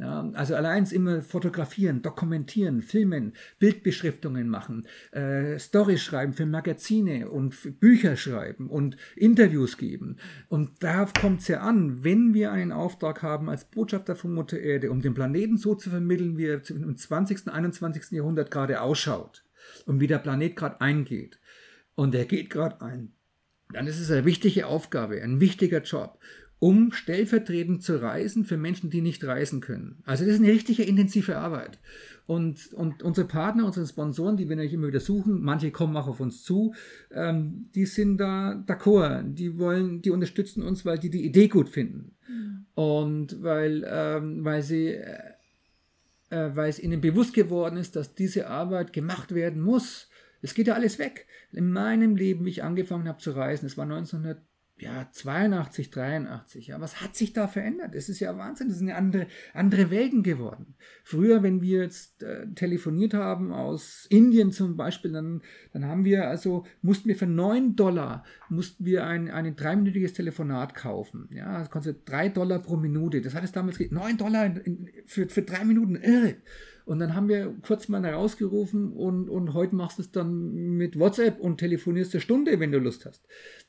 Ja, 0.00 0.30
also 0.32 0.54
allein 0.54 0.86
immer 0.86 1.20
fotografieren, 1.20 2.00
dokumentieren, 2.00 2.80
filmen, 2.80 3.34
Bildbeschriftungen 3.58 4.48
machen, 4.48 4.86
äh, 5.12 5.58
Storys 5.58 6.00
schreiben 6.00 6.32
für 6.32 6.46
Magazine 6.46 7.28
und 7.28 7.78
Bücher 7.80 8.16
schreiben 8.16 8.70
und 8.70 8.96
Interviews 9.14 9.76
geben. 9.76 10.16
Und 10.48 10.82
darauf 10.82 11.12
kommt 11.12 11.40
es 11.42 11.48
ja 11.48 11.60
an, 11.60 12.02
wenn 12.02 12.32
wir 12.32 12.50
einen 12.50 12.72
Auftrag 12.72 13.22
haben 13.22 13.50
als 13.50 13.66
Botschafter 13.66 14.16
von 14.16 14.32
Mutter 14.32 14.58
Erde, 14.58 14.90
um 14.90 15.02
den 15.02 15.12
Planeten 15.12 15.58
so 15.58 15.74
zu 15.74 15.90
vermitteln, 15.90 16.38
wie 16.38 16.46
er 16.46 16.62
im 16.70 16.96
20., 16.96 17.48
21. 17.48 18.12
Jahrhundert 18.12 18.50
gerade 18.50 18.80
ausschaut 18.80 19.44
und 19.84 20.00
wie 20.00 20.06
der 20.06 20.18
Planet 20.18 20.56
gerade 20.56 20.80
eingeht. 20.80 21.38
Und 21.94 22.14
er 22.14 22.24
geht 22.24 22.48
gerade 22.48 22.80
ein. 22.80 23.12
Dann 23.72 23.86
ist 23.86 24.00
es 24.00 24.10
eine 24.10 24.24
wichtige 24.24 24.66
Aufgabe, 24.66 25.22
ein 25.22 25.40
wichtiger 25.40 25.82
Job 25.82 26.18
um 26.60 26.92
stellvertretend 26.92 27.82
zu 27.82 28.00
reisen 28.00 28.44
für 28.44 28.58
Menschen, 28.58 28.90
die 28.90 29.00
nicht 29.00 29.24
reisen 29.24 29.60
können. 29.60 30.02
Also 30.04 30.24
das 30.24 30.34
ist 30.34 30.40
eine 30.40 30.52
richtige 30.52 30.82
intensive 30.84 31.38
Arbeit. 31.38 31.78
Und, 32.26 32.72
und 32.74 33.02
unsere 33.02 33.26
Partner, 33.26 33.64
unsere 33.64 33.86
Sponsoren, 33.86 34.36
die 34.36 34.48
wir 34.48 34.54
natürlich 34.54 34.74
immer 34.74 34.88
wieder 34.88 35.00
suchen, 35.00 35.42
manche 35.42 35.72
kommen 35.72 35.96
auch 35.96 36.06
auf 36.06 36.20
uns 36.20 36.44
zu, 36.44 36.74
ähm, 37.12 37.70
die 37.74 37.86
sind 37.86 38.18
da 38.18 38.62
d'accord, 38.68 39.34
die 39.34 39.58
wollen, 39.58 40.02
die 40.02 40.10
unterstützen 40.10 40.62
uns, 40.62 40.84
weil 40.84 40.98
die 40.98 41.10
die 41.10 41.24
Idee 41.24 41.48
gut 41.48 41.70
finden. 41.70 42.14
Mhm. 42.28 42.66
Und 42.74 43.42
weil, 43.42 43.84
ähm, 43.88 44.44
weil 44.44 44.62
sie, 44.62 44.88
äh, 44.88 45.18
äh, 46.28 46.50
weil 46.54 46.68
es 46.68 46.78
ihnen 46.78 47.00
bewusst 47.00 47.32
geworden 47.32 47.78
ist, 47.78 47.96
dass 47.96 48.14
diese 48.14 48.48
Arbeit 48.48 48.92
gemacht 48.92 49.34
werden 49.34 49.62
muss. 49.62 50.08
Es 50.42 50.54
geht 50.54 50.66
ja 50.66 50.74
alles 50.74 50.98
weg. 50.98 51.26
In 51.52 51.72
meinem 51.72 52.16
Leben, 52.16 52.44
wie 52.44 52.50
ich 52.50 52.62
angefangen 52.62 53.08
habe 53.08 53.18
zu 53.18 53.30
reisen, 53.32 53.66
es 53.66 53.76
war 53.76 53.84
1900 53.84 54.40
ja, 54.80 55.08
82, 55.10 55.90
83. 55.90 56.66
Ja, 56.68 56.80
was 56.80 57.00
hat 57.00 57.16
sich 57.16 57.32
da 57.32 57.48
verändert? 57.48 57.94
Es 57.94 58.08
ist 58.08 58.20
ja 58.20 58.36
Wahnsinn, 58.36 58.68
es 58.68 58.78
sind 58.78 58.88
ja 58.88 58.96
andere, 58.96 59.26
andere 59.54 59.90
Welten 59.90 60.22
geworden. 60.22 60.74
Früher, 61.04 61.42
wenn 61.42 61.60
wir 61.60 61.82
jetzt 61.82 62.22
äh, 62.22 62.46
telefoniert 62.54 63.14
haben 63.14 63.52
aus 63.52 64.06
Indien 64.10 64.52
zum 64.52 64.76
Beispiel, 64.76 65.12
dann, 65.12 65.42
dann 65.72 65.84
haben 65.84 66.04
wir 66.04 66.28
also, 66.28 66.64
mussten 66.82 67.08
wir 67.08 67.16
für 67.16 67.26
9 67.26 67.76
Dollar, 67.76 68.24
mussten 68.48 68.84
wir 68.84 69.06
ein, 69.06 69.30
ein 69.30 69.54
dreiminütiges 69.54 70.12
Telefonat 70.12 70.74
kaufen. 70.74 71.28
Ja, 71.32 71.58
das 71.58 71.70
kostet 71.70 72.08
3 72.08 72.30
Dollar 72.30 72.58
pro 72.58 72.76
Minute. 72.76 73.20
Das 73.20 73.34
hat 73.34 73.44
es 73.44 73.52
damals, 73.52 73.78
9 73.78 74.16
Dollar 74.16 74.46
in, 74.46 74.56
in, 74.56 74.90
für, 75.10 75.28
für 75.28 75.42
drei 75.42 75.64
Minuten, 75.64 75.96
irre. 75.96 76.36
Und 76.84 76.98
dann 76.98 77.14
haben 77.14 77.28
wir 77.28 77.54
kurz 77.62 77.88
mal 77.88 78.02
herausgerufen 78.02 78.92
und, 78.92 79.28
und 79.28 79.54
heute 79.54 79.74
machst 79.74 79.98
du 79.98 80.02
es 80.02 80.10
dann 80.10 80.52
mit 80.76 80.98
WhatsApp 80.98 81.38
und 81.38 81.58
telefonierst 81.58 82.14
eine 82.14 82.20
Stunde, 82.20 82.58
wenn 82.58 82.72
du 82.72 82.78
Lust 82.78 83.06
hast. 83.06 83.26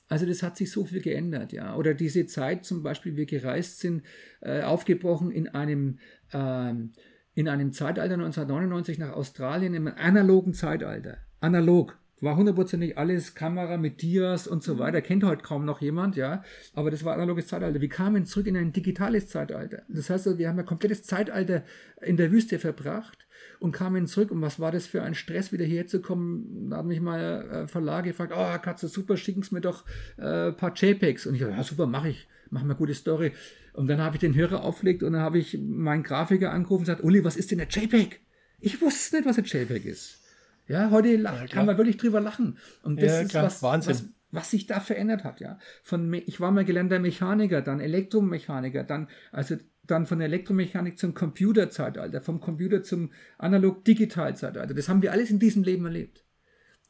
Also 0.08 0.26
das 0.26 0.44
hat 0.44 0.58
sich 0.58 0.72
so 0.72 0.86
viel 0.86 1.02
geändert, 1.02 1.52
ja. 1.52 1.76
Oder 1.76 1.94
diese 1.94 2.26
Zeit 2.26 2.66
zum 2.66 2.84
Beispiel, 2.84 3.16
wir 3.16 3.26
gereist 3.26 3.80
sind, 3.80 4.04
äh, 4.42 4.62
aufgebrochen 4.62 5.32
in 5.32 5.48
einem, 5.48 6.00
ähm, 6.34 6.94
in 7.34 7.48
einem 7.48 7.74
Zeitalter 7.74 8.16
1999 8.16 8.98
nach 8.98 9.14
Australien, 9.14 9.74
im 9.74 9.88
analogen 9.88 10.54
Zeitalter. 10.54 11.18
Analog 11.40 11.98
war 12.22 12.36
hundertprozentig 12.36 12.98
alles 12.98 13.36
Kamera 13.36 13.78
mit 13.78 14.02
Dias 14.02 14.48
und 14.48 14.64
so 14.64 14.78
weiter. 14.78 15.02
Kennt 15.02 15.24
heute 15.24 15.42
kaum 15.42 15.66
noch 15.66 15.82
jemand, 15.82 16.16
ja. 16.16 16.44
Aber 16.74 16.92
das 16.92 17.04
war 17.04 17.16
analoges 17.16 17.48
Zeitalter. 17.48 17.82
Wir 17.82 17.90
kamen 17.90 18.26
zurück 18.26 18.48
in 18.48 18.56
ein 18.56 18.72
digitales 18.72 19.28
Zeitalter. 19.28 19.84
Das 19.90 20.10
heißt, 20.10 20.38
wir 20.38 20.48
haben 20.48 20.60
ein 20.60 20.66
komplettes 20.66 21.04
Zeitalter 21.04 21.64
in 22.02 22.18
der 22.18 22.32
Wüste 22.32 22.60
verbracht 22.60 23.26
und 23.60 23.72
kamen 23.72 24.06
zurück. 24.08 24.32
Und 24.32 24.42
was 24.42 24.60
war 24.60 24.72
das 24.72 24.86
für 24.86 25.02
ein 25.02 25.16
Stress, 25.16 25.52
wieder 25.52 25.66
hierher 25.66 25.88
zu 25.88 26.02
kommen? 26.02 26.70
Da 26.70 26.78
hat 26.78 26.86
mich 26.86 27.02
mal 27.02 27.64
äh, 27.64 27.68
Verlag 27.68 28.06
gefragt, 28.06 28.34
oh 28.36 28.58
Katze, 28.62 28.88
super, 28.88 29.18
schicken 29.18 29.42
Sie 29.42 29.56
mir 29.56 29.62
doch 29.62 29.86
äh, 30.18 30.50
ein 30.50 30.58
paar 30.58 30.74
JPEGs. 30.76 31.26
Und 31.26 31.36
ich 31.36 31.42
dachte, 31.42 31.56
ja 31.56 31.64
super, 31.64 31.88
mache 31.88 32.10
ich, 32.10 32.28
mache 32.52 32.66
mal 32.66 32.76
gute 32.76 32.94
Story. 32.94 33.32
Und 33.74 33.88
dann 33.88 34.00
habe 34.00 34.18
ich 34.18 34.20
den 34.20 34.36
Hörer 34.36 34.64
aufgelegt 34.64 35.02
und 35.02 35.14
dann 35.14 35.22
habe 35.22 35.40
ich 35.40 35.58
meinen 35.60 36.04
Grafiker 36.04 36.52
angerufen 36.52 36.82
und 36.82 36.86
gesagt, 36.86 37.04
Uli, 37.04 37.24
was 37.24 37.38
ist 37.38 37.52
denn 37.52 37.58
der 37.58 37.68
JPEG? 37.68 38.20
Ich 38.60 38.82
wusste 38.82 39.18
nicht, 39.18 39.26
was 39.26 39.38
ein 39.38 39.46
JPEG 39.46 39.86
ist. 39.86 40.21
Ja, 40.68 40.90
heute 40.92 41.10
ja, 41.10 41.48
kann 41.48 41.66
man 41.66 41.78
wirklich 41.78 41.98
drüber 41.98 42.22
lachen. 42.22 42.58
Und 42.84 43.02
das 43.02 43.12
ja, 43.12 43.22
ist 43.22 43.34
was, 43.34 43.64
Wahnsinn. 43.64 43.94
Was, 43.94 44.06
was 44.32 44.52
sich 44.52 44.68
da 44.68 44.80
verändert 44.80 45.24
hat, 45.24 45.42
ja. 45.42 45.60
Von, 45.84 46.14
ich 46.14 46.40
war 46.40 46.52
mal 46.52 46.66
gelernter 46.66 47.00
Mechaniker, 47.00 47.62
dann 47.62 47.80
Elektromechaniker, 47.80 48.84
dann, 48.84 49.10
also 49.32 49.56
dann 49.86 50.06
von 50.06 50.20
der 50.20 50.28
Elektromechanik 50.28 50.98
zum 50.98 51.14
Computerzeitalter, 51.14 52.22
vom 52.22 52.40
Computer 52.40 52.82
zum 52.84 53.12
analog-digital-Zeitalter. 53.38 54.74
Das 54.74 54.88
haben 54.88 55.02
wir 55.02 55.12
alles 55.12 55.30
in 55.32 55.40
diesem 55.40 55.64
Leben 55.64 55.86
erlebt. 55.86 56.24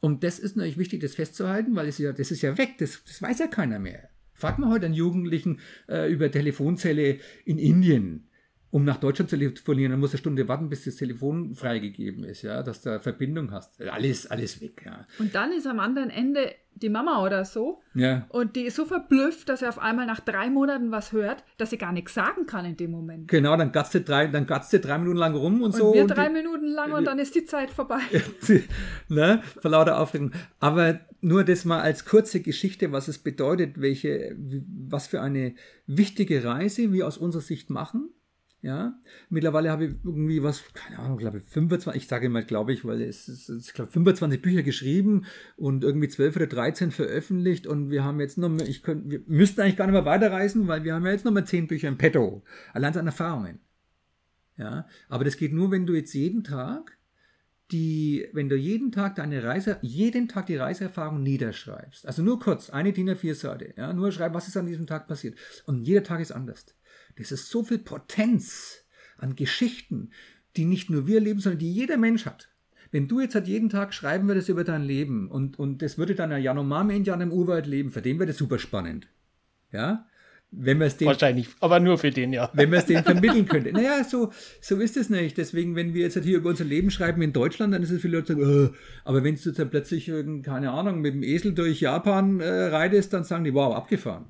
Und 0.00 0.24
das 0.24 0.38
ist 0.38 0.56
natürlich 0.56 0.78
wichtig, 0.78 1.00
das 1.00 1.14
festzuhalten, 1.14 1.74
weil 1.74 1.88
es 1.88 1.98
ja, 1.98 2.12
das 2.12 2.30
ist 2.30 2.42
ja 2.42 2.58
weg, 2.58 2.76
das, 2.78 3.02
das 3.04 3.22
weiß 3.22 3.38
ja 3.38 3.46
keiner 3.46 3.78
mehr. 3.78 4.08
Fragt 4.34 4.58
man 4.58 4.70
heute 4.70 4.86
einen 4.86 4.94
Jugendlichen 4.94 5.60
äh, 5.88 6.10
über 6.12 6.30
Telefonzelle 6.30 7.18
in 7.44 7.58
Indien 7.58 8.28
um 8.72 8.84
nach 8.84 8.96
Deutschland 8.96 9.28
zu 9.28 9.36
telefonieren, 9.36 9.90
dann 9.90 10.00
muss 10.00 10.12
eine 10.12 10.18
Stunde 10.18 10.48
warten, 10.48 10.70
bis 10.70 10.86
das 10.86 10.96
Telefon 10.96 11.54
freigegeben 11.54 12.24
ist, 12.24 12.40
ja, 12.40 12.62
dass 12.62 12.80
du 12.80 12.98
Verbindung 13.00 13.52
hast. 13.52 13.80
Alles, 13.82 14.26
alles 14.30 14.62
weg, 14.62 14.82
ja. 14.86 15.06
Und 15.18 15.34
dann 15.34 15.52
ist 15.52 15.66
am 15.66 15.78
anderen 15.78 16.08
Ende 16.08 16.54
die 16.74 16.88
Mama 16.88 17.22
oder 17.22 17.44
so. 17.44 17.82
Ja. 17.92 18.24
Und 18.30 18.56
die 18.56 18.62
ist 18.62 18.76
so 18.76 18.86
verblüfft, 18.86 19.50
dass 19.50 19.60
sie 19.60 19.68
auf 19.68 19.78
einmal 19.78 20.06
nach 20.06 20.20
drei 20.20 20.48
Monaten 20.48 20.90
was 20.90 21.12
hört, 21.12 21.44
dass 21.58 21.68
sie 21.68 21.76
gar 21.76 21.92
nichts 21.92 22.14
sagen 22.14 22.46
kann 22.46 22.64
in 22.64 22.78
dem 22.78 22.92
Moment. 22.92 23.28
Genau, 23.28 23.54
dann 23.58 23.72
gatzt 23.72 23.92
sie 23.92 24.02
drei, 24.02 24.26
dann 24.28 24.46
gatzt 24.46 24.70
sie 24.70 24.80
drei 24.80 24.96
Minuten 24.96 25.18
lang 25.18 25.34
rum 25.34 25.56
und, 25.56 25.64
und 25.64 25.74
so. 25.74 25.92
Wir 25.92 26.02
und 26.02 26.08
drei 26.08 26.28
die, 26.28 26.32
Minuten 26.32 26.68
lang 26.68 26.92
und 26.92 27.04
dann 27.04 27.18
ist 27.18 27.34
die 27.34 27.44
Zeit 27.44 27.70
vorbei. 27.70 28.00
ne, 29.08 29.42
vor 29.60 29.70
lauter 29.70 30.00
Aufregung. 30.00 30.32
Aber 30.60 30.98
nur 31.20 31.44
das 31.44 31.66
mal 31.66 31.82
als 31.82 32.06
kurze 32.06 32.40
Geschichte, 32.40 32.90
was 32.90 33.06
es 33.06 33.18
bedeutet, 33.18 33.82
welche, 33.82 34.34
was 34.88 35.08
für 35.08 35.20
eine 35.20 35.56
wichtige 35.86 36.42
Reise 36.42 36.90
wir 36.90 37.06
aus 37.06 37.18
unserer 37.18 37.42
Sicht 37.42 37.68
machen 37.68 38.08
ja, 38.62 38.96
mittlerweile 39.28 39.70
habe 39.70 39.86
ich 39.86 39.94
irgendwie 40.04 40.40
was, 40.40 40.62
keine 40.72 41.00
Ahnung, 41.00 41.18
glaube 41.18 41.38
ich, 41.38 41.44
25, 41.44 42.00
ich 42.00 42.08
sage 42.08 42.28
mal, 42.28 42.44
glaube 42.44 42.72
ich, 42.72 42.84
weil 42.84 43.02
es 43.02 43.28
ist, 43.28 43.48
ich 43.48 43.74
glaube, 43.74 43.90
25 43.90 44.40
Bücher 44.40 44.62
geschrieben 44.62 45.26
und 45.56 45.82
irgendwie 45.82 46.06
12 46.06 46.36
oder 46.36 46.46
13 46.46 46.92
veröffentlicht 46.92 47.66
und 47.66 47.90
wir 47.90 48.04
haben 48.04 48.20
jetzt 48.20 48.38
noch, 48.38 48.56
ich 48.60 48.84
könnte, 48.84 49.10
wir 49.10 49.22
müssten 49.26 49.60
eigentlich 49.60 49.76
gar 49.76 49.86
nicht 49.86 49.94
mehr 49.94 50.04
weiterreisen, 50.04 50.68
weil 50.68 50.84
wir 50.84 50.94
haben 50.94 51.04
ja 51.04 51.10
jetzt 51.10 51.24
noch 51.24 51.32
mal 51.32 51.44
10 51.44 51.66
Bücher 51.66 51.88
im 51.88 51.98
Petto. 51.98 52.44
Allein 52.72 52.96
an 52.96 53.06
Erfahrungen. 53.06 53.58
Ja, 54.56 54.86
aber 55.08 55.24
das 55.24 55.36
geht 55.36 55.52
nur, 55.52 55.72
wenn 55.72 55.86
du 55.86 55.94
jetzt 55.94 56.14
jeden 56.14 56.44
Tag 56.44 56.96
die, 57.72 58.28
wenn 58.32 58.48
du 58.48 58.54
jeden 58.54 58.92
Tag 58.92 59.16
deine 59.16 59.42
Reise, 59.42 59.78
jeden 59.80 60.28
Tag 60.28 60.46
die 60.46 60.56
Reiseerfahrung 60.56 61.22
niederschreibst. 61.22 62.06
Also 62.06 62.22
nur 62.22 62.38
kurz, 62.38 62.70
eine 62.70 62.92
DIN 62.92 63.10
A4-Seite, 63.10 63.74
ja, 63.76 63.92
nur 63.92 64.12
schreiben, 64.12 64.34
was 64.34 64.46
ist 64.46 64.56
an 64.56 64.66
diesem 64.66 64.86
Tag 64.86 65.08
passiert. 65.08 65.36
Und 65.66 65.84
jeder 65.84 66.04
Tag 66.04 66.20
ist 66.20 66.32
anders. 66.32 66.66
Das 67.16 67.32
ist 67.32 67.48
so 67.48 67.62
viel 67.62 67.78
Potenz 67.78 68.84
an 69.18 69.36
Geschichten, 69.36 70.10
die 70.56 70.64
nicht 70.64 70.90
nur 70.90 71.06
wir 71.06 71.20
leben, 71.20 71.40
sondern 71.40 71.58
die 71.58 71.72
jeder 71.72 71.96
Mensch 71.96 72.26
hat. 72.26 72.48
Wenn 72.90 73.08
du 73.08 73.20
jetzt 73.20 73.34
halt 73.34 73.48
jeden 73.48 73.70
Tag 73.70 73.94
schreiben 73.94 74.28
würdest 74.28 74.50
über 74.50 74.64
dein 74.64 74.82
Leben 74.82 75.30
und, 75.30 75.58
und 75.58 75.80
das 75.80 75.96
würde 75.96 76.14
dann 76.14 76.30
ein 76.32 76.42
Yanomami-Indianer 76.42 77.24
im 77.24 77.32
Urwald 77.32 77.66
leben, 77.66 77.90
für 77.90 78.02
den 78.02 78.18
wäre 78.18 78.26
das 78.26 78.36
super 78.36 78.58
spannend. 78.58 79.08
Ja? 79.70 80.06
Wenn 80.54 80.78
wir 80.78 80.86
es 80.86 80.98
den, 80.98 81.06
Wahrscheinlich, 81.06 81.48
aber 81.60 81.80
nur 81.80 81.96
für 81.96 82.10
den, 82.10 82.34
ja. 82.34 82.50
Wenn 82.52 82.68
man 82.68 82.80
es 82.80 82.84
denen 82.84 83.04
vermitteln 83.04 83.46
könnte. 83.46 83.72
Naja, 83.72 84.04
so, 84.04 84.30
so 84.60 84.76
ist 84.76 84.98
es 84.98 85.08
nicht. 85.08 85.38
Deswegen, 85.38 85.74
wenn 85.74 85.94
wir 85.94 86.02
jetzt 86.02 86.16
halt 86.16 86.26
hier 86.26 86.36
über 86.36 86.50
unser 86.50 86.64
Leben 86.64 86.90
schreiben 86.90 87.22
in 87.22 87.32
Deutschland, 87.32 87.72
dann 87.72 87.82
ist 87.82 87.90
es 87.90 88.02
viele 88.02 88.18
Leute 88.18 88.34
sagen, 88.34 88.66
äh, 88.66 88.76
aber 89.04 89.24
wenn 89.24 89.36
du 89.36 89.52
dann 89.52 89.70
plötzlich, 89.70 90.12
keine 90.42 90.72
Ahnung, 90.72 91.00
mit 91.00 91.14
dem 91.14 91.22
Esel 91.22 91.54
durch 91.54 91.80
Japan 91.80 92.40
äh, 92.40 92.64
reitest, 92.64 93.14
dann 93.14 93.24
sagen 93.24 93.44
die, 93.44 93.54
wow, 93.54 93.74
abgefahren. 93.74 94.26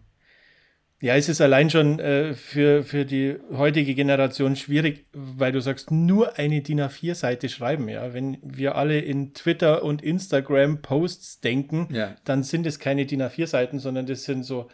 Ja, 1.02 1.16
es 1.16 1.28
ist 1.28 1.40
allein 1.40 1.68
schon 1.68 1.98
äh, 1.98 2.32
für, 2.34 2.84
für 2.84 3.04
die 3.04 3.36
heutige 3.50 3.96
Generation 3.96 4.54
schwierig, 4.54 5.04
weil 5.12 5.50
du 5.50 5.60
sagst, 5.60 5.90
nur 5.90 6.38
eine 6.38 6.62
DIN 6.62 6.80
A4-Seite 6.80 7.48
schreiben. 7.48 7.88
Ja, 7.88 8.14
wenn 8.14 8.38
wir 8.40 8.76
alle 8.76 9.00
in 9.00 9.34
Twitter 9.34 9.82
und 9.82 10.00
Instagram 10.00 10.80
Posts 10.80 11.40
denken, 11.40 11.88
ja. 11.90 12.14
dann 12.24 12.44
sind 12.44 12.66
es 12.66 12.78
keine 12.78 13.04
DIN 13.04 13.20
A4-Seiten, 13.20 13.80
sondern 13.80 14.06
das 14.06 14.22
sind 14.22 14.44
so 14.44 14.70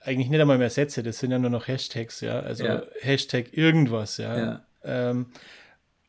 eigentlich 0.00 0.28
nicht 0.28 0.38
einmal 0.38 0.58
mehr 0.58 0.68
Sätze, 0.68 1.02
das 1.02 1.18
sind 1.18 1.30
ja 1.30 1.38
nur 1.38 1.48
noch 1.48 1.66
Hashtags, 1.66 2.20
ja, 2.20 2.40
also 2.40 2.64
ja. 2.64 2.82
Hashtag 3.00 3.56
irgendwas, 3.56 4.18
ja. 4.18 4.38
ja. 4.38 4.66
Ähm, 4.84 5.28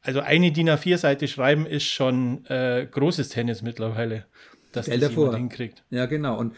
also 0.02 0.20
eine 0.20 0.52
DIN 0.52 0.70
A4-Seite 0.70 1.30
schreiben 1.30 1.66
ist 1.66 1.86
schon 1.86 2.46
äh, 2.48 2.86
großes 2.92 3.30
Tennis 3.30 3.62
mittlerweile, 3.62 4.26
dass 4.74 4.88
Gell 4.88 5.00
das 5.00 5.12
jemand 5.12 5.38
hinkriegt. 5.38 5.82
Ja, 5.92 6.08
genau. 6.08 6.38
Und 6.38 6.56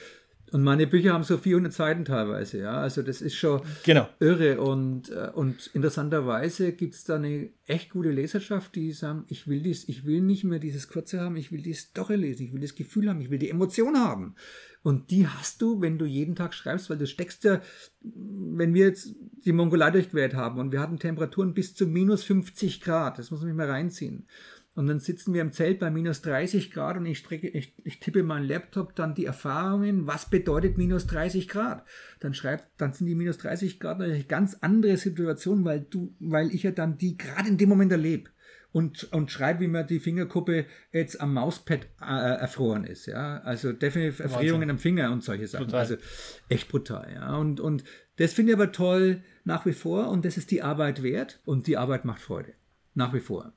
und 0.52 0.64
meine 0.64 0.86
Bücher 0.86 1.14
haben 1.14 1.24
so 1.24 1.38
400 1.38 1.72
Seiten 1.72 2.04
teilweise, 2.04 2.60
ja. 2.60 2.74
Also 2.74 3.02
das 3.02 3.22
ist 3.22 3.36
schon 3.36 3.62
genau. 3.84 4.10
irre. 4.20 4.60
Und, 4.60 5.10
äh, 5.10 5.30
und 5.34 5.70
interessanterweise 5.74 6.74
gibt 6.74 6.93
es 6.93 7.06
da 7.06 7.16
eine 7.16 7.49
echt 7.68 7.91
gute 7.91 8.12
Leserschaft, 8.12 8.76
die 8.76 8.91
sagen, 8.91 9.24
ich 9.28 9.47
will 9.47 9.62
dies, 9.62 9.88
ich 9.88 10.06
will 10.06 10.20
nicht 10.20 10.43
mehr 10.43 10.60
dieses 10.60 10.89
Kurze 10.89 11.22
haben, 11.22 11.38
ich 11.38 11.54
will 11.54 11.62
die 11.62 11.74
Story 11.74 12.18
lesen, 12.18 12.47
ich 12.47 12.54
will 12.54 12.60
das 12.60 12.76
Gefühl 12.76 13.10
haben, 13.10 13.22
ich 13.22 13.30
will 13.30 13.39
die 13.39 13.49
Emotion 13.49 13.97
haben. 13.97 14.36
Und 14.84 15.10
die 15.10 15.26
hast 15.26 15.62
du, 15.62 15.80
wenn 15.80 15.97
du 15.97 16.06
jeden 16.06 16.36
Tag 16.36 16.54
schreibst, 16.54 16.89
weil 16.89 16.97
du 16.97 17.08
steckst 17.08 17.45
ja, 17.45 17.62
wenn 18.02 18.74
wir 18.74 18.88
jetzt 18.88 19.16
die 19.45 19.54
Mongolei 19.54 19.91
durchquert 19.91 20.34
haben 20.34 20.60
und 20.60 20.74
wir 20.74 20.82
hatten 20.82 20.99
Temperaturen 20.99 21.54
bis 21.54 21.76
zu 21.76 21.88
minus 21.88 22.24
50 22.24 22.82
Grad, 22.82 23.20
das 23.20 23.32
muss 23.32 23.39
man 23.39 23.49
sich 23.49 23.58
mal 23.58 23.70
reinziehen. 23.70 24.28
Und 24.74 24.88
dann 24.88 25.01
sitzen 25.01 25.34
wir 25.34 25.41
im 25.41 25.51
Zelt 25.51 25.80
bei 25.80 25.91
minus 25.91 26.22
30 26.22 26.72
Grad 26.72 26.95
und 26.95 27.05
ich, 27.05 27.17
strecke, 27.17 27.49
ich, 27.49 27.74
ich 27.84 27.99
tippe 27.99 28.24
meinen 28.24 28.47
Laptop 28.47 28.95
dann 28.95 29.15
die 29.15 29.26
Erfahrungen, 29.26 30.07
was 30.07 30.30
bedeutet 30.30 30.78
minus 30.78 31.07
30 31.07 31.49
Grad. 31.49 31.86
Dann 32.22 32.34
schreibt, 32.34 32.69
dann 32.78 32.93
sind 32.93 33.07
die 33.07 33.15
minus 33.15 33.38
30 33.39 33.82
Grad 33.82 33.99
natürlich 33.99 34.30
ganz 34.30 34.57
andere 34.61 34.95
Situationen, 34.95 35.65
weil 35.65 35.82
du, 35.82 36.15
weil 36.19 36.53
ich 36.55 36.63
ja 36.63 36.72
dann 36.72 36.97
die 36.97 37.17
gerade 37.17 37.49
in 37.49 37.57
dem 37.57 37.67
Moment 37.67 37.91
erlebe 37.91 38.30
und, 38.72 39.11
und 39.11 39.30
schreibe, 39.30 39.59
wie 39.61 39.67
mir 39.67 39.84
die 39.84 39.99
Fingerkuppe 39.99 40.65
jetzt 40.91 41.19
am 41.19 41.34
Mauspad 41.34 41.88
äh, 42.01 42.05
erfroren 42.39 42.86
ist. 42.86 43.07
Ja? 43.07 43.39
Also 43.39 43.74
definitiv 43.74 44.19
Erfrierungen 44.19 44.69
am 44.69 44.78
Finger 44.78 45.11
und 45.11 45.24
solche 45.24 45.47
Sachen. 45.47 45.65
Brutal. 45.65 45.80
Also 45.82 45.95
echt 46.47 46.69
brutal. 46.69 47.11
Ja? 47.13 47.36
Und, 47.36 47.59
und 47.59 47.84
das 48.17 48.34
finde 48.34 48.53
ich 48.53 48.57
aber 48.57 48.72
toll 48.72 49.22
nach 49.43 49.65
wie 49.65 49.74
vor 49.74 50.09
und 50.09 50.24
das 50.24 50.38
ist 50.38 50.51
die 50.51 50.61
Arbeit 50.61 51.03
wert 51.03 51.41
und 51.43 51.67
die 51.67 51.78
Arbeit 51.78 52.05
macht 52.05 52.22
Freude. 52.22 52.53
Nach 52.93 53.13
wie 53.13 53.19
vor. 53.19 53.53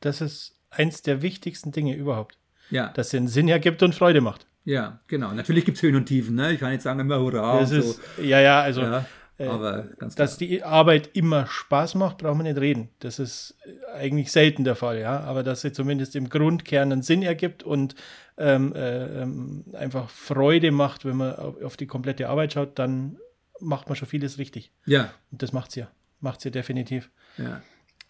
Das 0.00 0.20
ist 0.20 0.56
eins 0.70 1.02
der 1.02 1.22
wichtigsten 1.22 1.72
Dinge 1.72 1.94
überhaupt. 1.94 2.38
Ja. 2.70 2.88
Dass 2.88 3.06
es 3.06 3.10
den 3.12 3.28
Sinn 3.28 3.48
hergibt 3.48 3.82
und 3.82 3.94
Freude 3.94 4.20
macht. 4.20 4.46
Ja, 4.64 5.00
genau. 5.06 5.32
Natürlich 5.32 5.64
gibt 5.64 5.76
es 5.76 5.82
Höhen 5.82 5.96
und 5.96 6.06
Tiefen. 6.06 6.36
Ne? 6.36 6.52
Ich 6.52 6.60
kann 6.60 6.70
nicht 6.70 6.82
sagen 6.82 7.00
immer 7.00 7.18
Hurra. 7.18 7.58
Das 7.58 7.70
ist, 7.70 8.00
so. 8.16 8.22
Ja, 8.22 8.40
ja, 8.40 8.60
also. 8.60 8.82
Ja, 8.82 9.06
äh, 9.38 9.46
aber 9.46 9.84
ganz 9.98 10.14
dass 10.14 10.36
die 10.36 10.62
Arbeit 10.62 11.10
immer 11.14 11.46
Spaß 11.46 11.94
macht, 11.94 12.18
braucht 12.18 12.36
man 12.36 12.46
nicht 12.46 12.58
reden. 12.58 12.90
Das 12.98 13.18
ist 13.18 13.56
eigentlich 13.94 14.30
selten 14.30 14.64
der 14.64 14.76
Fall, 14.76 15.00
ja. 15.00 15.20
Aber 15.20 15.42
dass 15.42 15.62
sie 15.62 15.72
zumindest 15.72 16.14
im 16.14 16.28
Grundkern 16.28 16.92
einen 16.92 17.02
Sinn 17.02 17.22
ergibt 17.22 17.62
und 17.62 17.94
ähm, 18.36 18.74
äh, 18.74 19.22
ähm, 19.22 19.64
einfach 19.72 20.10
Freude 20.10 20.70
macht, 20.72 21.04
wenn 21.04 21.16
man 21.16 21.34
auf, 21.36 21.62
auf 21.62 21.76
die 21.76 21.86
komplette 21.86 22.28
Arbeit 22.28 22.52
schaut, 22.52 22.78
dann 22.78 23.18
macht 23.60 23.88
man 23.88 23.96
schon 23.96 24.08
vieles 24.08 24.38
richtig. 24.38 24.72
Ja. 24.84 25.10
Und 25.32 25.42
das 25.42 25.52
macht 25.52 25.72
sie 25.72 25.80
ja. 25.80 25.90
Macht 26.20 26.42
sie 26.42 26.50
definitiv. 26.50 27.10
Ja. 27.38 27.62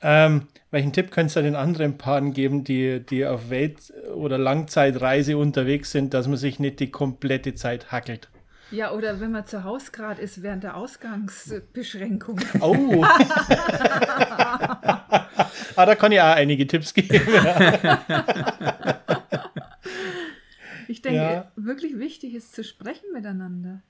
Ähm, 0.02 0.48
welchen 0.70 0.92
Tipp 0.92 1.10
könntest 1.10 1.36
du 1.36 1.42
den 1.42 1.56
anderen 1.56 1.98
Paaren 1.98 2.32
geben, 2.32 2.64
die, 2.64 3.00
die 3.00 3.26
auf 3.26 3.50
Welt- 3.50 3.92
oder 4.14 4.38
Langzeitreise 4.38 5.36
unterwegs 5.36 5.90
sind, 5.90 6.14
dass 6.14 6.26
man 6.26 6.36
sich 6.36 6.58
nicht 6.58 6.80
die 6.80 6.90
komplette 6.90 7.54
Zeit 7.54 7.92
hackelt? 7.92 8.30
Ja, 8.70 8.92
oder 8.92 9.20
wenn 9.20 9.32
man 9.32 9.44
zu 9.46 9.64
Hause 9.64 9.90
gerade 9.90 10.22
ist 10.22 10.42
während 10.42 10.62
der 10.62 10.76
Ausgangsbeschränkung. 10.76 12.40
Oh! 12.60 13.02
ah, 15.74 15.86
da 15.86 15.94
kann 15.96 16.12
ich 16.12 16.20
auch 16.20 16.36
einige 16.36 16.66
Tipps 16.66 16.94
geben. 16.94 17.18
ich 20.86 21.02
denke, 21.02 21.18
ja. 21.18 21.50
wirklich 21.56 21.98
wichtig 21.98 22.34
ist 22.34 22.54
zu 22.54 22.62
sprechen 22.62 23.12
miteinander. 23.12 23.82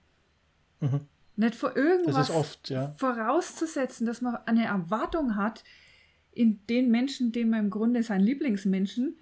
Mhm. 0.81 1.01
Nicht 1.37 1.55
vor 1.55 1.77
irgendwas 1.77 2.31
oft, 2.31 2.71
ja. 2.71 2.95
vorauszusetzen, 2.97 4.07
dass 4.07 4.23
man 4.23 4.39
eine 4.47 4.67
Erwartung 4.67 5.37
hat, 5.37 5.63
in 6.33 6.61
den 6.69 6.91
Menschen, 6.91 7.33
den 7.33 7.51
man 7.51 7.65
im 7.65 7.71
Grunde 7.71 8.03
sein 8.03 8.21
Lieblingsmenschen, 8.21 9.17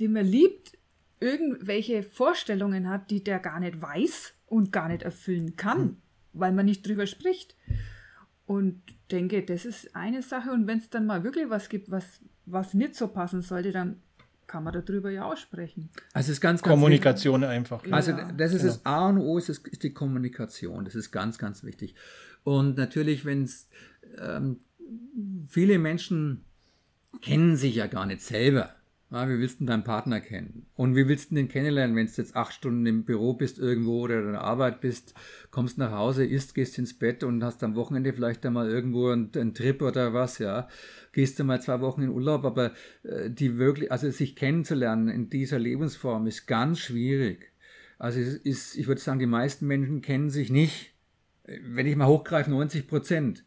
den 0.00 0.12
man 0.12 0.26
liebt, 0.26 0.78
irgendwelche 1.20 2.02
Vorstellungen 2.02 2.88
hat, 2.88 3.10
die 3.10 3.22
der 3.22 3.38
gar 3.38 3.60
nicht 3.60 3.80
weiß 3.80 4.34
und 4.46 4.72
gar 4.72 4.88
nicht 4.88 5.02
erfüllen 5.02 5.56
kann, 5.56 5.80
mhm. 5.80 5.96
weil 6.32 6.52
man 6.52 6.66
nicht 6.66 6.86
drüber 6.86 7.06
spricht. 7.06 7.56
Und 8.46 8.82
denke, 9.10 9.42
das 9.42 9.64
ist 9.64 9.94
eine 9.94 10.22
Sache. 10.22 10.50
Und 10.50 10.66
wenn 10.66 10.78
es 10.78 10.90
dann 10.90 11.06
mal 11.06 11.22
wirklich 11.22 11.48
was 11.48 11.68
gibt, 11.68 11.90
was, 11.90 12.20
was 12.44 12.74
nicht 12.74 12.96
so 12.96 13.08
passen 13.08 13.40
sollte, 13.42 13.70
dann 13.70 14.02
kann 14.46 14.64
man 14.64 14.74
darüber 14.74 15.10
ja 15.10 15.24
auch 15.24 15.36
sprechen. 15.36 15.88
Also 16.12 16.32
ist 16.32 16.40
ganz, 16.40 16.60
ganz 16.62 16.70
Kommunikation 16.70 17.40
wichtig. 17.40 17.56
einfach. 17.56 17.84
Also 17.90 18.10
ja. 18.10 18.30
das 18.32 18.52
ist 18.52 18.62
genau. 18.62 18.72
das 18.74 18.86
A 18.86 19.08
und 19.08 19.18
O, 19.18 19.38
ist, 19.38 19.48
ist 19.48 19.82
die 19.82 19.94
Kommunikation. 19.94 20.84
Das 20.84 20.94
ist 20.94 21.10
ganz, 21.10 21.38
ganz 21.38 21.64
wichtig. 21.64 21.94
Und 22.44 22.76
natürlich, 22.76 23.24
wenn 23.24 23.44
es 23.44 23.68
ähm, 24.18 24.60
viele 25.48 25.78
Menschen 25.78 26.44
kennen 27.20 27.56
sich 27.56 27.76
ja 27.76 27.86
gar 27.86 28.06
nicht 28.06 28.22
selber. 28.22 28.74
Ja, 29.12 29.28
wie 29.28 29.38
willst 29.38 29.60
du 29.60 29.66
deinen 29.66 29.84
Partner 29.84 30.22
kennen? 30.22 30.64
Und 30.74 30.96
wie 30.96 31.06
willst 31.06 31.30
du 31.30 31.34
den 31.34 31.48
kennenlernen, 31.48 31.94
wenn 31.94 32.06
du 32.06 32.12
jetzt 32.16 32.34
acht 32.34 32.54
Stunden 32.54 32.86
im 32.86 33.04
Büro 33.04 33.34
bist 33.34 33.58
irgendwo 33.58 34.00
oder 34.00 34.20
in 34.20 34.32
der 34.32 34.40
Arbeit 34.40 34.80
bist, 34.80 35.12
kommst 35.50 35.76
nach 35.76 35.92
Hause, 35.92 36.24
isst, 36.24 36.54
gehst 36.54 36.78
ins 36.78 36.98
Bett 36.98 37.22
und 37.22 37.44
hast 37.44 37.62
am 37.62 37.74
Wochenende 37.74 38.14
vielleicht 38.14 38.46
einmal 38.46 38.70
irgendwo 38.70 39.10
einen, 39.10 39.30
einen 39.36 39.52
Trip 39.52 39.82
oder 39.82 40.14
was, 40.14 40.38
ja. 40.38 40.66
Gehst 41.12 41.38
du 41.38 41.44
mal 41.44 41.60
zwei 41.60 41.82
Wochen 41.82 42.00
in 42.00 42.08
Urlaub, 42.08 42.46
aber 42.46 42.72
äh, 43.02 43.28
die 43.28 43.58
wirklich, 43.58 43.92
also 43.92 44.10
sich 44.10 44.34
kennenzulernen 44.34 45.08
in 45.08 45.28
dieser 45.28 45.58
Lebensform 45.58 46.26
ist 46.26 46.46
ganz 46.46 46.78
schwierig. 46.78 47.52
Also 47.98 48.18
es 48.18 48.36
ist, 48.36 48.76
ich 48.78 48.86
würde 48.86 49.02
sagen, 49.02 49.18
die 49.18 49.26
meisten 49.26 49.66
Menschen 49.66 50.00
kennen 50.00 50.30
sich 50.30 50.50
nicht. 50.50 50.94
Wenn 51.44 51.86
ich 51.86 51.96
mal 51.96 52.06
hochgreife, 52.06 52.48
90 52.48 52.88
Prozent. 52.88 53.44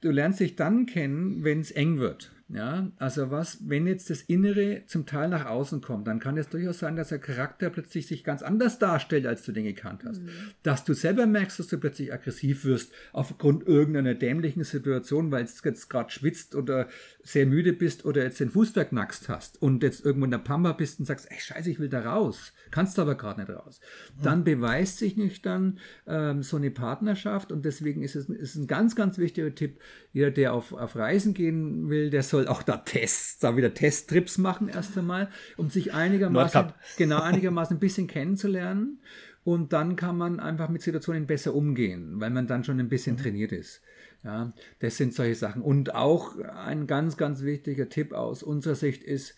Du 0.00 0.10
lernst 0.10 0.40
dich 0.40 0.56
dann 0.56 0.86
kennen, 0.86 1.42
wenn 1.42 1.60
es 1.60 1.70
eng 1.70 1.98
wird. 1.98 2.32
Ja, 2.48 2.92
also 2.98 3.32
was, 3.32 3.58
wenn 3.68 3.88
jetzt 3.88 4.08
das 4.08 4.22
Innere 4.22 4.84
zum 4.86 5.04
Teil 5.04 5.28
nach 5.28 5.46
außen 5.46 5.80
kommt, 5.80 6.06
dann 6.06 6.20
kann 6.20 6.38
es 6.38 6.48
durchaus 6.48 6.78
sein, 6.78 6.94
dass 6.94 7.08
der 7.08 7.18
Charakter 7.18 7.70
plötzlich 7.70 8.06
sich 8.06 8.22
ganz 8.22 8.42
anders 8.42 8.78
darstellt, 8.78 9.26
als 9.26 9.42
du 9.42 9.50
den 9.50 9.64
gekannt 9.64 10.04
hast. 10.06 10.22
Mhm. 10.22 10.28
Dass 10.62 10.84
du 10.84 10.94
selber 10.94 11.26
merkst, 11.26 11.58
dass 11.58 11.66
du 11.66 11.78
plötzlich 11.78 12.12
aggressiv 12.12 12.64
wirst 12.64 12.92
aufgrund 13.12 13.66
irgendeiner 13.66 14.14
dämlichen 14.14 14.62
Situation, 14.62 15.32
weil 15.32 15.44
du 15.44 15.50
jetzt 15.64 15.90
gerade 15.90 16.10
schwitzt 16.10 16.54
oder 16.54 16.88
sehr 17.20 17.46
müde 17.46 17.72
bist 17.72 18.04
oder 18.04 18.22
jetzt 18.22 18.38
den 18.38 18.50
Fuß 18.50 18.70
verknackst 18.70 19.28
hast 19.28 19.60
und 19.60 19.82
jetzt 19.82 20.04
irgendwo 20.04 20.26
in 20.26 20.30
der 20.30 20.38
Pampa 20.38 20.70
bist 20.70 21.00
und 21.00 21.06
sagst, 21.06 21.28
ey 21.28 21.40
scheiße, 21.40 21.68
ich 21.68 21.80
will 21.80 21.88
da 21.88 22.02
raus, 22.02 22.52
kannst 22.70 23.00
aber 23.00 23.16
gerade 23.16 23.40
nicht 23.40 23.50
raus. 23.50 23.80
Mhm. 24.18 24.22
Dann 24.22 24.44
beweist 24.44 24.98
sich 24.98 25.16
nicht 25.16 25.44
dann 25.44 25.80
ähm, 26.06 26.44
so 26.44 26.58
eine 26.58 26.70
Partnerschaft 26.70 27.50
und 27.50 27.64
deswegen 27.64 28.02
ist 28.02 28.14
es 28.14 28.28
ist 28.28 28.54
ein 28.54 28.68
ganz, 28.68 28.94
ganz 28.94 29.18
wichtiger 29.18 29.52
Tipp, 29.52 29.80
jeder, 30.12 30.30
der 30.30 30.52
auf, 30.52 30.72
auf 30.72 30.94
Reisen 30.94 31.34
gehen 31.34 31.90
will, 31.90 32.10
der 32.10 32.22
soll 32.22 32.35
soll 32.36 32.48
auch 32.48 32.62
da 32.62 32.76
Tests, 32.76 33.38
da 33.38 33.56
wieder 33.56 33.72
Testtrips 33.72 34.36
machen 34.36 34.68
erst 34.68 34.96
einmal, 34.98 35.30
um 35.56 35.70
sich 35.70 35.94
einigermaßen, 35.94 36.72
genau, 36.98 37.22
einigermaßen 37.22 37.76
ein 37.76 37.80
bisschen 37.80 38.06
kennenzulernen. 38.06 39.00
Und 39.42 39.72
dann 39.72 39.96
kann 39.96 40.18
man 40.18 40.38
einfach 40.38 40.68
mit 40.68 40.82
Situationen 40.82 41.26
besser 41.26 41.54
umgehen, 41.54 42.20
weil 42.20 42.30
man 42.30 42.46
dann 42.46 42.64
schon 42.64 42.78
ein 42.78 42.88
bisschen 42.88 43.16
mhm. 43.16 43.20
trainiert 43.20 43.52
ist. 43.52 43.80
Ja, 44.22 44.52
das 44.80 44.96
sind 44.96 45.14
solche 45.14 45.36
Sachen. 45.36 45.62
Und 45.62 45.94
auch 45.94 46.36
ein 46.38 46.86
ganz, 46.86 47.16
ganz 47.16 47.42
wichtiger 47.42 47.88
Tipp 47.88 48.12
aus 48.12 48.42
unserer 48.42 48.74
Sicht 48.74 49.02
ist, 49.02 49.34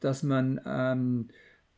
dass 0.00 0.22
man 0.22 0.60
ähm, 0.64 1.28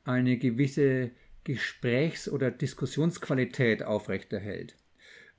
eine 0.04 0.36
gewisse 0.36 1.10
Gesprächs- 1.42 2.28
oder 2.28 2.50
Diskussionsqualität 2.50 3.82
aufrechterhält 3.82 4.76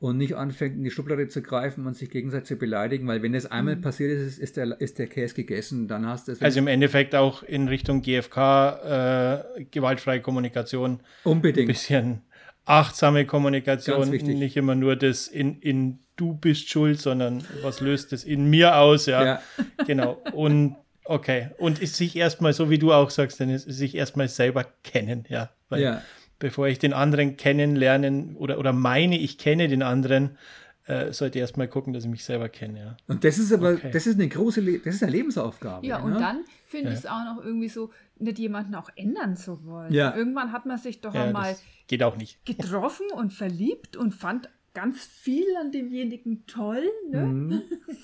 und 0.02 0.18
nicht 0.18 0.36
anfängt, 0.36 0.76
in 0.76 0.84
die 0.84 0.90
Schublade 0.90 1.28
zu 1.28 1.44
greifen 1.44 1.86
und 1.86 1.96
sich 1.96 2.10
gegenseitig 2.10 2.48
zu 2.48 2.56
beleidigen, 2.56 3.08
weil 3.08 3.22
wenn 3.22 3.34
das 3.34 3.46
einmal 3.46 3.76
mhm. 3.76 3.82
passiert 3.82 4.12
ist, 4.12 4.40
ist 4.40 4.58
der, 4.58 4.82
ist 4.82 4.98
der 4.98 5.06
Käse 5.06 5.36
gegessen, 5.36 5.88
dann 5.88 6.08
hast 6.08 6.28
du 6.28 6.32
es. 6.32 6.42
Also 6.42 6.58
im 6.58 6.66
Endeffekt 6.66 7.14
auch 7.14 7.44
in 7.44 7.68
Richtung 7.68 8.02
GFK, 8.02 9.46
äh, 9.58 9.64
gewaltfreie 9.66 10.20
Kommunikation. 10.20 11.02
Unbedingt. 11.24 11.70
Ein 11.70 11.74
bisschen 11.74 12.22
achtsame 12.66 13.28
Kommunikation, 13.28 14.10
nicht 14.10 14.58
immer 14.58 14.74
nur 14.74 14.96
das 14.96 15.28
in, 15.28 15.60
in 15.60 16.00
du 16.16 16.34
bist 16.34 16.68
schuld, 16.68 17.00
sondern 17.00 17.44
was 17.62 17.80
löst 17.80 18.12
es 18.12 18.24
in 18.24 18.50
mir 18.50 18.78
aus, 18.78 19.06
ja. 19.06 19.24
ja. 19.24 19.42
Genau. 19.86 20.20
Und 20.34 20.78
okay. 21.06 21.52
Und 21.60 21.80
ist 21.80 21.96
sich 21.96 22.16
erstmal, 22.16 22.54
so 22.54 22.72
wie 22.72 22.80
du 22.80 22.92
auch 22.92 23.12
sagst, 23.12 23.40
dann 23.40 23.52
ist 23.52 23.66
sich 23.66 23.94
erstmal 23.94 24.30
selber 24.30 24.66
kennen, 24.84 25.26
ja. 25.30 25.52
Weil 25.70 25.82
ja 25.82 26.02
bevor 26.42 26.68
ich 26.68 26.80
den 26.80 26.92
anderen 26.92 27.38
kennenlernen 27.38 28.36
oder, 28.36 28.60
oder 28.60 28.74
meine, 28.74 29.18
ich 29.18 29.38
kenne 29.38 29.70
den 29.70 29.84
anderen, 29.84 30.38
äh, 30.86 31.14
sollte 31.14 31.38
ich 31.38 31.42
erstmal 31.42 31.68
gucken, 31.68 31.94
dass 31.94 32.04
ich 32.04 32.10
mich 32.10 32.26
selber 32.26 32.50
kenne. 32.50 32.80
Ja. 32.80 32.98
Und 33.08 33.24
das 33.24 33.38
ist 33.38 33.54
aber, 33.54 33.74
okay. 33.74 33.92
das 33.94 34.08
ist 34.08 34.16
eine 34.16 34.28
große, 34.28 34.60
Le 34.60 34.80
das 34.80 34.96
ist 34.96 35.04
eine 35.04 35.12
Lebensaufgabe. 35.12 35.86
Ja, 35.86 36.00
und 36.00 36.14
ne? 36.14 36.20
dann 36.20 36.40
finde 36.66 36.88
ja. 36.88 36.94
ich 36.94 37.00
es 37.00 37.06
auch 37.06 37.24
noch 37.24 37.44
irgendwie 37.44 37.70
so, 37.70 37.92
nicht 38.18 38.40
jemanden 38.40 38.76
auch 38.76 38.90
ändern 38.96 39.38
zu 39.38 39.64
wollen. 39.66 39.94
Ja. 39.94 40.16
Irgendwann 40.16 40.52
hat 40.52 40.66
man 40.66 40.80
sich 40.80 41.00
doch 41.00 41.14
ja, 41.14 41.26
einmal 41.26 41.56
geht 41.88 42.04
auch 42.04 42.18
nicht. 42.18 42.44
getroffen 42.46 43.06
und 43.16 43.32
verliebt 43.32 43.96
und 43.96 44.14
fand 44.14 44.50
ganz 44.74 45.06
viel 45.06 45.46
an 45.60 45.72
demjenigen 45.72 46.48
toll. 46.48 46.84
Ne? 47.12 47.22
Mhm. 47.22 47.62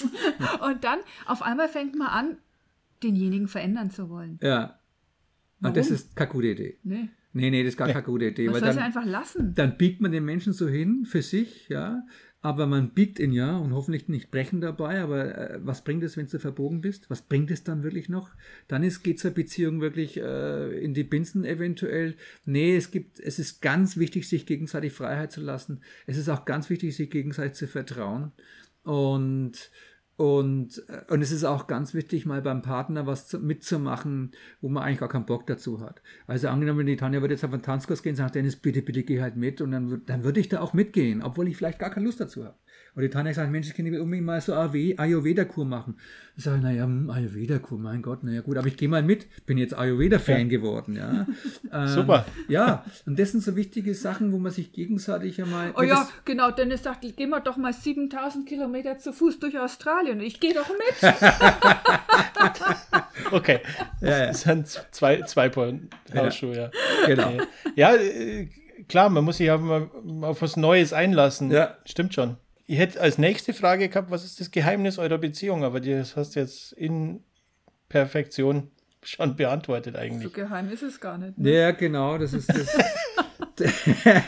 und 0.63 0.83
dann 0.83 0.99
auf 1.25 1.41
einmal 1.41 1.69
fängt 1.69 1.95
man 1.95 2.07
an, 2.07 2.38
denjenigen 3.01 3.47
verändern 3.47 3.89
zu 3.89 4.09
wollen. 4.09 4.39
Ja. 4.43 4.79
Und 5.63 5.75
das 5.75 5.89
ist 5.89 6.15
keine 6.15 6.29
gute 6.29 6.47
Idee. 6.47 6.77
Nee. 6.83 7.09
Nee, 7.34 7.51
nee, 7.51 7.63
das 7.63 7.73
ist 7.73 7.78
gar 7.78 7.88
keine 7.88 8.03
gute 8.03 8.25
Idee. 8.25 8.45
Man 8.45 8.55
weil 8.55 8.61
soll 8.61 8.73
dann, 8.73 8.84
einfach 8.84 9.05
lassen. 9.05 9.53
Dann 9.53 9.78
biegt 9.78 10.01
man 10.01 10.11
den 10.11 10.25
Menschen 10.25 10.53
so 10.53 10.67
hin 10.67 11.05
für 11.05 11.21
sich, 11.21 11.69
ja. 11.69 12.03
Aber 12.41 12.67
man 12.67 12.93
biegt 12.93 13.19
ihn 13.19 13.34
ja 13.34 13.57
und 13.57 13.73
hoffentlich 13.73 14.07
nicht 14.07 14.32
brechen 14.32 14.61
dabei. 14.61 15.01
Aber 15.01 15.38
äh, 15.38 15.59
was 15.61 15.84
bringt 15.84 16.03
es, 16.03 16.17
wenn 16.17 16.28
du 16.28 16.39
verbogen 16.39 16.82
bist? 16.82 17.09
Was 17.09 17.23
bringt 17.23 17.51
es 17.51 17.63
dann 17.63 17.84
wirklich 17.84 18.09
noch? 18.09 18.30
Dann 18.67 18.88
geht 19.03 19.17
es 19.17 19.25
eine 19.25 19.34
Beziehung 19.34 19.82
wirklich 19.82 20.17
äh, 20.17 20.80
in 20.80 20.93
die 20.93 21.03
Binsen 21.03 21.45
eventuell. 21.45 22.15
Nee, 22.45 22.75
es 22.75 22.91
gibt, 22.91 23.19
es 23.19 23.39
ist 23.39 23.61
ganz 23.61 23.97
wichtig, 23.97 24.30
sich 24.30 24.45
gegenseitig 24.45 24.93
Freiheit 24.93 25.32
zu 25.32 25.41
lassen. 25.41 25.82
Es 26.05 26.17
ist 26.17 26.30
auch 26.30 26.45
ganz 26.45 26.69
wichtig, 26.69 26.95
sich 26.95 27.09
gegenseitig 27.09 27.53
zu 27.53 27.67
vertrauen. 27.67 28.32
Und 28.84 29.71
Und, 30.18 30.84
äh, 30.89 31.13
und 31.13 31.22
es 31.22 31.32
ist 31.32 31.43
auch 31.43 31.68
ganz 31.68 31.93
wichtig, 31.93 32.26
mal 32.26 32.41
beim 32.41 32.63
Partner 32.63 33.05
was 33.05 33.28
zu, 33.28 33.39
mitzumachen, 33.39 34.32
wo 34.61 34.68
man 34.68 34.84
eigentlich 34.84 34.99
gar 34.99 35.09
keinen 35.09 35.28
Bock 35.28 35.45
dazu 35.45 35.80
hat. 35.80 36.01
Also 36.26 36.47
angenommen, 36.47 36.88
die 36.88 36.97
Tanja 36.97 37.22
würde 37.22 37.36
jetzt 37.36 37.45
auf 37.45 37.53
einen 37.53 37.61
Tanzkurs 37.61 38.01
gehen, 38.01 38.15
sagt 38.15 38.34
Dennis, 38.34 38.55
bitte, 38.55 38.82
bitte 38.82 39.03
geh 39.03 39.22
halt 39.22 39.36
mit. 39.36 39.61
Und 39.61 39.72
dann, 39.72 40.01
dann 40.07 40.24
würde 40.24 40.39
ich 40.39 40.49
da 40.49 40.59
auch 40.59 40.74
mitgehen, 40.74 41.22
obwohl 41.22 41.47
ich 41.47 41.55
vielleicht 41.55 41.78
gar 41.78 41.91
keine 41.91 42.07
Lust 42.07 42.20
dazu 42.20 42.43
habe. 42.43 42.55
Und 42.97 43.03
die 43.03 43.09
Tanja 43.09 43.31
sagt, 43.31 43.51
Mensch, 43.51 43.67
ich 43.67 43.75
kann 43.75 43.85
unbedingt 43.85 44.25
mal 44.25 44.41
so 44.41 44.55
Ayurveda-Kur 44.55 45.65
machen. 45.65 45.99
Ich 46.35 46.45
sage, 46.45 46.59
naja, 46.59 46.85
hm, 46.85 47.11
Ayurveda-Kur, 47.11 47.77
mein 47.77 48.01
Gott, 48.01 48.23
naja 48.23 48.41
gut, 48.41 48.57
aber 48.57 48.65
ich 48.65 48.75
gehe 48.75 48.89
mal 48.89 49.03
mit. 49.03 49.27
Bin 49.45 49.59
jetzt 49.59 49.77
Ayurveda-Fan 49.77 50.39
ja. 50.39 50.47
geworden, 50.47 50.95
ja. 50.95 51.27
ähm, 51.71 51.87
Super. 51.87 52.25
Ja, 52.47 52.83
und 53.05 53.19
das 53.19 53.33
sind 53.33 53.43
so 53.43 53.55
wichtige 53.55 53.93
Sachen, 53.93 54.31
wo 54.31 54.39
man 54.39 54.51
sich 54.51 54.73
gegenseitig 54.73 55.39
einmal... 55.39 55.75
Oh 55.77 55.83
ja, 55.83 56.09
genau, 56.25 56.49
Dennis 56.49 56.81
sagt, 56.81 57.03
gehen 57.15 57.29
wir 57.29 57.39
doch 57.39 57.57
mal 57.57 57.71
7000 57.71 58.49
Kilometer 58.49 58.97
zu 58.97 59.13
Fuß 59.13 59.37
durch 59.41 59.59
Australien. 59.59 60.19
Ich 60.19 60.39
gehe 60.39 60.55
doch 60.55 60.67
mit. 60.67 61.13
okay, 63.31 63.59
ja, 64.01 64.09
ja. 64.09 64.25
das 64.25 64.41
sind 64.41 64.67
zwei, 64.89 65.21
zwei 65.21 65.49
Point 65.49 65.95
Hausschuhe, 66.15 66.55
ja. 66.55 66.71
Genau. 67.05 67.27
Okay. 67.27 67.43
Ja, 67.75 67.93
äh, 67.93 68.49
klar, 68.89 69.11
man 69.11 69.23
muss 69.23 69.37
sich 69.37 69.49
mal 69.49 69.91
auf 70.21 70.41
was 70.41 70.57
Neues 70.57 70.93
einlassen. 70.93 71.51
Ja. 71.51 71.77
Stimmt 71.85 72.15
schon. 72.15 72.37
Ich 72.70 72.78
hätte 72.78 72.99
als 72.99 73.18
nächste 73.18 73.53
Frage 73.53 73.88
gehabt, 73.88 74.11
was 74.11 74.26
ist 74.26 74.41
das 74.41 74.51
Geheimnis 74.51 74.97
eurer 74.97 75.18
Beziehung? 75.18 75.63
Aber 75.63 75.80
das 75.80 76.18
hast 76.18 76.36
du 76.36 76.41
jetzt 76.41 76.74
in 76.74 77.24
Perfektion 77.88 78.72
schon 79.01 79.38
beantwortet 79.38 79.95
eigentlich. 79.95 80.24
So 80.24 80.30
geheim 80.30 80.70
ist 80.70 80.84
es 80.84 80.99
gar 80.99 81.18
nicht. 81.18 81.38
Ne? 81.38 81.53
Ja, 81.53 81.72
genau, 81.72 82.18
das 82.18 82.34
ist 82.34 82.49
das. 82.49 82.78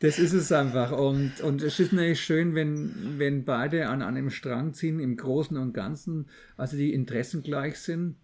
das 0.00 0.18
ist 0.18 0.32
es 0.32 0.50
einfach. 0.50 0.90
Und, 0.90 1.40
und 1.40 1.62
es 1.62 1.78
ist 1.78 1.92
natürlich 1.92 2.20
schön, 2.20 2.56
wenn, 2.56 3.18
wenn 3.18 3.44
beide 3.44 3.88
an 3.88 4.02
einem 4.02 4.30
Strang 4.30 4.74
ziehen, 4.74 4.98
im 4.98 5.16
Großen 5.16 5.56
und 5.56 5.72
Ganzen, 5.72 6.28
also 6.56 6.76
die 6.76 6.92
Interessen 6.92 7.44
gleich 7.44 7.78
sind. 7.78 8.16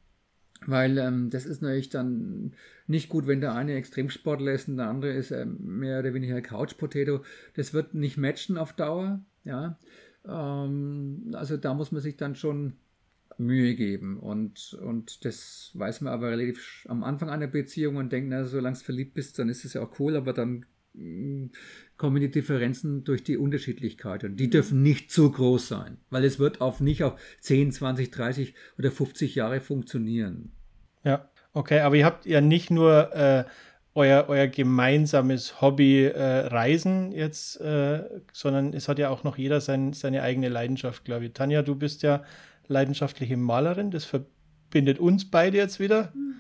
Weil 0.67 0.99
ähm, 0.99 1.31
das 1.31 1.47
ist 1.47 1.63
natürlich 1.63 1.89
dann 1.89 2.55
nicht 2.89 3.09
gut, 3.09 3.27
wenn 3.27 3.41
der 3.41 3.55
eine 3.55 3.75
Extremsportler 3.75 4.53
ist 4.53 4.69
und 4.69 4.77
der 4.77 4.89
andere 4.89 5.13
ist 5.13 5.31
ähm, 5.31 5.57
mehr 5.61 6.01
oder 6.01 6.15
weniger 6.15 6.41
Couch-Potato. 6.41 7.25
Das 7.55 7.73
wird 7.73 7.95
nicht 7.95 8.17
matchen 8.17 8.59
auf 8.59 8.73
Dauer. 8.73 9.25
Ja, 9.45 9.79
ähm, 10.27 11.33
also 11.35 11.57
da 11.57 11.75
muss 11.75 11.93
man 11.93 12.01
sich 12.01 12.17
dann 12.17 12.37
schon 12.37 12.75
Mühe 13.39 13.75
geben 13.75 14.19
und, 14.19 14.75
und 14.75 15.25
das 15.25 15.71
weiß 15.75 16.03
man 16.03 16.13
aber 16.13 16.31
relativ 16.31 16.87
am 16.89 17.03
Anfang 17.03 17.31
einer 17.31 17.47
Beziehung 17.47 17.97
und 17.97 18.13
denkt, 18.13 18.29
na, 18.31 18.45
solange 18.45 18.77
du 18.77 18.85
verliebt 18.85 19.15
bist, 19.15 19.39
dann 19.39 19.49
ist 19.49 19.65
es 19.65 19.75
ja 19.75 19.83
auch 19.83 19.99
cool, 19.99 20.17
aber 20.17 20.33
dann 20.33 20.67
mm, 20.95 21.47
kommen 21.97 22.21
die 22.21 22.31
Differenzen 22.31 23.05
durch 23.05 23.25
die 23.25 23.37
Unterschiedlichkeit 23.37 24.25
und 24.25 24.37
die 24.37 24.51
dürfen 24.51 24.83
nicht 24.83 25.11
zu 25.11 25.31
groß 25.31 25.69
sein, 25.69 25.99
weil 26.11 26.25
es 26.25 26.39
wird 26.39 26.61
auf 26.61 26.81
nicht 26.81 27.03
auf 27.05 27.21
10, 27.41 27.73
20, 27.73 28.11
30 28.11 28.55
oder 28.79 28.91
50 28.91 29.35
Jahre 29.35 29.61
funktionieren. 29.61 30.53
Ja, 31.05 31.31
okay, 31.53 31.81
aber 31.81 31.97
ihr 31.97 32.05
habt 32.05 32.27
ja 32.27 32.41
nicht 32.41 32.71
nur 32.71 33.15
äh, 33.15 33.45
euer, 33.95 34.27
euer 34.29 34.47
gemeinsames 34.47 35.61
Hobby 35.61 36.05
äh, 36.05 36.47
Reisen 36.47 37.13
jetzt, 37.13 37.61
äh, 37.61 38.05
sondern 38.33 38.73
es 38.73 38.89
hat 38.89 38.99
ja 38.99 39.11
auch 39.11 39.25
noch 39.25 39.37
jeder 39.37 39.61
sein, 39.61 39.93
seine 39.93 40.23
eigene 40.23 40.49
Leidenschaft, 40.49 41.05
glaube 41.05 41.27
ich. 41.27 41.33
Tanja, 41.35 41.63
du 41.63 41.75
bist 41.75 42.03
ja 42.03 42.23
leidenschaftliche 42.69 43.37
Malerin, 43.37 43.91
das 43.91 44.05
verbindet 44.05 44.99
uns 44.99 45.31
beide 45.31 45.59
jetzt 45.59 45.79
wieder. 45.79 46.13
Mhm. 46.15 46.35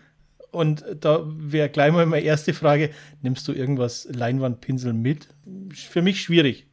Und 0.51 0.85
da 1.01 1.23
wäre 1.25 1.71
gleich 1.71 1.93
mal 1.93 2.05
meine 2.05 2.25
erste 2.25 2.53
Frage: 2.53 2.91
Nimmst 3.23 3.49
du 3.49 3.53
irgendwas 3.53 4.07
Leinwandpinsel 4.13 4.93
mit? 4.93 5.29
Für 5.73 6.03
mich 6.03 6.21
schwierig. 6.21 6.67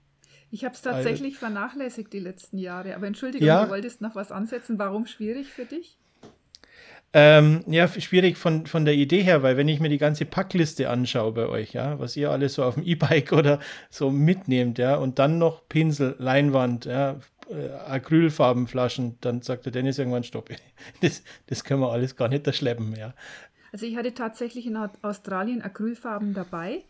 Ich 0.51 0.65
habe 0.65 0.73
es 0.73 0.81
tatsächlich 0.81 1.35
also, 1.35 1.39
vernachlässigt 1.45 2.11
die 2.11 2.19
letzten 2.19 2.57
Jahre. 2.57 2.95
Aber 2.95 3.07
Entschuldigung, 3.07 3.47
ja, 3.47 3.65
du 3.65 3.71
wolltest 3.71 4.01
noch 4.01 4.15
was 4.15 4.31
ansetzen. 4.31 4.79
Warum 4.79 5.05
schwierig 5.05 5.47
für 5.47 5.65
dich? 5.65 5.98
Ähm, 7.11 7.63
ja, 7.67 7.87
schwierig 7.87 8.37
von, 8.37 8.67
von 8.67 8.85
der 8.85 8.93
Idee 8.93 9.23
her, 9.23 9.41
weil 9.41 9.57
wenn 9.57 9.67
ich 9.67 9.79
mir 9.79 9.89
die 9.89 9.97
ganze 9.97 10.25
Packliste 10.25 10.89
anschaue 10.89 11.31
bei 11.31 11.47
euch, 11.47 11.73
ja, 11.73 11.99
was 11.99 12.15
ihr 12.15 12.29
alles 12.29 12.53
so 12.53 12.63
auf 12.63 12.75
dem 12.75 12.83
E-Bike 12.83 13.31
oder 13.33 13.59
so 13.89 14.11
mitnehmt, 14.11 14.77
ja, 14.77 14.95
und 14.95 15.17
dann 15.17 15.39
noch 15.39 15.67
Pinsel, 15.67 16.15
Leinwand, 16.19 16.85
ja, 16.85 17.19
äh, 17.49 17.69
Acrylfarbenflaschen, 17.87 19.17
dann 19.21 19.41
sagt 19.41 19.65
der 19.65 19.71
Dennis 19.71 19.97
irgendwann 19.97 20.23
Stopp. 20.23 20.49
Das, 21.01 21.23
das 21.47 21.63
können 21.63 21.81
wir 21.81 21.91
alles 21.91 22.15
gar 22.15 22.29
nicht 22.29 22.45
da 22.45 22.53
schleppen, 22.53 22.95
ja. 22.95 23.13
Also 23.71 23.85
ich 23.85 23.95
hatte 23.95 24.13
tatsächlich 24.13 24.65
in 24.65 24.77
Australien 25.01 25.61
Acrylfarben 25.61 26.33
dabei. 26.33 26.83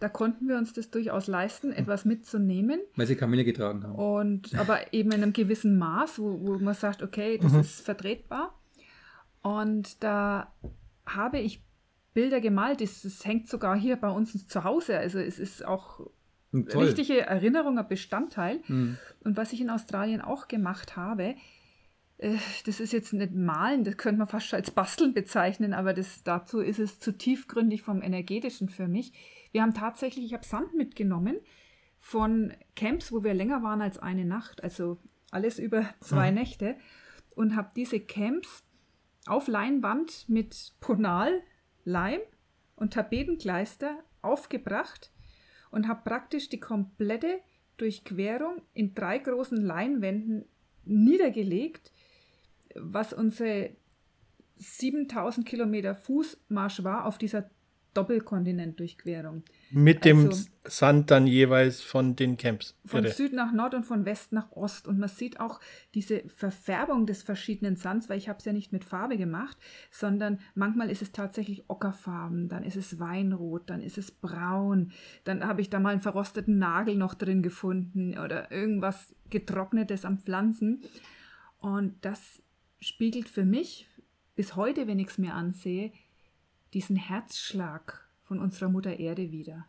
Da 0.00 0.08
konnten 0.08 0.48
wir 0.48 0.56
uns 0.56 0.72
das 0.72 0.90
durchaus 0.90 1.26
leisten, 1.26 1.72
etwas 1.72 2.04
mitzunehmen. 2.04 2.80
Weil 2.96 3.06
sie 3.06 3.16
Kamille 3.16 3.44
getragen 3.44 3.84
haben. 3.84 3.94
Und, 3.94 4.54
aber 4.54 4.92
eben 4.92 5.12
in 5.12 5.22
einem 5.22 5.32
gewissen 5.32 5.78
Maß, 5.78 6.18
wo, 6.18 6.38
wo 6.40 6.58
man 6.58 6.74
sagt, 6.74 7.02
okay, 7.02 7.38
das 7.38 7.52
mhm. 7.52 7.60
ist 7.60 7.80
vertretbar. 7.80 8.54
Und 9.44 10.02
da 10.02 10.54
habe 11.04 11.38
ich 11.38 11.62
Bilder 12.14 12.40
gemalt. 12.40 12.80
Das, 12.80 13.02
das, 13.02 13.26
hängt 13.26 13.46
sogar 13.46 13.76
hier 13.76 13.96
bei 13.96 14.08
uns 14.08 14.48
zu 14.48 14.64
Hause. 14.64 14.98
Also 14.98 15.18
es 15.18 15.38
ist 15.38 15.62
auch 15.66 16.00
hm, 16.50 16.66
Toll. 16.66 16.86
richtige 16.86 17.20
Erinnerung, 17.20 17.78
ein 17.78 17.86
Bestandteil. 17.86 18.62
Mhm. 18.68 18.96
Und 19.22 19.36
was 19.36 19.52
ich 19.52 19.60
in 19.60 19.68
Australien 19.68 20.22
auch 20.22 20.48
gemacht 20.48 20.96
habe, 20.96 21.34
äh, 22.16 22.36
das 22.64 22.80
ist 22.80 22.94
jetzt 22.94 23.12
nicht 23.12 23.34
malen, 23.34 23.84
das 23.84 23.98
könnte 23.98 24.18
man 24.18 24.28
fast 24.28 24.46
schon 24.46 24.60
als 24.60 24.70
Basteln 24.70 25.12
bezeichnen, 25.12 25.74
aber 25.74 25.92
das, 25.92 26.22
dazu 26.22 26.60
ist 26.60 26.78
es 26.78 26.98
zu 26.98 27.12
tiefgründig 27.12 27.82
vom 27.82 28.00
Energetischen 28.00 28.70
für 28.70 28.88
mich. 28.88 29.12
Wir 29.52 29.60
haben 29.60 29.74
tatsächlich, 29.74 30.24
ich 30.24 30.32
habe 30.32 30.46
Sand 30.46 30.74
mitgenommen 30.74 31.36
von 32.00 32.54
Camps, 32.76 33.12
wo 33.12 33.22
wir 33.22 33.34
länger 33.34 33.62
waren 33.62 33.82
als 33.82 33.98
eine 33.98 34.24
Nacht, 34.24 34.64
also 34.64 34.96
alles 35.30 35.58
über 35.58 35.84
zwei 36.00 36.30
mhm. 36.30 36.38
Nächte, 36.38 36.76
und 37.34 37.56
habe 37.56 37.72
diese 37.76 38.00
Camps 38.00 38.64
auf 39.26 39.48
Leinwand 39.48 40.28
mit 40.28 40.74
Ponal, 40.80 41.42
Leim 41.84 42.20
und 42.76 42.92
Tapetenkleister 42.94 43.98
aufgebracht 44.22 45.10
und 45.70 45.88
habe 45.88 46.02
praktisch 46.04 46.48
die 46.48 46.60
komplette 46.60 47.40
Durchquerung 47.76 48.62
in 48.72 48.94
drei 48.94 49.18
großen 49.18 49.60
Leinwänden 49.60 50.44
niedergelegt, 50.84 51.92
was 52.74 53.12
unsere 53.12 53.76
7000 54.56 55.46
Kilometer 55.46 55.94
Fußmarsch 55.94 56.84
war 56.84 57.06
auf 57.06 57.18
dieser 57.18 57.50
Doppelkontinentdurchquerung. 57.94 59.42
Mit 59.70 60.04
dem 60.04 60.26
also, 60.26 60.48
Sand 60.64 61.10
dann 61.10 61.26
jeweils 61.26 61.80
von 61.80 62.16
den 62.16 62.36
Camps. 62.36 62.76
Von. 62.84 63.06
Süd 63.06 63.32
nach 63.32 63.52
Nord 63.52 63.74
und 63.74 63.84
von 63.84 64.04
West 64.04 64.32
nach 64.32 64.52
Ost. 64.52 64.86
Und 64.86 64.98
man 64.98 65.08
sieht 65.08 65.40
auch 65.40 65.60
diese 65.94 66.22
Verfärbung 66.28 67.06
des 67.06 67.22
verschiedenen 67.22 67.76
Sands, 67.76 68.08
weil 68.08 68.18
ich 68.18 68.28
habe 68.28 68.38
es 68.38 68.44
ja 68.44 68.52
nicht 68.52 68.72
mit 68.72 68.84
Farbe 68.84 69.16
gemacht, 69.16 69.56
sondern 69.90 70.40
manchmal 70.54 70.90
ist 70.90 71.02
es 71.02 71.12
tatsächlich 71.12 71.64
ockerfarben, 71.68 72.48
dann 72.48 72.64
ist 72.64 72.76
es 72.76 72.98
Weinrot, 72.98 73.70
dann 73.70 73.80
ist 73.80 73.98
es 73.98 74.10
braun, 74.10 74.92
dann 75.24 75.44
habe 75.44 75.60
ich 75.60 75.70
da 75.70 75.80
mal 75.80 75.90
einen 75.90 76.00
verrosteten 76.00 76.58
Nagel 76.58 76.96
noch 76.96 77.14
drin 77.14 77.42
gefunden 77.42 78.18
oder 78.18 78.50
irgendwas 78.50 79.14
getrocknetes 79.30 80.04
am 80.04 80.18
Pflanzen. 80.18 80.82
Und 81.58 82.04
das 82.04 82.42
spiegelt 82.80 83.28
für 83.28 83.44
mich 83.44 83.88
bis 84.36 84.56
heute, 84.56 84.86
wenn 84.86 84.98
ich 84.98 85.08
es 85.08 85.18
mir 85.18 85.34
ansehe, 85.34 85.92
diesen 86.74 86.96
Herzschlag 86.96 88.06
von 88.22 88.40
unserer 88.40 88.68
Mutter 88.68 88.98
Erde 88.98 89.30
wieder. 89.30 89.66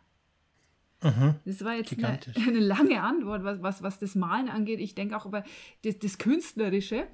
Mhm. 1.02 1.36
Das 1.44 1.64
war 1.64 1.74
jetzt 1.74 1.92
eine, 1.92 2.18
eine, 2.46 2.58
lange 2.58 3.02
Antwort, 3.02 3.44
was, 3.44 3.62
was, 3.62 3.82
was 3.82 3.98
das 3.98 4.14
Malen 4.14 4.48
angeht. 4.48 4.80
Ich 4.80 4.94
denke 4.94 5.16
auch 5.16 5.26
über 5.26 5.44
das, 5.84 5.98
das 5.98 6.18
Künstlerische. 6.18 7.06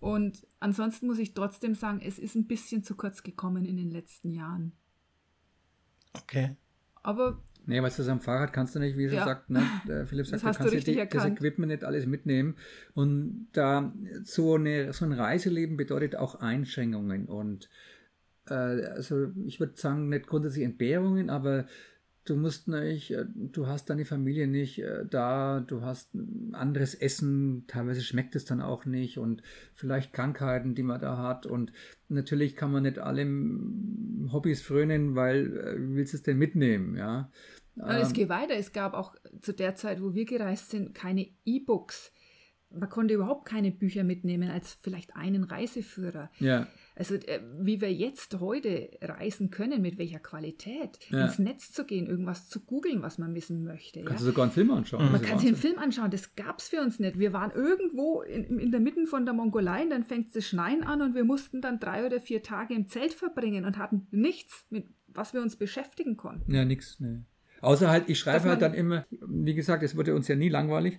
Und 0.00 0.46
ansonsten 0.60 1.06
muss 1.06 1.18
ich 1.18 1.34
trotzdem 1.34 1.74
sagen, 1.74 2.00
es 2.02 2.18
ist 2.18 2.34
ein 2.34 2.46
bisschen 2.46 2.82
zu 2.82 2.96
kurz 2.96 3.22
gekommen 3.22 3.66
in 3.66 3.76
den 3.76 3.90
letzten 3.90 4.30
Jahren. 4.30 4.72
Okay. 6.14 6.56
Aber. 7.02 7.42
Nee, 7.66 7.82
was 7.82 7.98
das 7.98 8.08
am 8.08 8.20
Fahrrad 8.20 8.54
kannst 8.54 8.74
du 8.74 8.78
nicht, 8.78 8.96
wie 8.96 9.04
ja. 9.04 9.24
sagt, 9.24 9.50
ne? 9.50 9.62
Der 9.86 10.06
Philipp 10.06 10.26
sagt, 10.26 10.42
das 10.42 10.56
du 10.56 10.62
kannst 10.62 10.86
du 10.86 10.92
die, 10.92 11.06
das 11.06 11.24
Equipment 11.26 11.70
nicht 11.70 11.84
alles 11.84 12.06
mitnehmen. 12.06 12.56
Und 12.94 13.48
da 13.52 13.92
so, 14.22 14.54
eine, 14.54 14.94
so 14.94 15.04
ein 15.04 15.12
Reiseleben 15.12 15.76
bedeutet 15.76 16.16
auch 16.16 16.36
Einschränkungen. 16.36 17.26
Und 17.26 17.66
äh, 17.66 17.68
also 18.54 19.28
ich 19.46 19.60
würde 19.60 19.74
sagen, 19.76 20.08
nicht 20.08 20.26
grundsätzlich 20.26 20.64
Entbehrungen, 20.64 21.30
aber 21.30 21.66
du 22.24 22.36
musst 22.36 22.68
nicht, 22.68 23.12
äh, 23.12 23.24
du 23.34 23.66
hast 23.66 23.90
deine 23.90 24.04
Familie 24.04 24.46
nicht 24.46 24.78
äh, 24.78 25.04
da, 25.08 25.60
du 25.60 25.82
hast 25.82 26.10
anderes 26.52 26.94
Essen, 26.94 27.64
teilweise 27.66 28.02
schmeckt 28.02 28.36
es 28.36 28.44
dann 28.44 28.60
auch 28.60 28.84
nicht 28.84 29.18
und 29.18 29.42
vielleicht 29.74 30.12
Krankheiten, 30.12 30.74
die 30.74 30.82
man 30.82 31.00
da 31.00 31.18
hat 31.18 31.46
und 31.46 31.72
natürlich 32.08 32.56
kann 32.56 32.72
man 32.72 32.82
nicht 32.82 32.98
allem 32.98 34.28
Hobbys 34.32 34.62
frönen, 34.62 35.14
weil 35.14 35.78
wie 35.78 35.96
willst 35.96 36.12
du 36.12 36.18
es 36.18 36.22
denn 36.22 36.38
mitnehmen, 36.38 36.96
ja. 36.96 37.30
Aber 37.78 37.98
es 38.00 38.08
ähm, 38.08 38.14
geht 38.14 38.28
weiter. 38.28 38.54
Es 38.54 38.72
gab 38.72 38.94
auch 38.94 39.14
zu 39.40 39.52
der 39.52 39.74
Zeit, 39.74 40.02
wo 40.02 40.14
wir 40.14 40.24
gereist 40.24 40.70
sind, 40.70 40.94
keine 40.94 41.28
E-Books. 41.44 42.12
Man 42.70 42.88
konnte 42.88 43.14
überhaupt 43.14 43.46
keine 43.46 43.70
Bücher 43.70 44.04
mitnehmen 44.04 44.50
als 44.50 44.74
vielleicht 44.74 45.16
einen 45.16 45.44
Reiseführer. 45.44 46.30
Ja. 46.38 46.68
Also 47.00 47.14
äh, 47.14 47.40
wie 47.58 47.80
wir 47.80 47.90
jetzt 47.92 48.38
heute 48.40 48.90
reisen 49.00 49.50
können, 49.50 49.80
mit 49.80 49.96
welcher 49.96 50.18
Qualität, 50.18 50.98
Ja. 51.08 51.24
ins 51.24 51.38
Netz 51.38 51.72
zu 51.72 51.84
gehen, 51.86 52.06
irgendwas 52.06 52.48
zu 52.50 52.60
googeln, 52.60 53.00
was 53.00 53.16
man 53.16 53.34
wissen 53.34 53.64
möchte. 53.64 54.00
Kannst 54.02 54.20
ja? 54.22 54.26
du 54.26 54.32
sogar 54.32 54.42
einen 54.44 54.52
Film 54.52 54.70
anschauen. 54.70 55.04
Man 55.04 55.12
Das 55.14 55.22
ist 55.22 55.28
kann 55.28 55.38
sich 55.38 55.48
einen. 55.48 55.56
Film 55.56 55.78
anschauen, 55.78 56.10
das 56.10 56.36
gab 56.36 56.58
es 56.58 56.68
für 56.68 56.82
uns 56.82 56.98
nicht. 56.98 57.18
Wir 57.18 57.32
waren 57.32 57.52
irgendwo 57.52 58.20
in, 58.20 58.58
in 58.58 58.70
der 58.70 58.80
Mitte 58.80 59.06
von 59.06 59.24
der 59.24 59.32
Mongolei, 59.32 59.82
und 59.84 59.90
dann 59.90 60.04
fängt 60.04 60.26
es 60.26 60.32
zu 60.34 60.42
schneien 60.42 60.82
an 60.84 61.00
und 61.00 61.14
wir 61.14 61.24
mussten 61.24 61.62
dann 61.62 61.80
drei 61.80 62.04
oder 62.04 62.20
vier 62.20 62.42
Tage 62.42 62.74
im 62.74 62.86
Zelt 62.88 63.14
verbringen 63.14 63.64
und 63.64 63.78
hatten 63.78 64.06
nichts, 64.10 64.66
mit 64.68 64.84
was 65.08 65.32
wir 65.32 65.40
uns 65.40 65.56
beschäftigen 65.56 66.18
konnten. 66.18 66.54
Ja, 66.54 66.66
nix. 66.66 67.00
Nee. 67.00 67.20
Außer 67.62 67.88
halt, 67.90 68.08
ich 68.10 68.18
schreibe 68.18 68.44
halt 68.50 68.60
man- 68.60 68.72
dann 68.72 68.74
immer, 68.74 69.06
wie 69.10 69.54
gesagt, 69.54 69.82
es 69.82 69.96
wurde 69.96 70.14
uns 70.14 70.28
ja 70.28 70.36
nie 70.36 70.50
langweilig, 70.50 70.98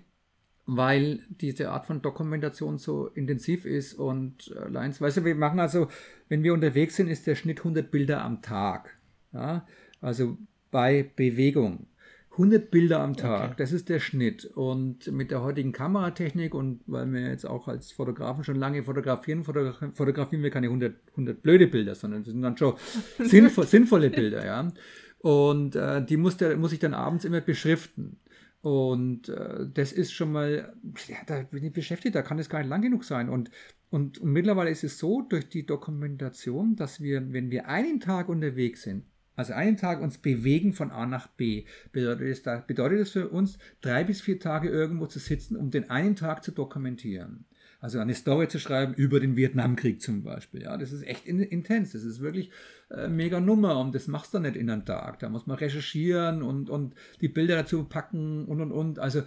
weil 0.65 1.19
diese 1.29 1.71
Art 1.71 1.85
von 1.85 2.01
Dokumentation 2.01 2.77
so 2.77 3.07
intensiv 3.07 3.65
ist 3.65 3.93
und 3.95 4.53
äh, 4.55 4.69
Lines, 4.69 5.01
weißt 5.01 5.17
du, 5.17 5.25
wir 5.25 5.35
machen 5.35 5.59
also, 5.59 5.87
wenn 6.29 6.43
wir 6.43 6.53
unterwegs 6.53 6.95
sind, 6.95 7.07
ist 7.07 7.27
der 7.27 7.35
Schnitt 7.35 7.59
100 7.59 7.91
Bilder 7.91 8.23
am 8.23 8.41
Tag. 8.41 8.95
Ja? 9.33 9.65
Also 10.01 10.37
bei 10.69 11.09
Bewegung. 11.15 11.87
100 12.31 12.71
Bilder 12.71 13.01
am 13.01 13.17
Tag, 13.17 13.43
Okay. 13.51 13.55
das 13.57 13.73
ist 13.73 13.89
der 13.89 13.99
Schnitt. 13.99 14.45
Und 14.45 15.11
mit 15.11 15.31
der 15.31 15.41
heutigen 15.41 15.73
Kameratechnik 15.73 16.53
und 16.55 16.79
weil 16.87 17.11
wir 17.11 17.27
jetzt 17.27 17.45
auch 17.45 17.67
als 17.67 17.91
Fotografen 17.91 18.45
schon 18.45 18.55
lange 18.55 18.83
fotografieren, 18.83 19.43
fotogra- 19.43 19.93
fotografieren 19.93 20.41
wir 20.41 20.49
keine 20.49 20.67
100, 20.67 20.95
100 21.11 21.41
blöde 21.43 21.67
Bilder, 21.67 21.93
sondern 21.93 22.23
das 22.23 22.31
sind 22.31 22.41
dann 22.41 22.55
schon 22.55 22.75
sinnvoll, 23.19 23.67
sinnvolle 23.67 24.09
Bilder, 24.09 24.45
ja. 24.45 24.71
Und 25.19 25.75
äh, 25.75 26.03
die 26.05 26.15
muss, 26.17 26.37
der, 26.37 26.55
muss 26.55 26.71
ich 26.71 26.79
dann 26.79 26.93
abends 26.93 27.25
immer 27.25 27.41
beschriften. 27.41 28.17
Und 28.61 29.29
äh, 29.29 29.67
das 29.73 29.91
ist 29.91 30.13
schon 30.13 30.31
mal, 30.31 30.73
ja, 31.07 31.17
da 31.25 31.41
bin 31.41 31.63
ich 31.63 31.73
beschäftigt, 31.73 32.15
da 32.15 32.21
kann 32.21 32.37
es 32.37 32.49
gar 32.49 32.59
nicht 32.59 32.69
lang 32.69 32.81
genug 32.81 33.03
sein. 33.03 33.29
Und, 33.29 33.49
und, 33.89 34.19
und 34.19 34.31
mittlerweile 34.31 34.69
ist 34.69 34.83
es 34.83 34.99
so, 34.99 35.21
durch 35.21 35.49
die 35.49 35.65
Dokumentation, 35.65 36.75
dass 36.75 37.01
wir, 37.01 37.33
wenn 37.33 37.49
wir 37.49 37.67
einen 37.67 37.99
Tag 37.99 38.29
unterwegs 38.29 38.83
sind, 38.83 39.05
also 39.35 39.53
einen 39.53 39.77
Tag 39.77 40.01
uns 40.01 40.19
bewegen 40.19 40.73
von 40.73 40.91
A 40.91 41.07
nach 41.07 41.27
B, 41.27 41.65
bedeutet 41.91 42.27
es, 42.27 42.67
bedeutet 42.67 42.99
es 42.99 43.11
für 43.11 43.29
uns, 43.29 43.57
drei 43.81 44.03
bis 44.03 44.21
vier 44.21 44.39
Tage 44.39 44.69
irgendwo 44.69 45.07
zu 45.07 45.17
sitzen, 45.17 45.55
um 45.55 45.71
den 45.71 45.89
einen 45.89 46.15
Tag 46.15 46.43
zu 46.43 46.51
dokumentieren. 46.51 47.45
Also 47.81 47.97
eine 47.97 48.13
Story 48.13 48.47
zu 48.47 48.59
schreiben 48.59 48.93
über 48.93 49.19
den 49.19 49.35
Vietnamkrieg 49.35 50.01
zum 50.03 50.21
Beispiel. 50.23 50.61
Ja, 50.61 50.77
das 50.77 50.91
ist 50.91 51.01
echt 51.01 51.25
in, 51.25 51.39
intens. 51.39 51.93
Das 51.93 52.03
ist 52.03 52.19
wirklich 52.21 52.51
äh, 52.91 53.07
mega 53.07 53.39
Nummer 53.39 53.79
und 53.79 53.95
das 53.95 54.07
machst 54.07 54.35
du 54.35 54.39
nicht 54.39 54.55
in 54.55 54.69
einem 54.69 54.85
Tag. 54.85 55.17
Da 55.17 55.29
muss 55.29 55.47
man 55.47 55.57
recherchieren 55.57 56.43
und, 56.43 56.69
und 56.69 56.93
die 57.21 57.27
Bilder 57.27 57.55
dazu 57.55 57.83
packen 57.83 58.45
und 58.45 58.61
und 58.61 58.71
und. 58.71 58.99
Also 58.99 59.23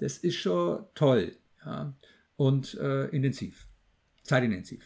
das 0.00 0.18
ist 0.18 0.34
schon 0.34 0.84
toll. 0.96 1.36
Ja, 1.64 1.94
und 2.34 2.74
äh, 2.74 3.06
intensiv. 3.10 3.68
Zeitintensiv. 4.24 4.84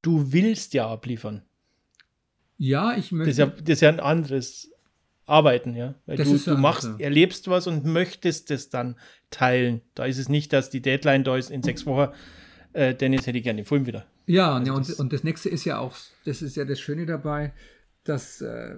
Du 0.00 0.32
willst 0.32 0.72
ja 0.72 0.88
abliefern. 0.88 1.42
Ja, 2.56 2.96
ich 2.96 3.10
Das 3.10 3.12
möchte. 3.12 3.30
ist 3.30 3.38
ja, 3.38 3.46
das 3.46 3.68
ist 3.68 3.80
ja 3.82 3.88
ein 3.90 4.00
anderes 4.00 4.71
Arbeiten, 5.32 5.74
ja. 5.74 5.94
Weil 6.06 6.16
Das 6.16 6.28
du, 6.28 6.38
du 6.54 6.56
machst, 6.58 6.84
ja. 6.84 6.96
erlebst 7.04 7.48
was 7.48 7.66
und 7.66 7.84
möchtest 7.84 8.50
es 8.50 8.68
dann 8.70 8.96
teilen. 9.30 9.80
Da 9.94 10.04
ist 10.04 10.18
es 10.18 10.28
nicht, 10.28 10.52
dass 10.52 10.70
die 10.70 10.80
Deadline 10.82 11.24
da 11.24 11.36
ist 11.36 11.50
in 11.50 11.62
sechs 11.62 11.86
Wochen. 11.86 12.12
Äh, 12.74 12.94
Dennis 12.94 13.26
hätte 13.26 13.38
ich 13.38 13.44
gerne 13.44 13.62
den 13.62 13.66
Film 13.66 13.86
wieder. 13.86 14.06
Ja, 14.26 14.54
Also 14.54 14.66
ja 14.66 14.72
und, 14.76 14.88
das- 14.88 15.00
und 15.00 15.12
das 15.12 15.24
nächste 15.24 15.48
ist 15.48 15.64
ja 15.64 15.78
auch, 15.78 15.96
das 16.24 16.42
ist 16.42 16.56
ja 16.56 16.64
das 16.64 16.78
Schöne 16.80 17.06
dabei, 17.06 17.52
dass, 18.04 18.40
äh, 18.40 18.76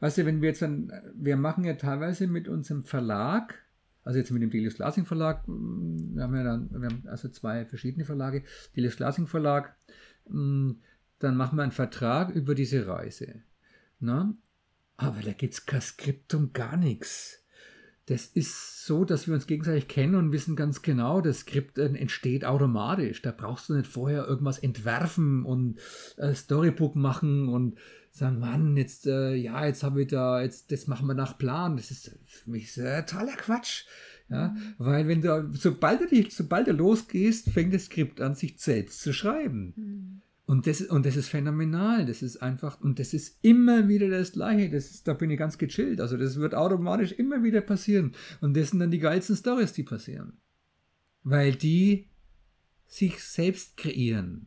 weißt 0.00 0.18
du, 0.18 0.26
wenn 0.26 0.40
wir 0.42 0.48
jetzt 0.50 0.62
dann, 0.62 0.92
wir 1.14 1.36
machen 1.36 1.64
ja 1.64 1.74
teilweise 1.74 2.26
mit 2.28 2.46
unserem 2.48 2.84
Verlag, 2.84 3.54
also 4.04 4.18
jetzt 4.18 4.30
mit 4.30 4.42
dem 4.42 4.50
Delius 4.50 4.74
Glasing 4.76 5.04
Verlag, 5.06 5.46
mh, 5.48 6.14
wir 6.14 6.22
haben 6.22 6.36
ja 6.36 6.44
dann, 6.44 6.70
wir 6.70 6.88
haben 6.88 7.02
also 7.08 7.28
zwei 7.28 7.64
verschiedene 7.64 8.04
Verlage, 8.04 8.44
Delius 8.76 8.96
Glasing 8.96 9.26
Verlag, 9.26 9.74
mh, 10.28 10.74
dann 11.18 11.36
machen 11.36 11.56
wir 11.56 11.62
einen 11.62 11.72
Vertrag 11.72 12.30
über 12.34 12.54
diese 12.54 12.86
Reise. 12.86 13.42
Na? 13.98 14.34
Aber 14.96 15.20
da 15.20 15.32
gibt 15.32 15.54
es 15.54 15.66
kein 15.66 15.80
Skriptum, 15.80 16.52
gar 16.52 16.76
nichts. 16.76 17.42
Das 18.06 18.26
ist 18.26 18.86
so, 18.86 19.04
dass 19.04 19.26
wir 19.26 19.34
uns 19.34 19.48
gegenseitig 19.48 19.88
kennen 19.88 20.14
und 20.14 20.30
wissen 20.30 20.54
ganz 20.54 20.80
genau, 20.82 21.20
das 21.20 21.40
Skript 21.40 21.76
entsteht 21.76 22.44
automatisch. 22.44 23.20
Da 23.20 23.32
brauchst 23.32 23.68
du 23.68 23.74
nicht 23.74 23.90
vorher 23.90 24.24
irgendwas 24.26 24.58
entwerfen 24.58 25.44
und 25.44 25.80
äh, 26.16 26.32
Storybook 26.32 26.94
machen 26.94 27.48
und 27.48 27.78
sagen, 28.12 28.38
Mann, 28.38 28.76
jetzt, 28.76 29.06
äh, 29.06 29.34
ja, 29.34 29.66
jetzt 29.66 29.82
habe 29.82 30.02
ich 30.02 30.08
da, 30.08 30.40
jetzt, 30.40 30.70
das 30.70 30.86
machen 30.86 31.08
wir 31.08 31.14
nach 31.14 31.36
Plan. 31.36 31.76
Das 31.76 31.90
ist 31.90 32.16
für 32.24 32.50
mich 32.50 32.72
totaler 32.74 33.36
Quatsch. 33.36 33.84
Ja, 34.28 34.56
weil 34.78 35.06
wenn 35.06 35.22
du, 35.22 35.50
sobald 35.52 36.00
du, 36.00 36.06
dich, 36.08 36.34
sobald 36.34 36.66
du 36.66 36.72
losgehst, 36.72 37.50
fängt 37.50 37.72
das 37.72 37.84
Skript 37.84 38.20
an, 38.20 38.34
sich 38.34 38.58
selbst 38.58 39.00
zu 39.00 39.12
schreiben. 39.12 40.15
Und 40.46 40.68
das, 40.68 40.80
und 40.80 41.04
das 41.04 41.16
ist 41.16 41.28
phänomenal. 41.28 42.06
Das 42.06 42.22
ist 42.22 42.40
einfach, 42.40 42.80
und 42.80 43.00
das 43.00 43.12
ist 43.12 43.38
immer 43.42 43.88
wieder 43.88 44.08
das 44.08 44.32
Gleiche. 44.32 44.70
Das 44.70 44.90
ist, 44.90 45.08
da 45.08 45.12
bin 45.12 45.30
ich 45.30 45.38
ganz 45.38 45.58
gechillt. 45.58 46.00
Also, 46.00 46.16
das 46.16 46.36
wird 46.36 46.54
automatisch 46.54 47.12
immer 47.12 47.42
wieder 47.42 47.60
passieren. 47.60 48.12
Und 48.40 48.56
das 48.56 48.70
sind 48.70 48.78
dann 48.78 48.92
die 48.92 49.00
geilsten 49.00 49.36
Stories, 49.36 49.72
die 49.72 49.82
passieren. 49.82 50.34
Weil 51.24 51.56
die 51.56 52.08
sich 52.86 53.20
selbst 53.22 53.76
kreieren. 53.76 54.46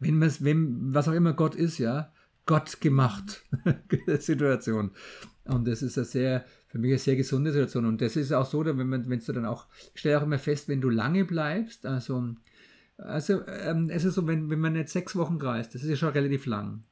Wenn 0.00 0.18
man 0.18 0.34
wenn, 0.40 0.92
was 0.92 1.06
auch 1.06 1.12
immer 1.12 1.34
Gott 1.34 1.54
ist, 1.54 1.78
ja, 1.78 2.12
Gott 2.44 2.80
gemacht 2.80 3.44
Situation. 4.18 4.90
Und 5.44 5.68
das 5.68 5.82
ist 5.82 5.96
eine 5.96 6.04
sehr, 6.04 6.44
für 6.66 6.78
mich 6.78 6.90
eine 6.90 6.98
sehr 6.98 7.14
gesunde 7.14 7.52
Situation. 7.52 7.86
Und 7.86 8.00
das 8.00 8.16
ist 8.16 8.32
auch 8.32 8.46
so, 8.46 8.64
wenn 8.64 8.88
man, 8.88 9.08
wenn 9.08 9.20
du 9.20 9.32
dann 9.32 9.46
auch, 9.46 9.68
ich 9.94 10.00
stelle 10.00 10.18
auch 10.18 10.24
immer 10.24 10.40
fest, 10.40 10.68
wenn 10.68 10.80
du 10.80 10.90
lange 10.90 11.24
bleibst, 11.24 11.86
also 11.86 12.34
also 13.02 13.46
ähm, 13.46 13.90
es 13.90 14.04
ist 14.04 14.14
so, 14.14 14.26
wenn, 14.26 14.50
wenn 14.50 14.60
man 14.60 14.76
jetzt 14.76 14.92
sechs 14.92 15.16
Wochen 15.16 15.36
reist, 15.36 15.74
das 15.74 15.82
ist 15.82 15.90
ja 15.90 15.96
schon 15.96 16.10
relativ 16.10 16.46
lang. 16.46 16.84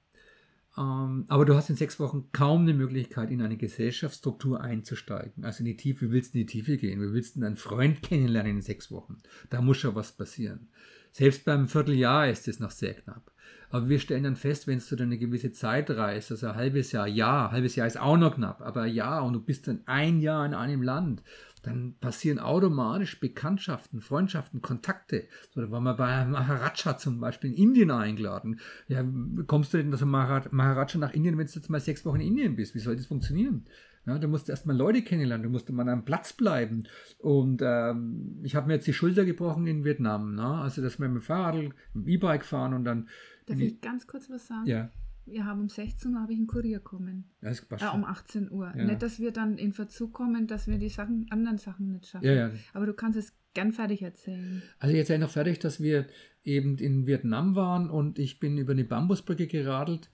Ähm, 0.78 1.24
aber 1.28 1.44
du 1.44 1.54
hast 1.54 1.70
in 1.70 1.76
sechs 1.76 1.98
Wochen 1.98 2.28
kaum 2.32 2.62
eine 2.62 2.74
Möglichkeit, 2.74 3.30
in 3.30 3.42
eine 3.42 3.56
Gesellschaftsstruktur 3.56 4.60
einzusteigen. 4.60 5.44
Also 5.44 5.60
in 5.60 5.66
die 5.66 5.76
Tiefe, 5.76 6.06
wie 6.06 6.12
willst 6.12 6.34
du 6.34 6.38
in 6.38 6.46
die 6.46 6.52
Tiefe 6.52 6.76
gehen? 6.76 7.00
Wie 7.00 7.12
willst 7.12 7.36
du 7.36 7.44
einen 7.44 7.56
Freund 7.56 8.02
kennenlernen 8.02 8.56
in 8.56 8.62
sechs 8.62 8.90
Wochen? 8.90 9.18
Da 9.50 9.60
muss 9.60 9.78
schon 9.78 9.94
was 9.94 10.12
passieren. 10.12 10.68
Selbst 11.12 11.44
beim 11.44 11.66
Vierteljahr 11.66 12.28
ist 12.28 12.46
es 12.46 12.60
noch 12.60 12.70
sehr 12.70 12.94
knapp. 12.94 13.32
Aber 13.70 13.88
wir 13.88 14.00
stellen 14.00 14.24
dann 14.24 14.36
fest, 14.36 14.66
wenn 14.66 14.80
du 14.80 14.96
dann 14.96 15.08
eine 15.08 15.18
gewisse 15.18 15.52
Zeit 15.52 15.90
reist, 15.90 16.32
also 16.32 16.48
ein 16.48 16.56
halbes 16.56 16.90
Jahr, 16.90 17.06
ja, 17.06 17.50
halbes 17.52 17.76
Jahr 17.76 17.86
ist 17.86 18.00
auch 18.00 18.16
noch 18.16 18.34
knapp, 18.34 18.60
aber 18.62 18.86
ja, 18.86 19.20
und 19.20 19.32
du 19.32 19.40
bist 19.40 19.68
dann 19.68 19.82
ein 19.86 20.20
Jahr 20.20 20.44
in 20.44 20.54
einem 20.54 20.82
Land, 20.82 21.22
dann 21.62 21.94
passieren 22.00 22.38
automatisch 22.38 23.20
Bekanntschaften, 23.20 24.00
Freundschaften, 24.00 24.62
Kontakte. 24.62 25.26
So, 25.54 25.60
da 25.60 25.70
waren 25.70 25.84
wir 25.84 25.94
bei 25.94 26.24
Maharaja 26.24 26.96
zum 26.96 27.20
Beispiel 27.20 27.50
in 27.50 27.56
Indien 27.56 27.90
eingeladen. 27.90 28.60
Ja, 28.88 29.04
kommst 29.46 29.74
du 29.74 29.78
denn 29.78 29.92
aus 29.92 30.04
Maharaja 30.04 30.98
nach 30.98 31.12
Indien, 31.12 31.36
wenn 31.38 31.46
du 31.46 31.52
jetzt 31.52 31.70
mal 31.70 31.80
sechs 31.80 32.04
Wochen 32.04 32.20
in 32.20 32.28
Indien 32.28 32.56
bist? 32.56 32.74
Wie 32.74 32.78
soll 32.78 32.96
das 32.96 33.06
funktionieren? 33.06 33.66
Ja, 34.06 34.18
du 34.18 34.28
musst 34.28 34.48
erstmal 34.48 34.76
Leute 34.76 35.02
kennenlernen, 35.02 35.44
du 35.44 35.50
musst 35.50 35.70
mal 35.70 35.82
an 35.82 35.88
einem 35.90 36.04
Platz 36.04 36.32
bleiben. 36.32 36.84
Und 37.18 37.60
ähm, 37.62 38.40
ich 38.42 38.56
habe 38.56 38.66
mir 38.66 38.74
jetzt 38.74 38.86
die 38.86 38.94
Schulter 38.94 39.26
gebrochen 39.26 39.66
in 39.66 39.84
Vietnam. 39.84 40.34
Ne? 40.34 40.46
Also, 40.46 40.80
dass 40.80 40.98
wir 40.98 41.08
mit 41.08 41.22
dem 41.22 41.24
Fahrrad, 41.24 41.56
mit 41.56 41.74
dem 41.94 42.08
E-Bike 42.08 42.44
fahren 42.44 42.72
und 42.72 42.84
dann. 42.84 43.08
Darf 43.46 43.60
ich 43.60 43.80
ganz 43.80 44.06
kurz 44.06 44.30
was 44.30 44.46
sagen? 44.46 44.66
Ja, 44.66 44.90
Wir 45.26 45.44
haben 45.44 45.60
um 45.60 45.68
16 45.68 46.14
Uhr 46.14 46.20
habe 46.20 46.32
ich 46.32 46.38
einen 46.38 46.46
Kurier 46.46 46.80
kommen. 46.80 47.24
das 47.40 47.60
passt 47.64 47.84
Äh, 47.84 47.94
um 47.94 48.04
18 48.04 48.50
Uhr. 48.50 48.72
Ja. 48.76 48.84
Nicht, 48.84 49.02
dass 49.02 49.18
wir 49.20 49.32
dann 49.32 49.58
in 49.58 49.72
Verzug 49.72 50.12
kommen, 50.12 50.46
dass 50.46 50.66
wir 50.66 50.78
die 50.78 50.88
Sachen, 50.88 51.26
anderen 51.30 51.58
Sachen 51.58 51.92
nicht 51.92 52.06
schaffen. 52.06 52.26
Ja, 52.26 52.32
ja. 52.32 52.50
Aber 52.72 52.86
du 52.86 52.94
kannst 52.94 53.18
es 53.18 53.32
gern 53.54 53.72
fertig 53.72 54.02
erzählen. 54.02 54.62
Also 54.78 54.94
jetzt 54.94 55.10
noch 55.18 55.30
fertig, 55.30 55.58
dass 55.58 55.80
wir 55.80 56.06
eben 56.42 56.78
in 56.78 57.06
Vietnam 57.06 57.54
waren 57.54 57.90
und 57.90 58.18
ich 58.18 58.40
bin 58.40 58.58
über 58.58 58.72
eine 58.72 58.84
Bambusbrücke 58.84 59.46
geradelt 59.46 60.10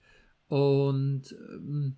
und 0.47 1.23
ähm, 1.31 1.95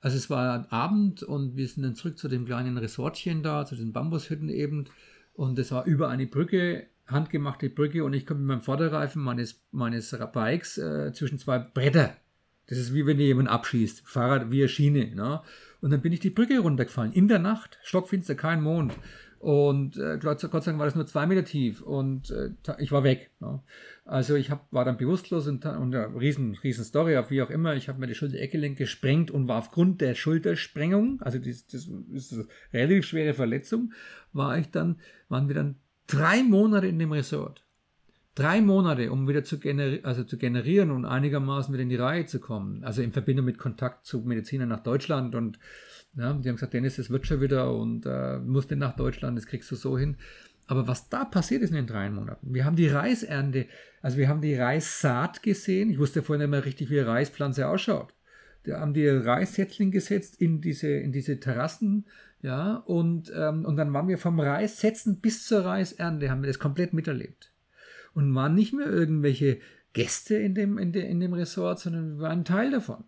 also 0.00 0.16
es 0.16 0.28
war 0.30 0.70
Abend 0.72 1.22
und 1.22 1.56
wir 1.56 1.68
sind 1.68 1.84
dann 1.84 1.94
zurück 1.94 2.18
zu 2.18 2.28
dem 2.28 2.44
kleinen 2.44 2.76
Resortchen 2.76 3.42
da, 3.42 3.64
zu 3.64 3.76
den 3.76 3.92
Bambushütten 3.92 4.48
eben 4.48 4.86
und 5.32 5.58
es 5.58 5.70
war 5.70 5.86
über 5.86 6.08
eine 6.08 6.26
Brücke, 6.26 6.86
handgemachte 7.06 7.70
Brücke 7.70 8.04
und 8.04 8.12
ich 8.12 8.26
komme 8.26 8.40
mit 8.40 8.48
meinem 8.48 8.60
Vorderreifen 8.60 9.22
meines, 9.22 9.62
meines 9.70 10.16
Bikes 10.32 10.78
äh, 10.78 11.12
zwischen 11.12 11.38
zwei 11.38 11.58
Bretter. 11.60 12.16
Das 12.72 12.80
ist 12.80 12.94
wie 12.94 13.04
wenn 13.04 13.18
dir 13.18 13.26
jemand 13.26 13.50
abschießt, 13.50 14.02
Fahrrad 14.06 14.50
wie 14.50 14.62
eine 14.62 14.68
Schiene. 14.70 15.14
Ne? 15.14 15.42
Und 15.82 15.90
dann 15.90 16.00
bin 16.00 16.10
ich 16.10 16.20
die 16.20 16.30
Brücke 16.30 16.58
runtergefallen, 16.58 17.12
in 17.12 17.28
der 17.28 17.38
Nacht, 17.38 17.78
stockfinster, 17.82 18.34
kein 18.34 18.62
Mond. 18.62 18.94
Und 19.40 19.98
äh, 19.98 20.18
Gott, 20.18 20.40
sei 20.40 20.48
Dank 20.48 20.78
war 20.78 20.86
das 20.86 20.94
nur 20.94 21.04
zwei 21.04 21.26
Meter 21.26 21.44
tief 21.44 21.82
und 21.82 22.30
äh, 22.30 22.48
ich 22.78 22.90
war 22.90 23.04
weg. 23.04 23.30
Ne? 23.40 23.60
Also 24.06 24.36
ich 24.36 24.50
hab, 24.50 24.72
war 24.72 24.86
dann 24.86 24.96
bewusstlos 24.96 25.46
und, 25.48 25.66
und 25.66 25.94
eine 25.94 26.18
riesen, 26.18 26.54
riesen 26.64 26.84
Story, 26.86 27.18
auf 27.18 27.30
wie 27.30 27.42
auch 27.42 27.50
immer. 27.50 27.74
Ich 27.74 27.90
habe 27.90 28.00
mir 28.00 28.06
die 28.06 28.14
Schulter-Eckgelenk 28.14 28.78
gesprengt 28.78 29.30
und 29.30 29.48
war 29.48 29.58
aufgrund 29.58 30.00
der 30.00 30.14
Schultersprengung, 30.14 31.20
also 31.20 31.38
das, 31.38 31.66
das 31.66 31.90
ist 32.14 32.32
eine 32.32 32.46
relativ 32.72 33.04
schwere 33.04 33.34
Verletzung, 33.34 33.92
war 34.32 34.56
ich 34.56 34.70
dann, 34.70 34.98
waren 35.28 35.48
wir 35.48 35.56
dann 35.56 35.76
drei 36.06 36.42
Monate 36.42 36.86
in 36.86 36.98
dem 36.98 37.12
Resort. 37.12 37.66
Drei 38.34 38.62
Monate, 38.62 39.12
um 39.12 39.28
wieder 39.28 39.44
zu, 39.44 39.58
generi 39.58 40.00
also 40.04 40.24
zu 40.24 40.38
generieren 40.38 40.90
und 40.90 41.04
einigermaßen 41.04 41.72
wieder 41.72 41.82
in 41.82 41.90
die 41.90 41.96
Reihe 41.96 42.24
zu 42.24 42.40
kommen. 42.40 42.82
Also 42.82 43.02
in 43.02 43.12
Verbindung 43.12 43.44
mit 43.44 43.58
Kontakt 43.58 44.06
zu 44.06 44.20
Medizinern 44.20 44.70
nach 44.70 44.82
Deutschland 44.82 45.34
und 45.34 45.58
ja, 46.16 46.32
die 46.32 46.48
haben 46.48 46.56
gesagt, 46.56 46.74
Dennis, 46.74 46.96
das 46.96 47.10
wird 47.10 47.26
schon 47.26 47.40
wieder 47.40 47.74
und 47.74 48.06
äh, 48.06 48.38
musst 48.38 48.70
nicht 48.70 48.78
nach 48.78 48.96
Deutschland, 48.96 49.36
das 49.36 49.46
kriegst 49.46 49.70
du 49.70 49.76
so 49.76 49.98
hin. 49.98 50.16
Aber 50.66 50.88
was 50.88 51.08
da 51.08 51.24
passiert 51.24 51.62
ist 51.62 51.70
in 51.70 51.76
den 51.76 51.86
drei 51.86 52.08
Monaten, 52.08 52.54
wir 52.54 52.64
haben 52.64 52.76
die 52.76 52.88
Reisernte, 52.88 53.66
also 54.00 54.16
wir 54.16 54.28
haben 54.28 54.40
die 54.40 54.54
Reissaat 54.54 55.42
gesehen. 55.42 55.90
Ich 55.90 55.98
wusste 55.98 56.22
vorhin 56.22 56.40
nicht 56.40 56.50
mehr 56.50 56.64
richtig, 56.64 56.88
wie 56.88 57.00
eine 57.00 57.08
Reispflanze 57.08 57.68
ausschaut. 57.68 58.14
Da 58.64 58.80
haben 58.80 58.94
die 58.94 59.08
Reissetzling 59.08 59.90
gesetzt 59.90 60.40
in 60.40 60.60
diese, 60.60 60.88
in 60.88 61.12
diese 61.12 61.40
Terrassen, 61.40 62.06
ja, 62.42 62.76
und, 62.76 63.32
ähm, 63.34 63.64
und 63.64 63.76
dann 63.76 63.92
waren 63.92 64.08
wir 64.08 64.18
vom 64.18 64.40
Reissetzen 64.40 65.20
bis 65.20 65.46
zur 65.46 65.64
Reisernte, 65.64 66.30
haben 66.30 66.42
wir 66.42 66.48
das 66.48 66.58
komplett 66.58 66.92
miterlebt. 66.92 67.51
Und 68.14 68.34
waren 68.34 68.54
nicht 68.54 68.72
mehr 68.72 68.86
irgendwelche 68.86 69.58
Gäste 69.92 70.36
in 70.36 70.54
dem, 70.54 70.78
in, 70.78 70.92
de, 70.92 71.08
in 71.08 71.20
dem 71.20 71.32
Resort, 71.32 71.80
sondern 71.80 72.16
wir 72.16 72.22
waren 72.22 72.44
Teil 72.44 72.70
davon. 72.70 73.04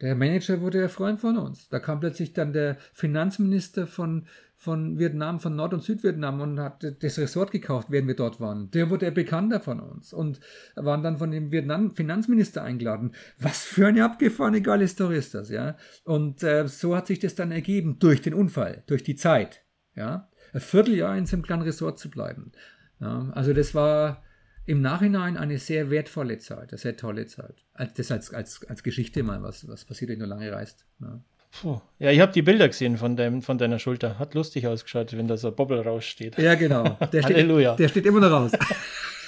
Der 0.00 0.16
Manager 0.16 0.60
wurde 0.60 0.78
der 0.78 0.88
Freund 0.88 1.20
von 1.20 1.38
uns. 1.38 1.68
Da 1.68 1.78
kam 1.78 2.00
plötzlich 2.00 2.32
dann 2.32 2.52
der 2.52 2.76
Finanzminister 2.92 3.86
von, 3.86 4.26
von 4.56 4.98
Vietnam, 4.98 5.38
von 5.38 5.54
Nord- 5.54 5.72
und 5.72 5.82
Südvietnam 5.82 6.40
und 6.40 6.60
hat 6.60 6.84
das 7.00 7.18
Resort 7.18 7.52
gekauft, 7.52 7.88
während 7.90 8.08
wir 8.08 8.16
dort 8.16 8.40
waren. 8.40 8.70
Der 8.72 8.90
wurde 8.90 9.10
Bekannter 9.12 9.60
von 9.60 9.80
uns 9.80 10.12
und 10.12 10.40
waren 10.74 11.02
dann 11.02 11.18
von 11.18 11.30
dem 11.30 11.52
Vietnam 11.52 11.94
Finanzminister 11.94 12.62
eingeladen. 12.62 13.12
Was 13.38 13.62
für 13.62 13.86
eine 13.86 14.04
abgefahrene 14.04 14.62
geile 14.62 14.88
Story 14.88 15.16
ist 15.16 15.34
das, 15.34 15.48
ja? 15.48 15.76
Und 16.04 16.42
äh, 16.42 16.66
so 16.66 16.96
hat 16.96 17.06
sich 17.06 17.20
das 17.20 17.36
dann 17.36 17.52
ergeben 17.52 17.98
durch 18.00 18.20
den 18.20 18.34
Unfall, 18.34 18.82
durch 18.86 19.04
die 19.04 19.16
Zeit, 19.16 19.62
ja? 19.94 20.28
Ein 20.52 20.60
Vierteljahr 20.60 21.16
in 21.16 21.26
so 21.26 21.36
einem 21.36 21.44
kleinen 21.44 21.62
Resort 21.62 21.98
zu 21.98 22.10
bleiben. 22.10 22.52
Ja? 23.00 23.30
Also 23.34 23.52
das 23.52 23.74
war 23.74 24.22
im 24.66 24.80
Nachhinein 24.80 25.36
eine 25.36 25.58
sehr 25.58 25.90
wertvolle 25.90 26.38
Zeit, 26.38 26.70
eine 26.70 26.78
sehr 26.78 26.96
tolle 26.96 27.26
Zeit. 27.26 27.64
Das 27.96 28.10
als, 28.10 28.32
als, 28.32 28.64
als 28.68 28.82
Geschichte 28.82 29.22
mal, 29.22 29.42
was, 29.42 29.68
was 29.68 29.84
passiert, 29.84 30.10
wenn 30.10 30.20
du 30.20 30.26
lange 30.26 30.50
reist. 30.50 30.86
Ja. 31.00 31.20
Puh. 31.60 31.80
Ja, 31.98 32.10
ich 32.10 32.20
habe 32.20 32.32
die 32.32 32.42
Bilder 32.42 32.66
gesehen 32.68 32.96
von, 32.96 33.16
deinem, 33.16 33.42
von 33.42 33.58
deiner 33.58 33.78
Schulter. 33.78 34.18
Hat 34.18 34.34
lustig 34.34 34.66
ausgeschaut, 34.66 35.16
wenn 35.16 35.28
da 35.28 35.36
so 35.36 35.48
ein 35.48 35.54
Bobbel 35.54 35.80
raussteht. 35.80 36.36
Ja, 36.38 36.54
genau. 36.54 36.98
Der 37.12 37.22
Halleluja. 37.22 37.74
Steht, 37.74 37.80
der 37.80 37.88
steht 37.88 38.06
immer 38.06 38.20
noch 38.20 38.30
raus. 38.30 38.52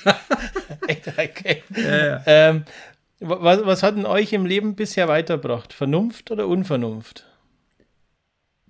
okay. 1.19 1.63
Ja, 1.77 2.07
ja. 2.07 2.23
Ähm, 2.27 2.65
was, 3.21 3.65
was 3.65 3.83
hat 3.83 3.97
denn 3.97 4.07
euch 4.07 4.33
im 4.33 4.45
Leben 4.45 4.75
bisher 4.75 5.09
weitergebracht? 5.09 5.73
Vernunft 5.73 6.31
oder 6.31 6.49
Unvernunft? 6.49 7.27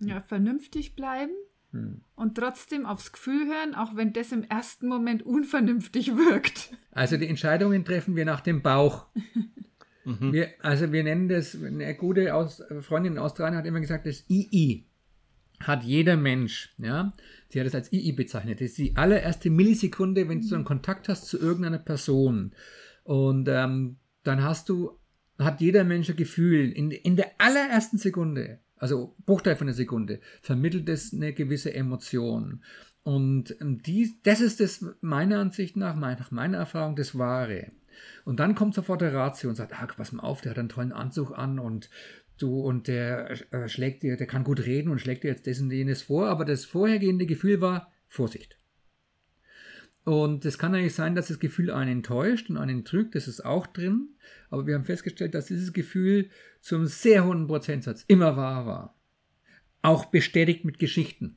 Ja, 0.00 0.20
vernünftig 0.20 0.94
bleiben 0.94 1.32
hm. 1.76 2.00
und 2.14 2.34
trotzdem 2.36 2.86
aufs 2.86 3.12
Gefühl 3.12 3.46
hören, 3.46 3.74
auch 3.74 3.96
wenn 3.96 4.12
das 4.12 4.32
im 4.32 4.44
ersten 4.44 4.88
Moment 4.88 5.24
unvernünftig 5.24 6.16
wirkt. 6.16 6.72
Also 6.92 7.16
die 7.16 7.28
Entscheidungen 7.28 7.84
treffen 7.84 8.16
wir 8.16 8.24
nach 8.24 8.40
dem 8.40 8.62
Bauch. 8.62 9.06
Mhm. 10.06 10.32
Wir, 10.32 10.50
also 10.60 10.92
wir 10.92 11.02
nennen 11.02 11.28
das, 11.28 11.60
eine 11.60 11.92
gute 11.96 12.32
Aus, 12.32 12.62
Freundin 12.80 13.14
in 13.14 13.18
Australien 13.18 13.58
hat 13.58 13.66
immer 13.66 13.80
gesagt, 13.80 14.06
das 14.06 14.24
II 14.28 14.86
hat 15.58 15.82
jeder 15.82 16.16
Mensch, 16.16 16.74
ja, 16.78 17.12
sie 17.48 17.60
hat 17.60 17.66
es 17.66 17.74
als 17.74 17.92
II 17.92 18.12
bezeichnet. 18.12 18.60
Das 18.60 18.68
ist 18.68 18.78
die 18.78 18.96
allererste 18.96 19.50
Millisekunde, 19.50 20.28
wenn 20.28 20.42
du 20.42 20.54
einen 20.54 20.64
Kontakt 20.64 21.08
hast 21.08 21.26
zu 21.26 21.38
irgendeiner 21.38 21.78
Person. 21.78 22.52
Und 23.04 23.48
ähm, 23.48 23.96
dann 24.22 24.42
hast 24.42 24.68
du, 24.68 24.98
hat 25.38 25.60
jeder 25.60 25.84
Mensch 25.84 26.08
ein 26.08 26.16
Gefühl, 26.16 26.70
in, 26.70 26.90
in 26.90 27.16
der 27.16 27.32
allerersten 27.38 27.98
Sekunde, 27.98 28.60
also 28.76 29.14
Bruchteil 29.24 29.56
von 29.56 29.68
einer 29.68 29.74
Sekunde, 29.74 30.20
vermittelt 30.42 30.88
es 30.88 31.12
eine 31.12 31.32
gewisse 31.32 31.72
Emotion. 31.74 32.62
Und 33.02 33.56
ähm, 33.60 33.82
die, 33.82 34.18
das 34.22 34.40
ist 34.40 34.60
das 34.60 34.84
meiner 35.00 35.38
Ansicht 35.38 35.76
nach, 35.76 35.96
nach 35.96 36.30
meiner 36.30 36.58
Erfahrung, 36.58 36.96
das 36.96 37.16
Wahre. 37.16 37.70
Und 38.24 38.40
dann 38.40 38.54
kommt 38.54 38.74
sofort 38.74 39.00
der 39.00 39.14
Ratio 39.14 39.48
und 39.48 39.56
sagt, 39.56 39.72
ah, 39.72 39.86
pass 39.86 40.12
mal 40.12 40.22
auf, 40.22 40.40
der 40.40 40.50
hat 40.50 40.58
einen 40.58 40.68
tollen 40.68 40.92
Anzug 40.92 41.36
an 41.36 41.58
und 41.58 41.88
du 42.38 42.60
und 42.60 42.88
der 42.88 43.52
äh, 43.52 43.68
schlägt 43.68 44.02
dir, 44.02 44.16
der 44.16 44.26
kann 44.26 44.44
gut 44.44 44.66
reden 44.66 44.90
und 44.90 45.00
schlägt 45.00 45.24
dir 45.24 45.28
jetzt 45.28 45.46
und 45.60 45.70
jenes 45.70 46.02
vor, 46.02 46.28
aber 46.28 46.44
das 46.44 46.64
vorhergehende 46.64 47.26
Gefühl 47.26 47.60
war 47.60 47.90
Vorsicht. 48.08 48.55
Und 50.06 50.44
es 50.44 50.56
kann 50.56 50.74
eigentlich 50.74 50.94
sein, 50.94 51.14
dass 51.14 51.28
das 51.28 51.40
Gefühl 51.40 51.70
einen 51.70 51.98
enttäuscht 51.98 52.48
und 52.48 52.56
einen 52.56 52.84
trügt, 52.84 53.14
das 53.14 53.28
ist 53.28 53.44
auch 53.44 53.66
drin. 53.66 54.10
Aber 54.50 54.66
wir 54.66 54.74
haben 54.74 54.84
festgestellt, 54.84 55.34
dass 55.34 55.46
dieses 55.46 55.72
Gefühl 55.72 56.30
zum 56.60 56.86
sehr 56.86 57.26
hohen 57.26 57.46
Prozentsatz 57.46 58.04
immer 58.06 58.36
wahr 58.36 58.66
war. 58.66 58.98
Auch 59.82 60.06
bestätigt 60.06 60.64
mit 60.64 60.78
Geschichten. 60.78 61.36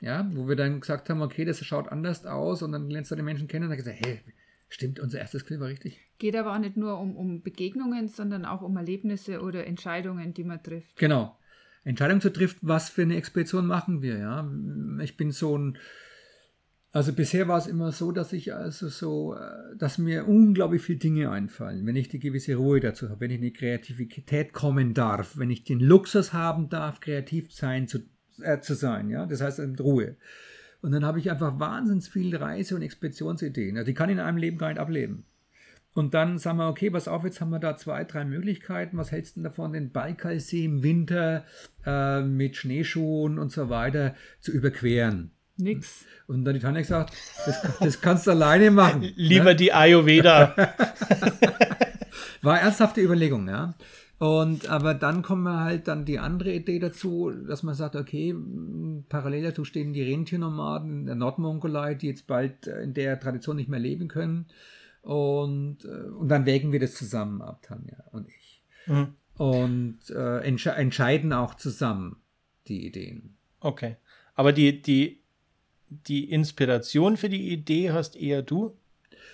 Ja, 0.00 0.28
wo 0.34 0.48
wir 0.48 0.56
dann 0.56 0.80
gesagt 0.80 1.08
haben, 1.08 1.22
okay, 1.22 1.44
das 1.44 1.64
schaut 1.64 1.88
anders 1.88 2.26
aus 2.26 2.62
und 2.62 2.72
dann 2.72 2.90
lernst 2.90 3.10
du 3.10 3.16
den 3.16 3.24
Menschen 3.24 3.48
kennen 3.48 3.64
und 3.64 3.70
dann 3.70 3.78
gesagt, 3.78 3.98
hey, 4.04 4.20
Stimmt, 4.68 4.98
unser 4.98 5.20
erstes 5.20 5.42
Gefühl 5.44 5.60
war 5.60 5.68
richtig. 5.68 6.00
Geht 6.18 6.34
aber 6.34 6.52
auch 6.52 6.58
nicht 6.58 6.76
nur 6.76 6.98
um, 6.98 7.16
um 7.16 7.42
Begegnungen, 7.42 8.08
sondern 8.08 8.44
auch 8.44 8.62
um 8.62 8.76
Erlebnisse 8.76 9.40
oder 9.40 9.66
Entscheidungen, 9.66 10.34
die 10.34 10.44
man 10.44 10.62
trifft. 10.62 10.96
Genau. 10.96 11.38
Entscheidung 11.84 12.20
zu 12.20 12.32
trifft, 12.32 12.58
was 12.62 12.88
für 12.88 13.02
eine 13.02 13.16
Expedition 13.16 13.66
machen 13.66 14.02
wir, 14.02 14.18
ja. 14.18 14.50
Ich 15.00 15.16
bin 15.16 15.30
so 15.30 15.56
ein, 15.56 15.78
also 16.96 17.12
bisher 17.12 17.46
war 17.46 17.58
es 17.58 17.66
immer 17.66 17.92
so, 17.92 18.10
dass 18.10 18.32
ich 18.32 18.54
also 18.54 18.88
so, 18.88 19.34
äh, 19.34 19.76
dass 19.76 19.98
mir 19.98 20.26
unglaublich 20.26 20.80
viele 20.80 20.98
Dinge 20.98 21.30
einfallen, 21.30 21.84
wenn 21.84 21.94
ich 21.94 22.08
die 22.08 22.18
gewisse 22.18 22.54
Ruhe 22.54 22.80
dazu 22.80 23.10
habe, 23.10 23.20
wenn 23.20 23.30
ich 23.30 23.36
in 23.36 23.42
die 23.42 23.52
Kreativität 23.52 24.54
kommen 24.54 24.94
darf, 24.94 25.36
wenn 25.36 25.50
ich 25.50 25.64
den 25.64 25.78
Luxus 25.78 26.32
haben 26.32 26.70
darf, 26.70 27.00
kreativ 27.00 27.52
sein 27.52 27.86
zu, 27.86 27.98
äh, 28.40 28.60
zu 28.60 28.72
sein, 28.72 29.10
ja. 29.10 29.26
Das 29.26 29.42
heißt 29.42 29.60
Ruhe. 29.78 30.16
Und 30.80 30.92
dann 30.92 31.04
habe 31.04 31.18
ich 31.18 31.30
einfach 31.30 31.60
wahnsinnig 31.60 32.08
viele 32.08 32.40
Reise- 32.40 32.76
und 32.76 32.80
Expeditionsideen. 32.80 33.76
Also 33.76 33.88
die 33.88 33.94
kann 33.94 34.08
ich 34.08 34.14
in 34.14 34.20
einem 34.20 34.38
Leben 34.38 34.56
gar 34.56 34.68
nicht 34.70 34.78
ableben. 34.78 35.26
Und 35.92 36.14
dann 36.14 36.38
sagen 36.38 36.56
wir, 36.56 36.68
okay, 36.70 36.88
pass 36.88 37.08
auf, 37.08 37.24
jetzt 37.24 37.42
haben 37.42 37.50
wir 37.50 37.58
da 37.58 37.76
zwei, 37.76 38.04
drei 38.04 38.24
Möglichkeiten. 38.24 38.96
Was 38.96 39.12
hältst 39.12 39.36
du 39.36 39.42
davon, 39.42 39.74
den 39.74 39.92
Baikalsee 39.92 40.64
im 40.64 40.82
Winter 40.82 41.44
äh, 41.84 42.22
mit 42.22 42.56
Schneeschuhen 42.56 43.38
und 43.38 43.52
so 43.52 43.68
weiter 43.68 44.14
zu 44.40 44.50
überqueren? 44.50 45.35
Nix. 45.58 46.04
Und 46.26 46.44
dann 46.44 46.54
die 46.54 46.60
Tanja 46.60 46.80
gesagt, 46.80 47.14
das, 47.44 47.78
das 47.78 48.00
kannst 48.00 48.26
du 48.26 48.32
alleine 48.32 48.70
machen. 48.70 49.02
Lieber 49.16 49.44
ne? 49.44 49.56
die 49.56 49.72
Ayurveda. 49.72 50.54
War 52.42 52.60
ernsthafte 52.60 53.00
Überlegung, 53.00 53.48
ja. 53.48 53.74
Und 54.18 54.68
aber 54.68 54.94
dann 54.94 55.22
kommen 55.22 55.42
wir 55.42 55.60
halt 55.60 55.88
dann 55.88 56.06
die 56.06 56.18
andere 56.18 56.52
Idee 56.52 56.78
dazu, 56.78 57.30
dass 57.30 57.62
man 57.62 57.74
sagt, 57.74 57.96
okay, 57.96 58.34
parallel 59.08 59.42
dazu 59.42 59.64
stehen 59.64 59.92
die 59.92 60.02
Rentiernomaden 60.02 61.00
in 61.00 61.06
der 61.06 61.16
Nordmongolei, 61.16 61.94
die 61.94 62.06
jetzt 62.06 62.26
bald 62.26 62.66
in 62.66 62.94
der 62.94 63.20
Tradition 63.20 63.56
nicht 63.56 63.68
mehr 63.68 63.80
leben 63.80 64.08
können. 64.08 64.46
Und, 65.02 65.84
äh, 65.84 66.08
und 66.08 66.28
dann 66.28 66.46
wägen 66.46 66.72
wir 66.72 66.80
das 66.80 66.94
zusammen 66.94 67.42
ab, 67.42 67.62
Tanja 67.62 68.02
und 68.10 68.28
ich. 68.28 68.62
Mhm. 68.86 69.14
Und 69.36 69.98
äh, 70.10 70.38
entsche 70.38 70.70
entscheiden 70.70 71.32
auch 71.32 71.54
zusammen 71.54 72.16
die 72.68 72.86
Ideen. 72.86 73.36
Okay. 73.60 73.96
Aber 74.34 74.52
die, 74.52 74.80
die, 74.80 75.20
die 75.88 76.30
Inspiration 76.30 77.16
für 77.16 77.28
die 77.28 77.52
Idee 77.52 77.90
hast 77.90 78.16
eher 78.16 78.42
du, 78.42 78.76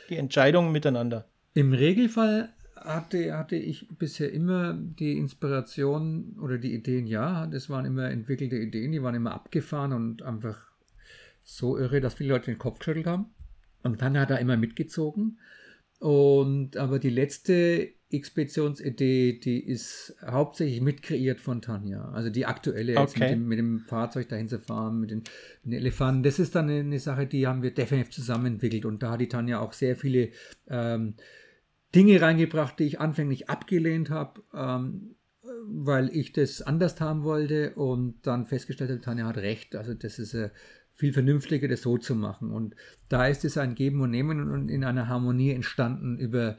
die 0.08 0.16
Entscheidungen 0.16 0.72
miteinander. 0.72 1.26
Im 1.54 1.72
Regelfall 1.72 2.52
hatte, 2.76 3.36
hatte 3.36 3.56
ich 3.56 3.88
bisher 3.98 4.32
immer 4.32 4.74
die 4.74 5.16
Inspiration 5.16 6.36
oder 6.40 6.58
die 6.58 6.74
Ideen, 6.74 7.06
ja, 7.06 7.46
das 7.46 7.70
waren 7.70 7.84
immer 7.84 8.10
entwickelte 8.10 8.56
Ideen, 8.56 8.92
die 8.92 9.02
waren 9.02 9.14
immer 9.14 9.32
abgefahren 9.32 9.92
und 9.92 10.22
einfach 10.22 10.58
so 11.44 11.78
irre, 11.78 12.00
dass 12.00 12.14
viele 12.14 12.30
Leute 12.30 12.46
den 12.46 12.58
Kopf 12.58 12.78
geschüttelt 12.78 13.06
haben. 13.06 13.26
Und 13.82 14.00
dann 14.02 14.18
hat 14.18 14.30
er 14.30 14.38
immer 14.38 14.56
mitgezogen. 14.56 15.38
Und 15.98 16.76
aber 16.76 16.98
die 16.98 17.10
letzte 17.10 17.90
Expeditionsidee, 18.12 19.38
die 19.38 19.60
ist 19.60 20.14
hauptsächlich 20.24 20.80
mitkreiert 20.80 21.40
von 21.40 21.62
Tanja. 21.62 22.10
Also 22.10 22.30
die 22.30 22.46
aktuelle, 22.46 22.94
jetzt 22.94 23.16
okay. 23.16 23.20
mit, 23.20 23.30
dem, 23.30 23.48
mit, 23.48 23.58
dem, 23.58 23.80
Fahrzeug 23.80 24.28
dahin 24.28 24.48
zu 24.48 24.58
fahren, 24.58 25.00
mit 25.00 25.10
den, 25.10 25.18
mit 25.64 25.72
den, 25.72 25.78
Elefanten. 25.80 26.22
Das 26.22 26.38
ist 26.38 26.54
dann 26.54 26.68
eine, 26.68 26.98
Sache, 26.98 27.26
die 27.26 27.46
haben 27.46 27.62
wir 27.62 27.72
definitiv 27.72 28.12
zusammen 28.12 28.46
entwickelt. 28.46 28.84
Und 28.84 29.02
da 29.02 29.12
hat 29.12 29.20
die 29.20 29.28
Tanja 29.28 29.60
auch 29.60 29.72
sehr 29.72 29.96
viele 29.96 30.30
ähm, 30.68 31.14
Dinge 31.94 32.20
reingebracht, 32.20 32.78
die 32.78 32.84
ich 32.84 33.00
anfänglich 33.00 33.50
abgelehnt 33.50 34.10
habe, 34.10 34.42
ähm, 34.54 35.16
weil 35.64 36.08
ich 36.14 36.32
das 36.32 36.62
anders 36.62 37.00
haben 37.00 37.24
wollte 37.24 37.74
und 37.74 38.26
dann 38.26 38.46
festgestellt 38.46 38.90
habe, 38.90 39.00
Tanja 39.00 39.26
hat 39.26 39.38
recht. 39.38 39.76
Also 39.76 39.94
das 39.94 40.18
ist 40.18 40.34
äh, 40.34 40.50
viel 40.94 41.12
vernünftiger, 41.12 41.68
das 41.68 41.82
so 41.82 41.98
zu 41.98 42.14
machen. 42.14 42.50
Und 42.50 42.76
da 43.08 43.26
ist 43.26 43.44
es 43.44 43.58
ein 43.58 43.74
Geben 43.74 44.00
und 44.00 44.10
Nehmen 44.10 44.50
und 44.50 44.68
in 44.68 44.84
einer 44.84 45.08
Harmonie 45.08 45.50
entstanden 45.50 46.18
über 46.18 46.56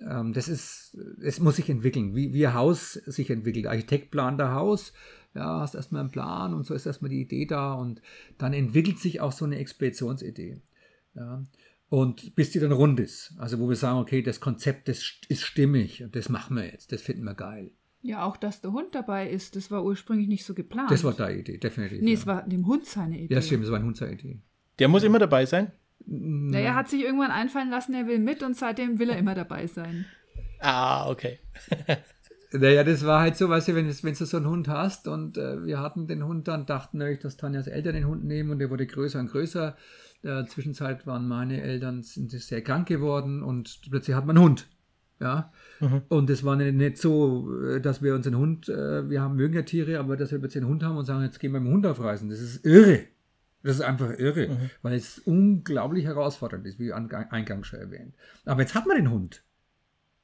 das 0.00 0.48
ist, 0.48 0.96
es 1.22 1.40
muss 1.40 1.56
sich 1.56 1.68
entwickeln, 1.70 2.14
wie, 2.14 2.32
wie 2.32 2.46
ein 2.46 2.54
Haus 2.54 2.94
sich 2.94 3.30
entwickelt. 3.30 3.66
Architekt 3.66 4.10
plant 4.10 4.40
ein 4.40 4.52
Haus, 4.52 4.92
ja, 5.34 5.60
hast 5.60 5.74
erstmal 5.74 6.00
einen 6.00 6.10
Plan 6.10 6.54
und 6.54 6.66
so 6.66 6.74
ist 6.74 6.86
erstmal 6.86 7.10
die 7.10 7.20
Idee 7.20 7.46
da 7.46 7.74
und 7.74 8.02
dann 8.38 8.52
entwickelt 8.52 8.98
sich 8.98 9.20
auch 9.20 9.32
so 9.32 9.44
eine 9.44 9.58
Expeditionsidee. 9.58 10.60
Ja. 11.14 11.44
Und 11.88 12.34
bis 12.34 12.50
die 12.50 12.58
dann 12.58 12.72
rund 12.72 13.00
ist. 13.00 13.34
Also 13.38 13.58
wo 13.58 13.68
wir 13.68 13.76
sagen, 13.76 13.98
okay, 13.98 14.22
das 14.22 14.40
Konzept 14.40 14.88
das 14.88 15.20
ist 15.28 15.42
stimmig 15.42 16.02
und 16.02 16.16
das 16.16 16.28
machen 16.28 16.56
wir 16.56 16.64
jetzt, 16.64 16.92
das 16.92 17.02
finden 17.02 17.24
wir 17.24 17.34
geil. 17.34 17.70
Ja, 18.00 18.24
auch 18.24 18.36
dass 18.36 18.60
der 18.60 18.72
Hund 18.72 18.94
dabei 18.94 19.30
ist, 19.30 19.54
das 19.54 19.70
war 19.70 19.84
ursprünglich 19.84 20.26
nicht 20.26 20.44
so 20.44 20.54
geplant. 20.54 20.90
Das 20.90 21.04
war 21.04 21.12
deine 21.12 21.38
Idee, 21.38 21.58
definitiv. 21.58 22.02
Nee, 22.02 22.12
ja. 22.12 22.18
es 22.18 22.26
war 22.26 22.42
dem 22.42 22.66
Hund 22.66 22.86
seine 22.86 23.18
Idee. 23.20 23.34
Ja, 23.34 23.40
stimmt, 23.40 23.64
es 23.64 23.70
war 23.70 23.78
ein 23.78 23.84
Hund 23.84 23.96
seine 23.96 24.14
Idee. 24.14 24.40
Der 24.78 24.88
muss 24.88 25.04
immer 25.04 25.20
dabei 25.20 25.46
sein? 25.46 25.70
Naja, 26.06 26.66
er 26.66 26.74
hat 26.74 26.88
sich 26.88 27.02
irgendwann 27.02 27.30
einfallen 27.30 27.70
lassen, 27.70 27.94
er 27.94 28.06
will 28.06 28.18
mit 28.18 28.42
und 28.42 28.56
seitdem 28.56 28.98
will 28.98 29.10
er 29.10 29.18
immer 29.18 29.34
dabei 29.34 29.66
sein. 29.66 30.06
Ah, 30.60 31.10
okay. 31.10 31.38
naja, 32.52 32.84
das 32.84 33.04
war 33.04 33.20
halt 33.20 33.36
so, 33.36 33.48
weißt 33.48 33.68
du, 33.68 33.74
wenn, 33.74 33.86
wenn 33.86 34.14
du 34.14 34.24
so 34.24 34.36
einen 34.36 34.48
Hund 34.48 34.68
hast 34.68 35.08
und 35.08 35.38
äh, 35.38 35.64
wir 35.64 35.80
hatten 35.80 36.06
den 36.06 36.24
Hund 36.24 36.48
dann, 36.48 36.66
dachten 36.66 36.98
nämlich, 36.98 37.18
dass 37.18 37.36
Tanjas 37.36 37.66
Eltern 37.66 37.94
den 37.94 38.06
Hund 38.06 38.24
nehmen 38.24 38.50
und 38.50 38.58
der 38.58 38.70
wurde 38.70 38.86
größer 38.86 39.18
und 39.18 39.30
größer 39.30 39.76
In 40.22 40.28
der 40.28 40.46
Zwischenzeit 40.46 41.06
waren 41.06 41.26
meine 41.26 41.62
Eltern 41.62 42.02
sind 42.02 42.30
sehr 42.30 42.62
krank 42.62 42.86
geworden 42.86 43.42
und 43.42 43.80
plötzlich 43.90 44.16
hat 44.16 44.26
man 44.26 44.36
einen 44.36 44.44
Hund. 44.44 44.68
Ja. 45.22 45.52
Mhm. 45.80 46.02
Und 46.08 46.30
es 46.30 46.42
war 46.44 46.56
nicht 46.56 46.98
so, 46.98 47.48
äh, 47.62 47.80
dass 47.80 48.02
wir 48.02 48.14
unseren 48.14 48.36
Hund, 48.36 48.68
äh, 48.68 49.08
wir 49.08 49.22
haben 49.22 49.36
mögen 49.36 49.54
ja 49.54 49.62
Tiere, 49.62 49.98
aber 49.98 50.16
dass 50.16 50.32
wir 50.32 50.38
plötzlich 50.38 50.62
einen 50.62 50.70
Hund 50.70 50.82
haben 50.82 50.96
und 50.96 51.04
sagen, 51.04 51.22
jetzt 51.22 51.38
gehen 51.38 51.52
wir 51.52 51.60
mit 51.60 51.70
dem 51.70 51.74
Hund 51.74 51.86
aufreisen. 51.86 52.28
Das 52.28 52.40
ist 52.40 52.64
irre. 52.64 53.04
Das 53.62 53.76
ist 53.76 53.82
einfach 53.82 54.18
irre, 54.18 54.48
mhm. 54.48 54.70
weil 54.82 54.94
es 54.94 55.18
unglaublich 55.20 56.04
herausfordernd 56.04 56.66
ist, 56.66 56.78
wie 56.78 56.92
eingangs 56.92 57.66
schon 57.66 57.80
erwähnt. 57.80 58.14
Aber 58.44 58.60
jetzt 58.60 58.74
hat 58.74 58.86
man 58.86 58.96
den 58.96 59.10
Hund. 59.10 59.44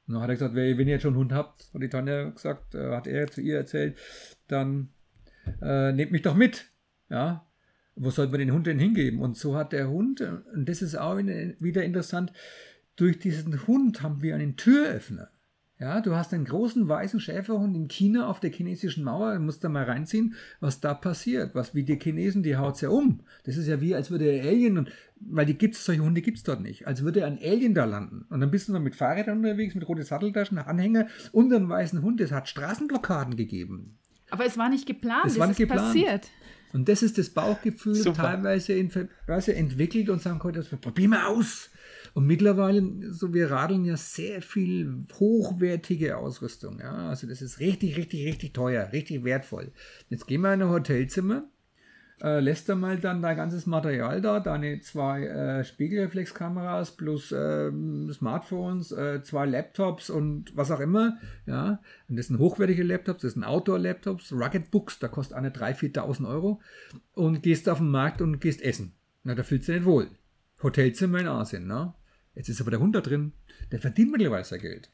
Und 0.07 0.15
dann 0.15 0.23
hat 0.23 0.29
er 0.29 0.35
gesagt, 0.35 0.55
wenn 0.55 0.79
ihr 0.79 0.93
jetzt 0.93 1.03
schon 1.03 1.13
einen 1.13 1.19
Hund 1.19 1.33
habt, 1.33 1.69
hat 1.73 1.81
die 1.81 1.89
Tanja 1.89 2.29
gesagt, 2.29 2.75
äh, 2.75 2.95
hat 2.95 3.07
er 3.07 3.27
zu 3.27 3.41
ihr 3.41 3.57
erzählt, 3.57 3.97
dann 4.47 4.89
äh, 5.61 5.91
nehmt 5.91 6.11
mich 6.11 6.23
doch 6.23 6.35
mit. 6.35 6.65
Ja, 7.09 7.45
wo 7.95 8.09
sollte 8.09 8.31
man 8.31 8.39
den 8.39 8.51
Hund 8.51 8.67
denn 8.67 8.79
hingeben? 8.79 9.19
Und 9.19 9.37
so 9.37 9.55
hat 9.55 9.73
der 9.73 9.89
Hund, 9.89 10.21
und 10.21 10.67
das 10.67 10.81
ist 10.81 10.95
auch 10.95 11.17
wieder 11.17 11.83
interessant, 11.83 12.33
durch 12.95 13.19
diesen 13.19 13.67
Hund 13.67 14.01
haben 14.01 14.21
wir 14.21 14.35
einen 14.35 14.57
Türöffner. 14.57 15.29
Ja, 15.79 16.01
du 16.01 16.13
hast 16.13 16.33
einen 16.33 16.43
großen 16.43 16.89
weißen 16.89 17.21
Schäferhund 17.21 17.73
in 17.73 17.87
China 17.87 18.27
auf 18.27 18.41
der 18.41 18.51
chinesischen 18.51 19.01
Mauer, 19.05 19.35
du 19.35 19.39
musst 19.39 19.63
da 19.63 19.69
mal 19.69 19.85
reinziehen, 19.85 20.35
was 20.59 20.81
da 20.81 20.93
passiert, 20.93 21.55
was 21.55 21.73
wie 21.73 21.83
die 21.83 21.97
Chinesen, 21.97 22.43
die 22.43 22.57
haut 22.57 22.81
ja 22.81 22.89
um. 22.89 23.21
Das 23.45 23.55
ist 23.55 23.67
ja 23.67 23.79
wie, 23.79 23.95
als 23.95 24.11
würde 24.11 24.25
der 24.25 24.43
Alien, 24.43 24.89
weil 25.21 25.45
die 25.45 25.57
gibt's, 25.57 25.85
solche 25.85 26.01
Hunde 26.01 26.21
gibt 26.21 26.37
es 26.37 26.43
dort 26.43 26.59
nicht, 26.59 26.85
als 26.85 27.03
würde 27.03 27.25
ein 27.25 27.39
Alien 27.41 27.73
da 27.73 27.85
landen. 27.85 28.25
Und 28.29 28.41
dann 28.41 28.51
bist 28.51 28.67
du 28.67 28.73
noch 28.73 28.81
mit 28.81 28.93
Fahrrädern 28.93 29.37
unterwegs, 29.37 29.73
mit 29.73 29.87
roten 29.87 30.03
Satteltaschen, 30.03 30.57
Anhänger 30.57 31.07
und 31.31 31.53
einem 31.53 31.69
weißen 31.69 32.01
Hund. 32.01 32.19
Es 32.19 32.33
hat 32.33 32.49
Straßenblockaden 32.49 33.37
gegeben. 33.37 33.97
Aber 34.31 34.45
es 34.45 34.57
war 34.57 34.67
nicht 34.67 34.85
geplant, 34.85 35.27
es, 35.27 35.39
war 35.39 35.47
nicht 35.47 35.57
geplant. 35.57 35.93
passiert. 35.93 36.29
Und 36.73 36.89
das 36.89 37.01
ist 37.01 37.17
das 37.17 37.29
Bauchgefühl 37.29 37.95
Super. 37.95 38.23
teilweise 38.23 38.73
in, 38.73 38.91
entwickelt 39.27 40.09
und 40.09 40.21
sagen 40.21 40.43
heute, 40.43 40.61
probier 40.61 41.07
mal 41.07 41.25
aus. 41.25 41.69
Und 42.13 42.25
mittlerweile, 42.25 43.11
so 43.11 43.33
wir 43.33 43.51
radeln 43.51 43.85
ja 43.85 43.97
sehr 43.97 44.41
viel 44.41 45.05
hochwertige 45.19 46.17
Ausrüstung. 46.17 46.79
Ja? 46.79 47.09
Also 47.09 47.27
das 47.27 47.41
ist 47.41 47.59
richtig, 47.59 47.97
richtig, 47.97 48.25
richtig 48.25 48.53
teuer, 48.53 48.91
richtig 48.91 49.23
wertvoll. 49.23 49.71
Jetzt 50.09 50.27
gehen 50.27 50.41
wir 50.41 50.53
in 50.53 50.61
ein 50.61 50.69
Hotelzimmer, 50.69 51.49
äh, 52.21 52.41
lässt 52.41 52.67
er 52.67 52.75
mal 52.75 52.97
dann 52.97 53.21
dein 53.21 53.37
ganzes 53.37 53.65
Material 53.65 54.21
da, 54.21 54.41
deine 54.41 54.81
zwei 54.81 55.25
äh, 55.25 55.63
Spiegelreflexkameras 55.63 56.97
plus 56.97 57.31
äh, 57.31 57.71
Smartphones, 58.11 58.89
zwei 59.23 59.45
Laptops 59.45 60.09
und 60.09 60.55
was 60.55 60.71
auch 60.71 60.81
immer. 60.81 61.17
Ja, 61.45 61.79
und 62.09 62.17
das 62.17 62.27
sind 62.27 62.39
hochwertige 62.39 62.83
Laptops, 62.83 63.21
das 63.21 63.33
sind 63.33 63.43
Outdoor-Laptops, 63.43 64.33
Rugged 64.33 64.71
Books, 64.71 64.99
da 64.99 65.07
kostet 65.07 65.37
eine 65.37 65.49
3.000, 65.49 65.93
4.000 65.95 66.27
Euro 66.27 66.61
und 67.13 67.41
gehst 67.41 67.69
auf 67.69 67.77
den 67.77 67.89
Markt 67.89 68.21
und 68.21 68.41
gehst 68.41 68.61
essen. 68.61 68.93
Na, 69.23 69.35
da 69.35 69.43
fühlst 69.43 69.67
du 69.67 69.73
dich 69.73 69.81
nicht 69.81 69.87
wohl. 69.87 70.07
Hotelzimmer 70.61 71.19
in 71.19 71.27
Asien, 71.27 71.67
ne? 71.67 71.93
Jetzt 72.39 72.47
ist 72.47 72.61
aber 72.61 72.71
der 72.71 72.79
Hund 72.79 72.95
da 72.95 73.01
drin, 73.01 73.33
der 73.69 73.79
verdient 73.79 74.13
mittlerweile 74.13 74.45
sein 74.45 74.61
Geld. 74.61 74.89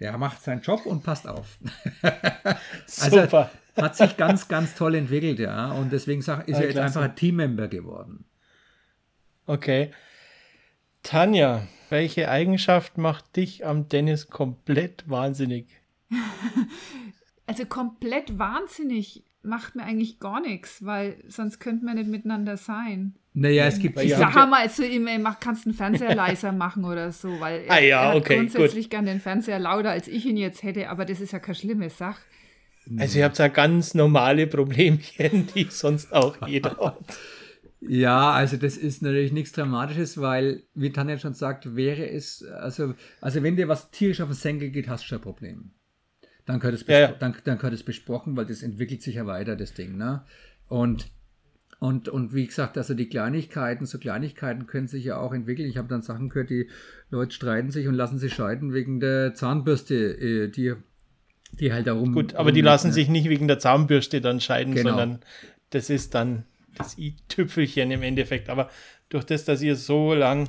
Der 0.00 0.16
macht 0.16 0.42
seinen 0.42 0.62
Job 0.62 0.86
und 0.86 1.02
passt 1.02 1.28
auf. 1.28 1.58
also 2.02 3.20
Super. 3.20 3.50
hat 3.76 3.94
sich 3.94 4.16
ganz, 4.16 4.48
ganz 4.48 4.74
toll 4.74 4.94
entwickelt, 4.94 5.38
ja. 5.38 5.72
Und 5.72 5.92
deswegen 5.92 6.20
ist 6.20 6.28
er 6.28 6.46
jetzt 6.46 6.78
einfach 6.78 7.02
ein 7.02 7.14
Teammember 7.14 7.68
geworden. 7.68 8.24
Okay. 9.44 9.90
Tanja, 11.02 11.68
welche 11.90 12.30
Eigenschaft 12.30 12.96
macht 12.96 13.36
dich 13.36 13.66
am 13.66 13.90
Dennis 13.90 14.28
komplett 14.28 15.04
wahnsinnig? 15.06 15.68
Also 17.48 17.64
komplett 17.64 18.40
wahnsinnig 18.40 19.22
macht 19.46 19.76
mir 19.76 19.84
eigentlich 19.84 20.18
gar 20.18 20.40
nichts, 20.40 20.84
weil 20.84 21.16
sonst 21.28 21.58
könnten 21.58 21.86
wir 21.86 21.94
nicht 21.94 22.10
miteinander 22.10 22.56
sein. 22.56 23.14
Naja, 23.32 23.66
es 23.66 23.78
gibt. 23.78 24.00
Ich 24.00 24.10
ja. 24.10 24.18
sage 24.18 24.48
mal 24.48 24.70
zu 24.70 24.86
ihm, 24.86 25.06
ey, 25.06 25.18
mach, 25.18 25.40
kannst 25.40 25.66
du 25.66 25.70
den 25.70 25.76
Fernseher 25.76 26.14
leiser 26.16 26.52
machen 26.52 26.84
oder 26.84 27.12
so, 27.12 27.28
weil 27.40 27.64
er, 27.66 27.72
ah, 27.72 27.80
ja, 27.80 28.02
er 28.02 28.08
hat 28.08 28.16
okay, 28.16 28.36
grundsätzlich 28.36 28.86
gut. 28.86 28.90
gern 28.90 29.06
den 29.06 29.20
Fernseher 29.20 29.58
lauter, 29.58 29.90
als 29.90 30.08
ich 30.08 30.24
ihn 30.24 30.36
jetzt 30.36 30.62
hätte, 30.62 30.88
aber 30.88 31.04
das 31.04 31.20
ist 31.20 31.32
ja 31.32 31.38
keine 31.38 31.54
schlimme 31.54 31.90
Sache. 31.90 32.20
Also 32.98 33.18
ihr 33.18 33.24
habt 33.24 33.38
ja 33.38 33.48
ganz 33.48 33.94
normale 33.94 34.46
Problemchen, 34.46 35.48
die 35.54 35.66
sonst 35.70 36.12
auch 36.12 36.46
jeder 36.46 36.76
hat. 36.80 37.18
Ja, 37.80 38.32
also 38.32 38.56
das 38.56 38.76
ist 38.76 39.02
natürlich 39.02 39.32
nichts 39.32 39.52
Dramatisches, 39.52 40.20
weil, 40.20 40.62
wie 40.74 40.92
Tanja 40.92 41.18
schon 41.18 41.34
sagt, 41.34 41.76
wäre 41.76 42.08
es, 42.08 42.42
also, 42.42 42.94
also 43.20 43.42
wenn 43.42 43.56
dir 43.56 43.68
was 43.68 43.90
tierisch 43.90 44.20
auf 44.20 44.28
den 44.28 44.34
Senkel 44.34 44.70
geht, 44.70 44.88
hast 44.88 45.04
du 45.04 45.08
schon 45.08 45.18
ein 45.18 45.22
Problem. 45.22 45.70
Dann 46.46 46.60
gehört 46.60 46.74
es, 46.74 46.86
ja, 46.86 47.00
ja. 47.00 47.12
dann, 47.12 47.34
dann 47.44 47.58
gehört 47.58 47.74
es 47.74 47.82
besprochen, 47.82 48.36
weil 48.36 48.46
das 48.46 48.62
entwickelt 48.62 49.02
sich 49.02 49.16
ja 49.16 49.26
weiter, 49.26 49.56
das 49.56 49.74
Ding. 49.74 49.96
Ne? 49.96 50.22
Und 50.68 51.08
und, 51.78 52.08
und 52.08 52.32
wie 52.34 52.46
gesagt, 52.46 52.78
also 52.78 52.94
die 52.94 53.08
Kleinigkeiten, 53.08 53.84
so 53.84 53.98
Kleinigkeiten 53.98 54.66
können 54.66 54.88
sich 54.88 55.04
ja 55.04 55.18
auch 55.18 55.34
entwickeln. 55.34 55.68
Ich 55.68 55.76
habe 55.76 55.88
dann 55.88 56.02
Sachen 56.02 56.30
gehört, 56.30 56.48
die 56.48 56.70
Leute 57.10 57.32
streiten 57.32 57.70
sich 57.70 57.86
und 57.86 57.94
lassen 57.94 58.18
sich 58.18 58.32
scheiden 58.32 58.72
wegen 58.72 58.98
der 58.98 59.34
Zahnbürste, 59.34 59.94
äh, 59.94 60.48
die, 60.48 60.72
die 61.52 61.72
halt 61.72 61.86
darum. 61.86 62.14
Gut, 62.14 62.34
aber 62.34 62.50
die 62.50 62.62
lassen 62.62 62.88
ne? 62.88 62.92
sich 62.94 63.08
nicht 63.08 63.28
wegen 63.28 63.46
der 63.46 63.58
Zahnbürste 63.58 64.22
dann 64.22 64.40
scheiden, 64.40 64.74
genau. 64.74 64.90
sondern 64.90 65.20
das 65.70 65.90
ist 65.90 66.14
dann 66.14 66.44
das 66.74 66.96
i-Tüpfelchen 66.96 67.90
im 67.90 68.02
Endeffekt. 68.02 68.48
Aber 68.48 68.70
durch 69.10 69.24
das, 69.24 69.44
dass 69.44 69.60
ihr 69.60 69.76
so 69.76 70.14
lang 70.14 70.48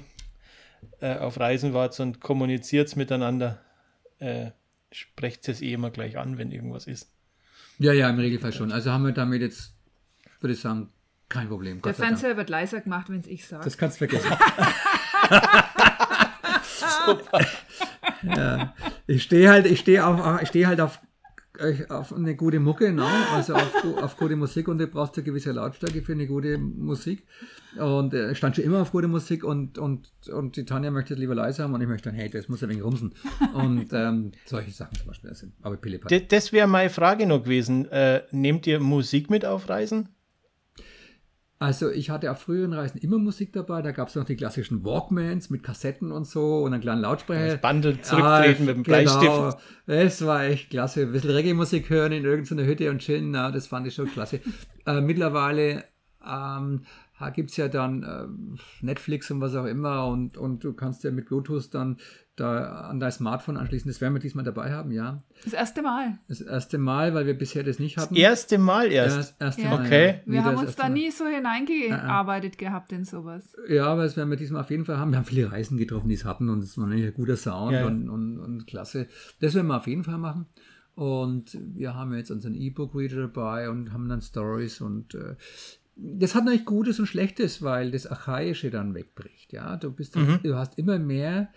äh, 1.02 1.18
auf 1.18 1.40
Reisen 1.40 1.74
wart 1.74 2.00
und 2.00 2.22
kommuniziert 2.22 2.96
miteinander, 2.96 3.60
äh, 4.20 4.52
sprecht 4.92 5.48
es 5.50 5.62
eh 5.62 5.74
immer 5.74 5.92
gleich 5.92 6.18
an, 6.18 6.38
wenn 6.38 6.52
irgendwas 6.52 6.88
ist. 6.88 7.12
Ja, 7.80 7.94
ja, 7.94 8.10
im 8.10 8.18
Regelfall 8.18 8.54
schon. 8.54 8.72
Also 8.72 8.92
haben 8.92 9.06
wir 9.06 9.12
damit 9.12 9.42
jetzt, 9.42 9.74
würde 10.40 10.54
ich 10.54 10.60
sagen, 10.60 10.90
kein 11.30 11.50
Problem. 11.50 11.82
Der 11.82 11.94
Fernseher 11.94 12.38
wird 12.38 12.50
leiser 12.50 12.82
gemacht, 12.82 13.10
wenn 13.10 13.20
es 13.20 13.28
ich 13.28 13.46
sage. 13.46 13.64
Das 13.64 13.78
kannst 13.78 14.00
du 14.02 14.08
vergessen. 14.08 14.32
Super. 17.06 17.46
Ja. 18.24 18.74
Ich 19.08 19.24
stehe 19.24 19.50
halt, 19.50 19.66
ich 19.66 19.80
stehe 19.80 20.06
auf, 20.06 20.42
ich 20.42 20.50
stehe 20.50 20.68
halt 20.68 20.82
auf, 20.82 21.00
auf 21.90 22.14
eine 22.14 22.36
gute 22.36 22.60
Mucke, 22.60 22.92
ne? 22.92 23.06
also 23.34 23.56
auf, 23.56 23.86
auf 24.02 24.18
gute 24.18 24.36
Musik 24.36 24.68
und 24.68 24.78
du 24.78 24.88
brauchst 24.88 25.16
eine 25.16 25.24
gewisse 25.24 25.52
Lautstärke 25.52 26.02
für 26.02 26.14
eine 26.14 26.28
gute 26.28 26.58
Musik. 26.58 27.24
Und 27.78 28.14
äh, 28.14 28.34
stand 28.34 28.56
schon 28.56 28.66
immer 28.66 28.82
auf 28.82 28.92
gute 28.92 29.08
Musik 29.08 29.44
und, 29.44 29.78
und, 29.78 30.10
und 30.32 30.56
die 30.56 30.66
Tanja 30.66 30.90
möchte 30.92 31.14
es 31.14 31.20
lieber 31.20 31.36
leiser 31.36 31.64
haben 31.64 31.74
und 31.74 31.82
ich 31.82 31.88
möchte 31.88 32.10
dann, 32.10 32.18
hey, 32.18 32.30
das 32.30 32.48
muss 32.50 32.64
ein 32.64 32.70
wenig 32.70 32.84
rumsen. 32.84 33.14
Und 33.54 33.88
ähm, 33.92 34.32
solche 34.46 34.72
Sachen 34.72 34.96
zum 34.96 35.08
Beispiel. 35.08 35.30
Das 35.30 35.46
aber 35.62 35.78
Pille 35.78 36.00
Das 36.00 36.52
wäre 36.54 36.68
meine 36.68 36.90
Frage 36.90 37.28
noch 37.28 37.44
gewesen. 37.44 37.90
Äh, 37.92 38.24
nehmt 38.32 38.66
ihr 38.68 38.80
Musik 38.80 39.30
mit 39.30 39.46
auf 39.46 39.70
Reisen? 39.70 40.10
Also 41.60 41.90
ich 41.90 42.12
hatte 42.12 42.30
auf 42.30 42.40
früheren 42.40 42.74
Reisen 42.74 43.00
immer 43.00 43.18
Musik 43.18 43.52
dabei. 43.52 43.82
Da 43.82 43.92
gab 43.92 44.10
es 44.10 44.16
noch 44.16 44.26
die 44.26 44.36
klassischen 44.36 44.86
Walkmans 44.86 45.50
mit 45.50 45.64
Kassetten 45.64 46.12
und 46.12 46.26
so 46.26 46.60
und 46.60 46.74
einen 46.74 46.82
kleinen 46.82 47.02
Lautsprecher. 47.02 47.58
Das 47.58 47.62
Bundle 47.62 48.00
zurücktreten 48.02 48.64
ah, 48.64 48.66
mit 48.66 48.76
dem 48.76 48.84
Bleistift. 48.84 49.22
Genau, 49.22 49.58
das 49.88 50.26
war 50.26 50.44
echt 50.44 50.70
klasse. 50.70 51.02
Ein 51.02 51.12
bisschen 51.12 51.32
Reggae-Musik 51.32 51.90
hören 51.90 52.12
in 52.12 52.26
irgendeiner 52.26 52.66
Hütte 52.66 52.92
und 52.92 53.00
chillen, 53.00 53.32
na, 53.32 53.50
das 53.50 53.66
fand 53.66 53.88
ich 53.88 53.96
schon 53.96 54.08
klasse. 54.08 54.40
äh, 54.86 55.02
mittlerweile 55.02 55.86
ähm, 56.24 56.82
gibt 57.34 57.50
es 57.50 57.58
ja 57.58 57.68
dann 57.68 58.04
äh, 58.04 58.86
Netflix 58.86 59.32
und 59.32 59.42
was 59.42 59.56
auch 59.56 59.66
immer 59.66 60.06
und, 60.06 60.38
und 60.38 60.64
du 60.64 60.74
kannst 60.74 61.04
ja 61.04 61.10
mit 61.10 61.26
Bluetooth 61.26 61.74
dann 61.74 61.98
da 62.38 62.82
an 62.82 63.00
dein 63.00 63.12
Smartphone 63.12 63.58
anschließen. 63.58 63.90
Das 63.90 64.00
werden 64.00 64.14
wir 64.14 64.20
diesmal 64.20 64.46
dabei 64.46 64.72
haben, 64.72 64.92
ja. 64.92 65.24
Das 65.44 65.54
erste 65.54 65.82
Mal. 65.82 66.20
Das 66.28 66.40
erste 66.40 66.78
Mal, 66.78 67.14
weil 67.16 67.26
wir 67.26 67.34
bisher 67.34 67.64
das 67.64 67.80
nicht 67.80 67.98
hatten. 67.98 68.14
Das 68.14 68.22
erste 68.22 68.60
Mal 68.60 68.92
erst? 68.92 69.18
Das 69.18 69.36
erste 69.40 69.62
ja. 69.64 69.70
Mal, 69.72 69.86
okay. 69.86 70.08
Ja. 70.26 70.32
Wir 70.32 70.44
haben 70.44 70.58
uns 70.58 70.76
da 70.76 70.88
nie 70.88 71.10
so 71.10 71.26
hineingearbeitet 71.26 72.54
-uh. 72.54 72.60
gehabt 72.60 72.92
in 72.92 73.06
sowas. 73.06 73.56
Ja, 73.68 73.88
aber 73.88 74.04
das 74.04 74.16
werden 74.16 74.30
wir 74.30 74.38
diesmal 74.38 74.62
auf 74.62 74.70
jeden 74.70 74.86
Fall 74.86 74.98
haben. 74.98 75.12
Wir 75.12 75.18
haben 75.18 75.26
viele 75.26 75.52
Reisen 75.52 75.78
getroffen, 75.78 76.10
die 76.10 76.16
es 76.16 76.26
hatten 76.26 76.50
und 76.50 76.64
es 76.64 76.78
war 76.78 76.88
ein 76.88 77.14
guter 77.16 77.38
Sound 77.38 77.74
ja, 77.74 77.88
und, 77.88 78.08
und, 78.08 78.40
und 78.40 78.68
klasse. 78.68 79.08
Das 79.40 79.56
werden 79.56 79.68
wir 79.68 79.78
auf 79.78 79.88
jeden 79.88 80.04
Fall 80.04 80.20
machen. 80.20 80.46
Und 80.94 81.58
wir 81.76 81.96
haben 81.96 82.14
jetzt 82.14 82.30
unseren 82.30 82.54
E-Book-Reader 82.54 83.22
dabei 83.22 83.70
und 83.70 83.94
haben 83.94 84.10
dann 84.10 84.22
Stories 84.22 84.80
und 84.82 85.16
äh, 85.16 85.36
das 85.96 86.36
hat 86.36 86.46
natürlich 86.46 86.66
Gutes 86.66 87.00
und 87.00 87.08
Schlechtes, 87.08 87.64
weil 87.64 87.90
das 87.90 88.06
Archaische 88.06 88.70
dann 88.70 88.94
wegbricht. 88.94 89.54
Ja, 89.54 89.76
du 89.78 89.92
bist, 89.92 90.16
mhm. 90.16 90.40
du 90.44 90.56
hast 90.56 90.78
immer 90.78 91.00
mehr 91.00 91.50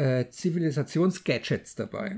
äh, 0.00 0.30
Zivilisationsgadgets 0.30 1.74
dabei. 1.74 2.16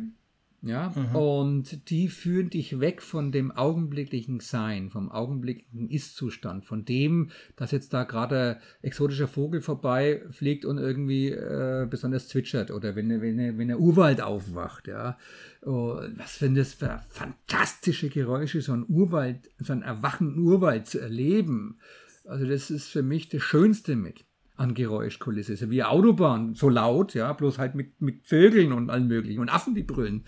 Ja, 0.65 0.93
mhm. 0.95 1.17
und 1.17 1.91
die 1.91 2.07
führen 2.07 2.49
dich 2.49 2.79
weg 2.79 3.03
von 3.03 3.33
dem 3.33 3.51
augenblicklichen 3.51 4.39
Sein, 4.39 4.91
vom 4.91 5.11
augenblicklichen 5.11 5.91
Ist-Zustand, 5.91 6.65
von 6.65 6.85
dem, 6.85 7.31
dass 7.57 7.73
jetzt 7.73 7.93
da 7.93 8.05
gerade 8.05 8.59
ein 8.59 8.87
exotischer 8.87 9.27
Vogel 9.27 9.61
vorbeifliegt 9.61 10.65
und 10.65 10.79
irgendwie 10.79 11.31
äh, 11.31 11.89
besonders 11.91 12.29
zwitschert 12.29 12.71
oder 12.71 12.95
wenn, 12.95 13.09
wenn, 13.21 13.59
wenn 13.59 13.69
der 13.69 13.81
Urwald 13.81 14.21
aufwacht, 14.21 14.87
ja. 14.87 15.19
Oh, 15.63 16.01
was 16.15 16.37
für 16.37 16.51
das 16.51 16.75
für 16.75 17.03
fantastische 17.09 18.09
Geräusche, 18.09 18.61
so 18.61 18.73
ein 18.73 18.85
Urwald, 18.87 19.51
so 19.59 19.73
einen 19.73 19.83
erwachenden 19.83 20.45
Urwald 20.45 20.87
zu 20.87 21.01
erleben. 21.01 21.81
Also 22.25 22.47
das 22.47 22.71
ist 22.71 22.87
für 22.87 23.03
mich 23.03 23.29
das 23.29 23.43
Schönste 23.43 23.97
mit 23.97 24.25
an 24.57 24.75
Geräuschkulisse. 24.75 25.53
Ist 25.55 25.61
ja 25.63 25.71
wie 25.71 25.83
Autobahn, 25.83 26.55
so 26.55 26.69
laut, 26.69 27.15
ja, 27.15 27.33
bloß 27.33 27.59
halt 27.59 27.75
mit, 27.75 28.01
mit 28.01 28.27
Vögeln 28.27 28.73
und 28.73 28.91
allem 28.91 29.09
möglichen 29.09 29.41
und 29.41 29.49
Affen, 29.49 29.75
die 29.75 29.83
brüllen. 29.83 30.25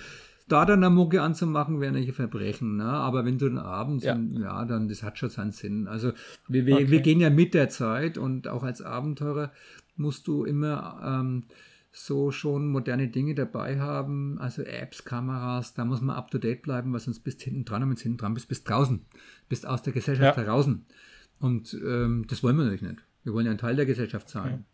da 0.46 0.66
dann 0.66 0.84
eine 0.84 0.94
Mucke 0.94 1.22
anzumachen, 1.22 1.80
wäre 1.80 1.92
nicht 1.92 2.08
ein 2.08 2.14
Verbrechen. 2.14 2.76
Ne? 2.76 2.84
Aber 2.84 3.24
wenn 3.24 3.38
du 3.38 3.48
dann 3.48 3.56
abends, 3.58 4.04
Ja. 4.04 4.14
ja. 4.16 4.40
ja, 4.40 4.64
dann, 4.66 4.88
das 4.88 5.02
hat 5.02 5.18
schon 5.18 5.30
seinen 5.30 5.52
Sinn. 5.52 5.86
Also 5.88 6.12
wir, 6.48 6.66
wir, 6.66 6.74
Okay. 6.74 6.90
wir 6.90 7.00
gehen 7.00 7.20
ja 7.20 7.30
mit 7.30 7.54
der 7.54 7.70
Zeit 7.70 8.18
und 8.18 8.46
auch 8.48 8.62
als 8.62 8.82
Abenteurer 8.82 9.52
musst 9.96 10.26
du 10.26 10.44
immer 10.44 11.00
ähm, 11.02 11.44
so 11.92 12.30
schon 12.30 12.66
moderne 12.68 13.08
Dinge 13.08 13.34
dabei 13.34 13.78
haben, 13.80 14.36
also 14.38 14.62
Apps, 14.62 15.04
Kameras, 15.04 15.72
da 15.74 15.84
muss 15.84 16.00
man 16.02 16.16
up 16.16 16.30
to 16.30 16.38
date 16.38 16.60
bleiben, 16.62 16.92
weil 16.92 17.00
sonst 17.00 17.20
bist 17.20 17.40
hinten 17.40 17.64
dran 17.64 17.82
und 17.84 17.88
wenn 17.90 17.96
du 17.96 18.02
hinten 18.02 18.18
dran 18.18 18.34
bist, 18.34 18.48
bist 18.48 18.68
draußen, 18.68 19.00
bist 19.48 19.66
aus 19.66 19.82
der 19.82 19.92
Gesellschaft 19.92 20.36
Ja. 20.36 20.44
draußen. 20.44 20.84
Und 21.40 21.72
ähm, 21.86 22.26
das 22.28 22.42
wollen 22.42 22.56
wir 22.56 22.64
natürlich 22.64 22.82
nicht. 22.82 22.98
Wir 23.24 23.32
wollen 23.32 23.46
ja 23.46 23.52
ein 23.52 23.58
Teil 23.58 23.74
der 23.74 23.86
Gesellschaft 23.86 24.28
sein. 24.28 24.66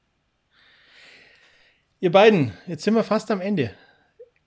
Ihr 2.01 2.11
beiden, 2.11 2.53
jetzt 2.67 2.83
sind 2.83 2.95
wir 2.95 3.05
fast 3.05 3.31
am 3.31 3.41
Ende. 3.41 3.73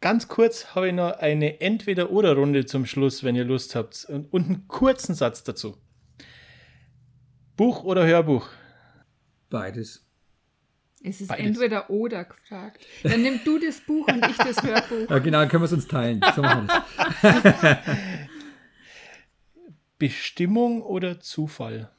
Ganz 0.01 0.28
kurz 0.28 0.76
habe 0.76 0.89
ich 0.89 0.93
noch 0.93 1.14
eine 1.20 1.62
Entweder-Oder-Runde 1.62 2.66
zum 2.66 2.86
Schluss, 2.86 3.24
wenn 3.24 3.36
ihr 3.38 3.45
Lust 3.45 3.76
habt. 3.76 4.06
Und, 4.10 4.34
und 4.34 4.45
einen 4.45 4.68
kurzen 4.68 5.16
Satz 5.16 5.43
dazu. 5.43 5.78
Buch 7.56 7.84
oder 7.84 8.06
Hörbuch? 8.06 8.49
Beides. 9.49 10.06
Es 11.01 11.22
ist 11.22 11.30
Beides. 11.30 11.45
entweder 11.45 11.89
oder 11.89 12.26
gefragt. 12.26 12.86
Dann 13.04 13.22
nimm 13.22 13.39
du 13.45 13.60
das 13.60 13.80
Buch 13.80 14.08
und 14.08 14.26
ich 14.26 14.38
das 14.38 14.62
Hörbuch. 14.62 15.10
Ja, 15.10 15.20
genau, 15.20 15.39
dann 15.39 15.47
können 15.47 15.62
wir 15.64 15.68
es 15.68 15.74
uns 15.74 15.88
teilen. 15.88 16.22
So 16.36 16.41
machen 16.41 16.68
wir. 16.68 17.80
Bestimmung 19.97 20.82
oder 20.82 21.22
Zufall? 21.22 21.92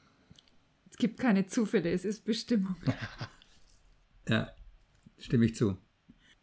Es 0.95 0.99
gibt 0.99 1.19
keine 1.19 1.45
Zufälle, 1.45 1.91
es 1.91 2.05
ist 2.05 2.25
Bestimmung. 2.25 2.77
Ja, 4.29 4.49
stimme 5.19 5.45
ich 5.45 5.55
zu. 5.57 5.77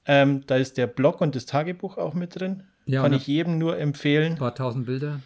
Ähm, 0.06 0.44
da 0.48 0.56
ist 0.58 0.78
der 0.78 0.88
Blog 0.88 1.22
und 1.22 1.36
das 1.36 1.46
Tagebuch 1.46 1.98
auch 1.98 2.14
mit 2.14 2.40
drin. 2.40 2.64
Ja, 2.86 3.02
Kann 3.02 3.14
ich 3.14 3.28
jedem 3.28 3.58
nur 3.58 3.78
empfehlen. 3.78 4.34
Ein 4.34 4.40
paar 4.40 4.56
tausend 4.56 4.86
Bilder 4.86 5.20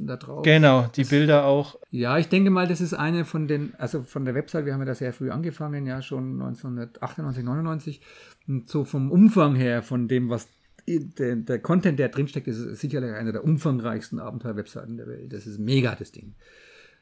sind 0.00 0.06
da 0.06 0.16
drauf. 0.16 0.42
Genau, 0.42 0.88
die 0.96 1.04
Bilder 1.04 1.44
auch. 1.44 1.78
Ja, 1.90 2.18
ich 2.18 2.28
denke 2.28 2.50
mal, 2.50 2.66
das 2.66 2.80
ist 2.80 2.94
eine 2.94 3.24
von 3.24 3.46
den, 3.46 3.74
also 3.76 4.02
von 4.02 4.24
der 4.24 4.34
Website, 4.34 4.64
wir 4.64 4.72
haben 4.72 4.80
ja 4.80 4.86
da 4.86 4.94
sehr 4.94 5.12
früh 5.12 5.30
angefangen, 5.30 5.86
ja 5.86 6.00
schon 6.02 6.40
1998, 6.40 7.44
99. 7.44 8.00
Und 8.48 8.68
so 8.68 8.84
vom 8.84 9.10
Umfang 9.10 9.54
her, 9.54 9.82
von 9.82 10.08
dem, 10.08 10.30
was 10.30 10.48
der, 10.88 11.36
der 11.36 11.58
Content, 11.58 11.98
der 11.98 12.08
drinsteckt, 12.08 12.48
ist 12.48 12.58
es 12.58 12.80
sicherlich 12.80 13.12
einer 13.12 13.32
der 13.32 13.44
umfangreichsten 13.44 14.18
Abenteuer-Webseiten 14.18 14.96
der 14.96 15.06
Welt. 15.06 15.32
Das 15.32 15.46
ist 15.46 15.58
mega, 15.58 15.94
das 15.94 16.12
Ding. 16.12 16.34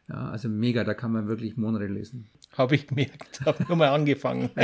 Ja, 0.09 0.30
also 0.30 0.49
mega, 0.49 0.84
da 0.84 0.94
kann 0.94 1.12
man 1.12 1.28
wirklich 1.28 1.57
Monate 1.57 1.86
lesen. 1.86 2.26
Habe 2.57 2.74
ich 2.74 2.88
gemerkt, 2.88 3.40
habe 3.46 3.64
nur 3.68 3.76
mal 3.76 3.88
angefangen. 3.88 4.51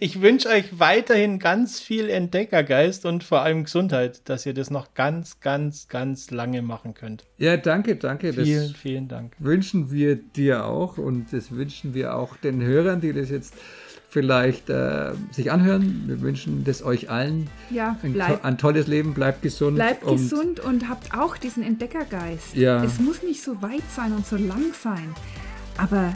Ich 0.00 0.22
wünsche 0.22 0.48
euch 0.48 0.78
weiterhin 0.78 1.38
ganz 1.38 1.78
viel 1.80 2.08
Entdeckergeist 2.08 3.04
und 3.04 3.22
vor 3.22 3.42
allem 3.42 3.64
Gesundheit, 3.64 4.26
dass 4.28 4.46
ihr 4.46 4.54
das 4.54 4.70
noch 4.70 4.94
ganz, 4.94 5.40
ganz, 5.40 5.88
ganz 5.88 6.30
lange 6.30 6.62
machen 6.62 6.94
könnt. 6.94 7.24
Ja, 7.36 7.56
danke, 7.58 7.96
danke. 7.96 8.32
Vielen, 8.32 8.72
Das 8.72 8.80
vielen 8.80 9.08
Dank. 9.08 9.34
wünschen 9.38 9.90
wir 9.90 10.16
dir 10.16 10.64
auch 10.64 10.96
und 10.96 11.32
das 11.32 11.50
wünschen 11.50 11.92
wir 11.92 12.16
auch 12.16 12.36
den 12.36 12.62
Hörern, 12.62 13.00
die 13.02 13.12
das 13.12 13.28
jetzt 13.30 13.54
vielleicht 14.08 14.70
äh, 14.70 15.12
sich 15.32 15.50
anhören. 15.52 16.04
Wir 16.06 16.20
wünschen 16.22 16.64
das 16.64 16.82
euch 16.82 17.10
allen. 17.10 17.48
Ja, 17.70 17.98
Ein, 18.02 18.14
bleib, 18.14 18.40
to 18.42 18.46
ein 18.46 18.58
tolles 18.58 18.86
Leben, 18.86 19.12
bleibt 19.12 19.42
gesund. 19.42 19.76
bleibt 19.76 20.02
und 20.04 20.16
gesund 20.16 20.60
und 20.60 20.88
habt 20.88 21.12
auch 21.14 21.36
diesen 21.36 21.62
Entdeckergeist. 21.62 22.54
Ja. 22.54 22.82
Es 22.82 23.00
muss 23.00 23.22
nicht 23.22 23.42
so 23.42 23.60
weit 23.60 23.82
sein 23.94 24.12
und 24.12 24.26
so 24.26 24.36
lang 24.36 24.72
sein. 24.82 25.14
Aber 25.76 26.12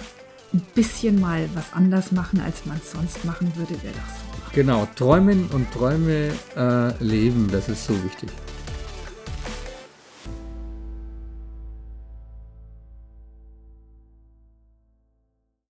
ein 0.53 0.63
bisschen 0.75 1.21
mal 1.21 1.49
was 1.55 1.73
anders 1.73 2.13
machen, 2.13 2.41
als 2.41 2.65
man 2.67 2.79
es 2.79 2.93
sonst 2.93 3.25
machen 3.25 3.53
würde, 3.57 3.75
wäre 3.83 3.95
doch 3.95 4.37
super. 4.37 4.51
Genau, 4.55 4.89
träumen 4.97 5.47
und 5.49 5.71
Träume 5.73 6.33
äh, 6.57 7.05
leben, 7.05 7.49
das 7.51 7.69
ist 7.69 7.87
so 7.87 7.93
wichtig. 8.05 8.31